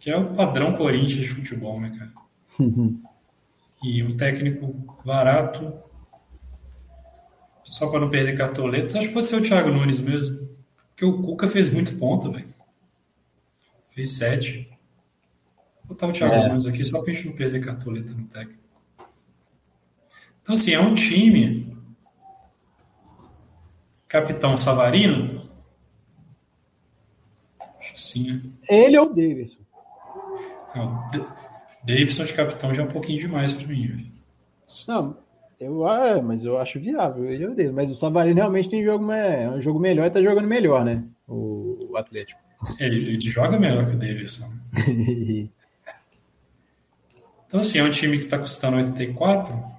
[0.00, 2.12] Que é o padrão Corinthians de futebol, né, cara?
[3.84, 4.72] E um técnico
[5.04, 5.74] barato.
[7.64, 10.48] Só para não perder cartoletas, acho que pode ser o Thiago Nunes mesmo.
[10.90, 12.46] Porque o Cuca fez muito ponto, velho.
[13.90, 14.68] Fez sete.
[15.80, 16.48] Vou botar o Thiago é.
[16.48, 18.62] Nunes aqui só para a gente não perder cartoleta no técnico.
[20.42, 21.71] Então, assim, é um time.
[24.12, 25.50] Capitão Savarino?
[27.80, 28.42] Acho que sim, né?
[28.68, 29.60] Ele ou o Davidson?
[30.76, 31.02] Não,
[31.82, 34.12] Davidson de capitão já é um pouquinho demais para mim.
[34.86, 35.16] Não,
[35.58, 37.74] eu, é, mas eu acho viável, ele ou Davidson.
[37.74, 41.02] Mas o Savarino realmente tem jogo, é um jogo melhor e tá jogando melhor, né?
[41.26, 42.38] O, o Atlético.
[42.78, 44.52] Ele, ele, joga melhor que o Davidson.
[47.48, 49.72] então, assim, é um time que está custando 84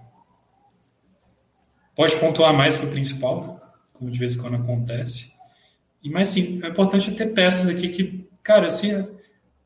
[1.95, 3.61] Pode pontuar mais que o principal,
[4.03, 5.31] como de vez em quando acontece.
[6.03, 8.91] E mais sim, é importante ter peças aqui que, cara, se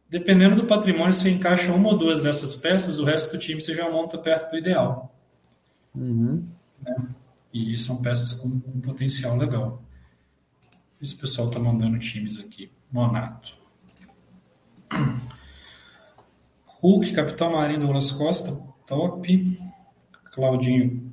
[0.08, 3.74] dependendo do patrimônio, você encaixa uma ou duas dessas peças, o resto do time você
[3.74, 5.14] já monta perto do ideal.
[5.96, 6.48] Uhum.
[6.82, 6.96] Né?
[7.52, 9.82] E são peças com, com potencial legal.
[11.02, 12.72] Esse pessoal tá mandando times aqui.
[12.92, 13.58] Monato.
[16.66, 19.60] Hulk, Capitão Marinho Douglas Costa, top.
[20.34, 21.07] Claudinho,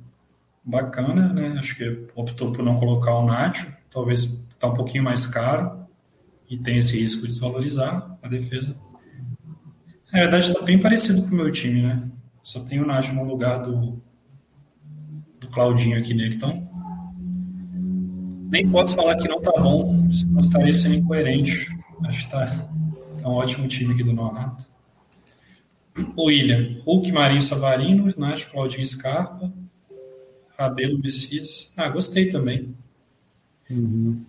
[0.65, 1.55] bacana, né?
[1.59, 5.85] Acho que optou por não colocar o Nacho, talvez está um pouquinho mais caro
[6.49, 8.75] e tem esse risco de desvalorizar a defesa.
[10.11, 12.09] Na verdade, está bem parecido com o meu time, né?
[12.41, 14.01] Só tem o Nacho no lugar do,
[15.39, 16.65] do Claudinho aqui nele, então
[18.49, 21.67] nem posso falar que não tá bom, senão estaria sendo incoerente.
[22.05, 24.65] Acho que tá, tá um ótimo time aqui do Nonato.
[26.15, 29.51] O William, Hulk, Marinho Savarino, Nacho, Claudinho Scarpa,
[30.57, 31.73] Rabelo Messias.
[31.75, 32.75] Ah, gostei também.
[33.69, 34.23] Uhum.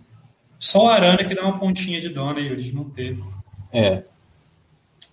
[0.59, 3.17] Só o Arana que dá uma pontinha de dona e de não ter.
[3.71, 4.03] É,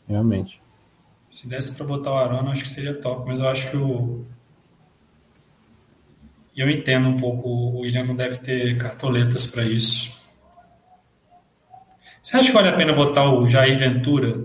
[0.08, 0.60] realmente.
[1.30, 4.24] Se desse para botar o Arana, acho que seria top, mas eu acho que o.
[6.56, 10.14] E eu entendo um pouco, o William não deve ter cartoletas para isso.
[12.22, 14.44] Você acha que vale a pena botar o Jair Ventura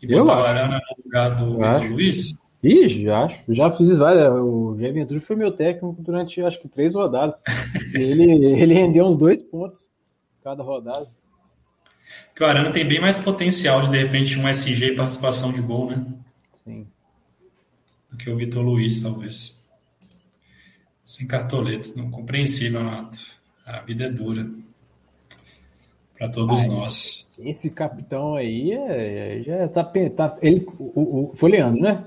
[0.00, 2.34] e botar eu o Arana no lugar do Vitor Luiz?
[2.62, 3.42] Ih, já acho.
[3.52, 4.32] Já fiz várias.
[4.32, 7.34] O Jair Ventura foi meu técnico durante acho que três rodadas.
[7.92, 9.90] ele, ele rendeu uns dois pontos
[10.44, 11.08] cada rodada.
[12.28, 15.60] Porque o Arana tem bem mais potencial de, de repente, um SG e participação de
[15.60, 16.04] gol, né?
[16.64, 16.86] Sim.
[18.10, 19.68] Do que o Vitor Luiz, talvez.
[21.04, 21.96] Sem cartoletes.
[21.96, 23.18] Não compreensível, Nato.
[23.66, 24.48] A vida é dura.
[26.16, 27.30] Para todos Ai, nós.
[27.44, 32.04] Esse capitão aí é, já tá, tá ele, o, o, foi Leandro, né?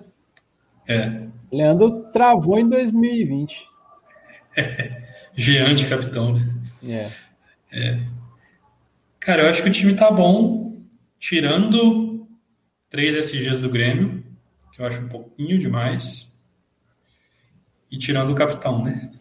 [0.88, 1.28] É.
[1.52, 3.68] Leandro travou em 2020.
[5.36, 6.56] Jean de capitão, né?
[6.84, 7.10] É.
[7.72, 8.00] é.
[9.20, 10.78] Cara, eu acho que o time tá bom,
[11.20, 12.28] tirando
[12.90, 14.24] três SGs do Grêmio,
[14.72, 16.40] que eu acho um pouquinho demais,
[17.92, 19.12] e tirando o capitão, né?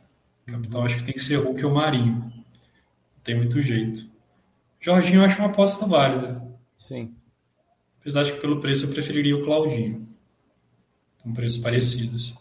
[0.47, 2.16] O capitão acho que tem que ser Hulk ou Marinho.
[2.16, 4.09] Não tem muito jeito.
[4.78, 6.43] Jorginho eu acho uma aposta válida.
[6.77, 7.15] Sim.
[8.01, 10.14] Apesar de que pelo preço eu preferiria o Claudinho
[11.24, 12.36] com preços parecidos.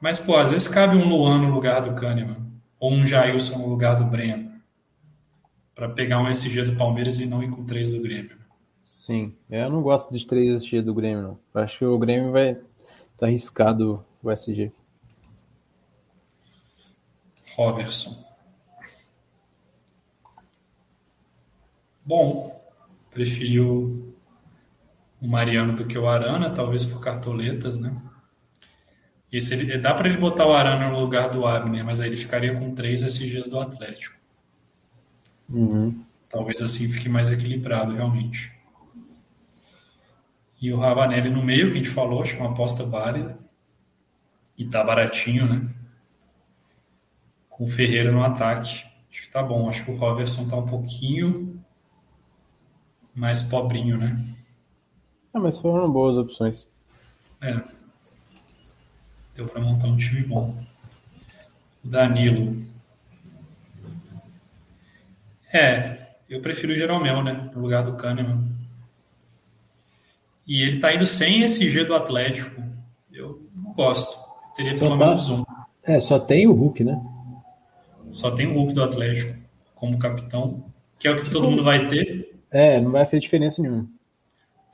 [0.00, 2.36] Mas, pô, às vezes cabe um Luan no lugar do Kahneman,
[2.78, 4.50] ou um Jailson no lugar do Breno,
[5.74, 8.38] para pegar um SG do Palmeiras e não ir com três do Grêmio.
[9.00, 11.38] Sim, eu não gosto dos três SG do Grêmio, não.
[11.62, 12.62] Acho que o Grêmio vai estar
[13.18, 14.72] tá arriscado o SG.
[17.56, 18.24] Roverson.
[22.06, 22.58] Bom,
[23.10, 24.09] prefiro
[25.20, 28.00] o Mariano do que o Arana, talvez por cartoletas, né?
[29.32, 32.08] E se ele, dá para ele botar o Arana no lugar do Abner, mas aí
[32.08, 34.16] ele ficaria com três SGs do Atlético.
[35.48, 36.04] Uhum.
[36.28, 38.52] Talvez assim fique mais equilibrado, realmente.
[40.60, 43.38] E o Ravanelli no meio, que a gente falou, acho que é uma aposta válida.
[44.58, 45.68] E tá baratinho, né?
[47.48, 48.84] Com o Ferreira no ataque.
[49.10, 49.68] Acho que tá bom.
[49.68, 51.64] Acho que o Robertson tá um pouquinho
[53.14, 54.22] mais pobrinho, né?
[55.32, 56.66] Ah, mas foram boas opções.
[57.40, 57.60] É.
[59.34, 60.54] Deu para montar um time bom.
[61.82, 62.56] Danilo.
[65.52, 65.98] É,
[66.28, 67.50] eu prefiro o Jeromel, né?
[67.54, 68.44] No lugar do Kahneman.
[70.46, 72.62] E ele tá indo sem esse G do Atlético.
[73.12, 74.18] Eu não gosto.
[74.56, 75.06] teria pelo tá...
[75.06, 75.44] menos um.
[75.82, 77.00] É, só tem o Hulk, né?
[78.12, 79.38] Só tem o Hulk do Atlético
[79.74, 80.64] como capitão,
[80.98, 82.36] que é o que todo mundo vai ter.
[82.50, 83.88] É, não vai fazer diferença nenhuma.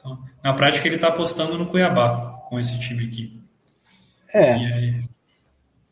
[0.06, 3.42] Então, na prática, ele está apostando no Cuiabá com esse time aqui.
[4.32, 4.52] É.
[4.52, 5.04] Aí,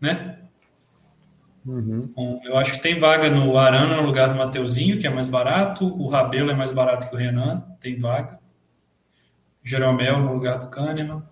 [0.00, 0.38] né?
[1.66, 2.12] Uhum.
[2.14, 5.28] Bom, eu acho que tem vaga no Arana no lugar do Mateuzinho, que é mais
[5.28, 5.86] barato.
[5.86, 8.38] O Rabelo é mais barato que o Renan, tem vaga.
[9.62, 11.22] Jeromel no lugar do Kahneman.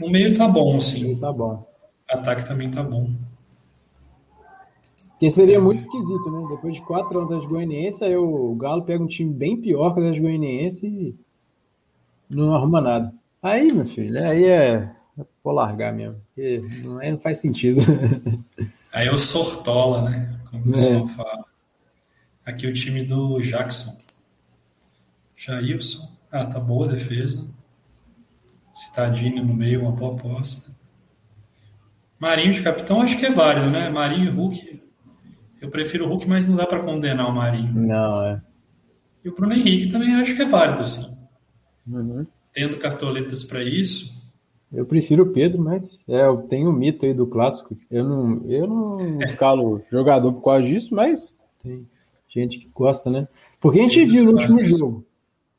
[0.00, 1.20] O meio tá bom, sim.
[1.20, 1.68] Tá bom.
[2.08, 3.12] Ataque também tá bom.
[5.18, 6.46] Porque seria muito esquisito, né?
[6.48, 10.00] Depois de quatro anos das Goianiense, aí o Galo pega um time bem pior que
[10.00, 11.16] das Goianiense e
[12.30, 13.12] não arruma nada.
[13.42, 14.94] Aí, meu filho, aí é.
[15.42, 16.20] Vou largar mesmo.
[16.28, 17.80] Porque não, é, não faz sentido.
[18.92, 20.40] Aí é o Sortola, né?
[20.50, 21.08] Como o pessoal é.
[21.08, 21.44] fala.
[22.46, 23.98] Aqui o time do Jackson.
[25.36, 26.16] Jailson.
[26.30, 27.52] Ah, tá boa a defesa.
[28.72, 30.72] Citadini no meio, uma boa aposta.
[32.18, 33.90] Marinho de capitão, acho que é válido, né?
[33.90, 34.87] Marinho e Hulk.
[35.60, 37.72] Eu prefiro o Hulk, mas não dá para condenar o Marinho.
[37.74, 38.40] Não, é.
[39.24, 41.06] E o Bruno Henrique também acho que é válido, sim.
[41.86, 42.26] Uhum.
[42.52, 44.18] Tendo cartoletas para isso.
[44.72, 47.76] Eu prefiro o Pedro, mas é, eu tenho o mito aí do clássico.
[47.90, 51.86] Eu não, eu não escalo jogador por causa disso, mas tem
[52.28, 53.26] gente que gosta, né?
[53.60, 55.04] Porque a gente viu no último jogo.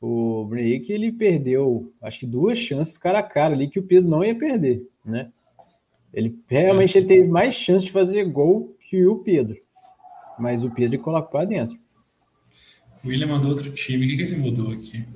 [0.00, 3.82] O Bruno Henrique, ele perdeu, acho que duas chances cara a cara ali que o
[3.82, 5.30] Pedro não ia perder, né?
[6.14, 9.56] Ele realmente ele teve mais chance de fazer gol que o Pedro.
[10.40, 11.78] Mas o Pedro coloca para dentro.
[13.04, 14.06] O William mandou outro time.
[14.06, 15.06] O que, que ele mudou aqui?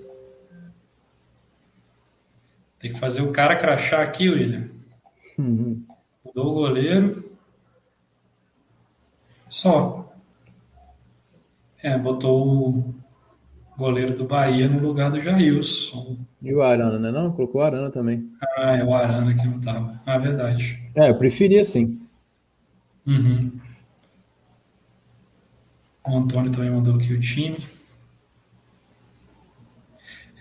[2.79, 4.69] Tem que fazer o cara crachar aqui, William.
[5.39, 5.83] Uhum.
[6.25, 7.25] Mudou o goleiro.
[9.49, 10.13] Só.
[11.83, 12.95] É, botou o
[13.77, 16.19] goleiro do Bahia no lugar do Jailson.
[16.43, 17.11] E o Arana, né?
[17.11, 18.31] Não, colocou o Arana também.
[18.57, 20.01] Ah, é o Arana que não tava.
[20.05, 20.83] Ah, verdade.
[20.95, 22.01] É, eu preferia sim.
[23.07, 23.51] Uhum.
[26.07, 27.67] O Antônio também mandou aqui o time.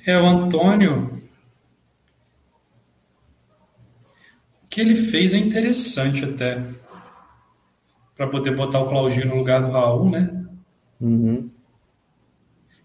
[0.06, 1.22] É, o Antônio.
[4.64, 6.62] O que ele fez é interessante até.
[8.16, 10.46] Para poder botar o Claudinho no lugar do Raul, né?
[11.00, 11.50] Uhum.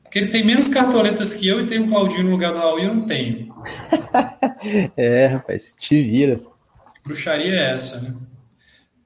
[0.02, 2.78] Porque ele tem menos cartoletas que eu e tem o Claudinho no lugar do Raul
[2.78, 3.52] e eu não tenho.
[4.96, 6.40] é, rapaz, te vira.
[7.04, 8.27] Bruxaria é essa, né?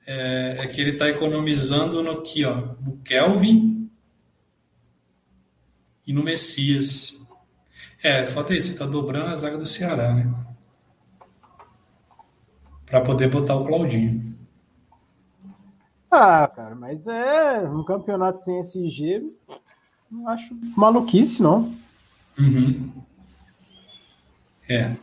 [0.06, 3.90] É, é que ele está economizando no aqui, ó, no Kelvin
[6.06, 7.28] e no Messias.
[8.02, 10.32] É, falta isso, está dobrando a zaga do Ceará, né?
[12.84, 14.36] Para poder botar o Claudinho.
[16.10, 19.22] Ah, cara, mas é um campeonato sem SG,
[20.10, 21.74] não acho maluquice, não.
[22.38, 22.90] Uhum.
[24.68, 24.94] É.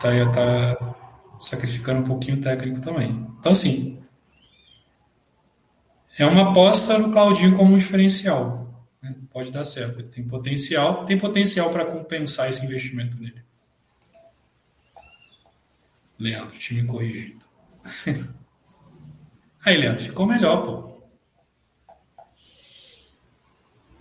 [0.00, 0.94] Tá, tá
[1.38, 3.26] sacrificando um pouquinho o técnico também.
[3.38, 4.00] Então, assim,
[6.18, 8.68] é uma aposta no Claudinho como um diferencial.
[9.02, 9.14] Né?
[9.30, 9.98] Pode dar certo.
[9.98, 13.42] Ele tem potencial, tem potencial para compensar esse investimento nele.
[16.18, 17.44] Leandro, time corrigido.
[19.64, 20.94] Aí, Leandro, ficou melhor, pô.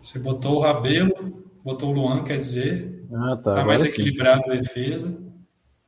[0.02, 3.06] Você botou o Rabelo, botou o Luan, quer dizer.
[3.12, 3.56] Ah, tá.
[3.56, 5.33] Tá mais equilibrado a defesa.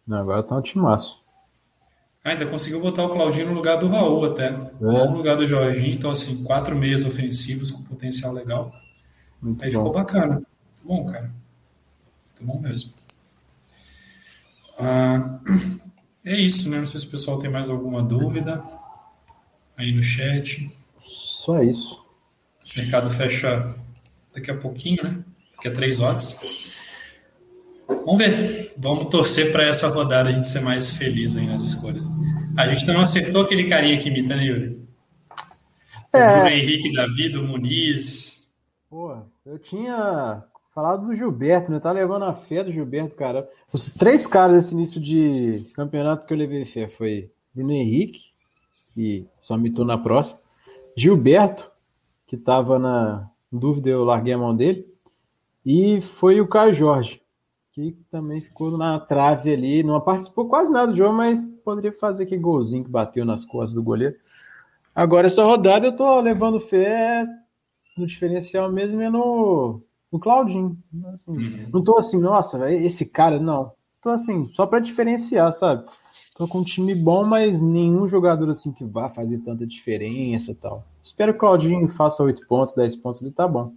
[0.07, 1.19] Não, agora tá um timaço.
[2.23, 4.47] Ah, ainda conseguiu botar o Claudinho no lugar do Raul até.
[4.47, 4.71] É.
[4.79, 5.93] No lugar do Jorginho.
[5.93, 8.73] Então, assim, quatro meias ofensivos com potencial legal.
[9.41, 9.79] Muito Aí bom.
[9.79, 10.33] ficou bacana.
[10.35, 11.31] Muito bom, cara.
[12.25, 12.91] Muito bom mesmo.
[14.79, 15.39] Ah,
[16.25, 16.79] é isso, né?
[16.79, 18.63] Não sei se o pessoal tem mais alguma dúvida
[19.77, 20.69] aí no chat.
[21.43, 22.03] Só isso.
[22.75, 23.75] O mercado fecha
[24.33, 25.23] daqui a pouquinho, né?
[25.55, 26.64] Daqui a três horas.
[27.87, 28.73] Vamos ver.
[28.77, 32.07] Vamos torcer para essa rodada a gente ser mais feliz aí nas escolhas.
[32.57, 34.87] A gente não acertou aquele carinha que imita, né, Yuri?
[36.13, 36.33] O é...
[36.33, 38.47] Bruno Henrique Davi, o Muniz.
[38.89, 40.43] Pô, eu tinha
[40.73, 41.79] falado do Gilberto, né?
[41.79, 43.49] Tá levando a fé do Gilberto, cara.
[43.73, 48.25] Os três caras nesse início de campeonato que eu levei fé foi Bruno Henrique,
[48.93, 50.39] que só mitou na próxima.
[50.95, 51.69] Gilberto,
[52.27, 54.85] que tava na dúvida, eu larguei a mão dele.
[55.65, 57.19] E foi o Caio Jorge
[57.75, 62.23] que também ficou na trave ali, não participou quase nada do jogo, mas poderia fazer
[62.23, 64.15] aquele golzinho que bateu nas costas do goleiro.
[64.95, 67.27] Agora, essa rodada, eu tô levando fé
[67.97, 70.77] no diferencial mesmo e no, no Claudinho.
[71.13, 71.69] Assim, uhum.
[71.73, 73.73] Não tô assim, nossa, esse cara, não.
[74.01, 75.85] Tô assim, só para diferenciar, sabe?
[76.37, 80.55] Tô com um time bom, mas nenhum jogador assim que vá fazer tanta diferença e
[80.55, 80.85] tal.
[81.03, 83.73] Espero que o Claudinho faça 8 pontos, 10 pontos, ele tá bom.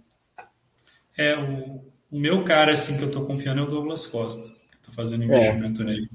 [1.17, 1.81] É, o,
[2.11, 4.55] o meu cara, assim, que eu estou confiando é o Douglas Costa.
[4.75, 5.85] Estou fazendo investimento é.
[5.85, 6.09] nele.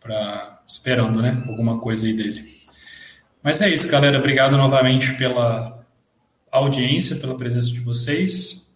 [0.00, 1.42] Pra, esperando, né?
[1.46, 2.44] Alguma coisa aí dele.
[3.42, 4.18] Mas é isso, galera.
[4.18, 5.84] Obrigado novamente pela
[6.50, 8.74] audiência, pela presença de vocês.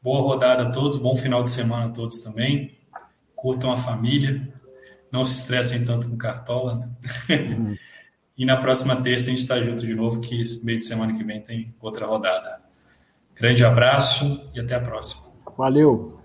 [0.00, 2.76] Boa rodada a todos, bom final de semana a todos também.
[3.34, 4.48] Curtam a família.
[5.10, 7.36] Não se estressem tanto com cartola, né?
[7.36, 7.76] Uhum.
[8.38, 11.24] e na próxima terça a gente está junto de novo, que meio de semana que
[11.24, 12.60] vem tem outra rodada.
[13.34, 15.27] Grande abraço e até a próxima.
[15.58, 16.17] Valeu!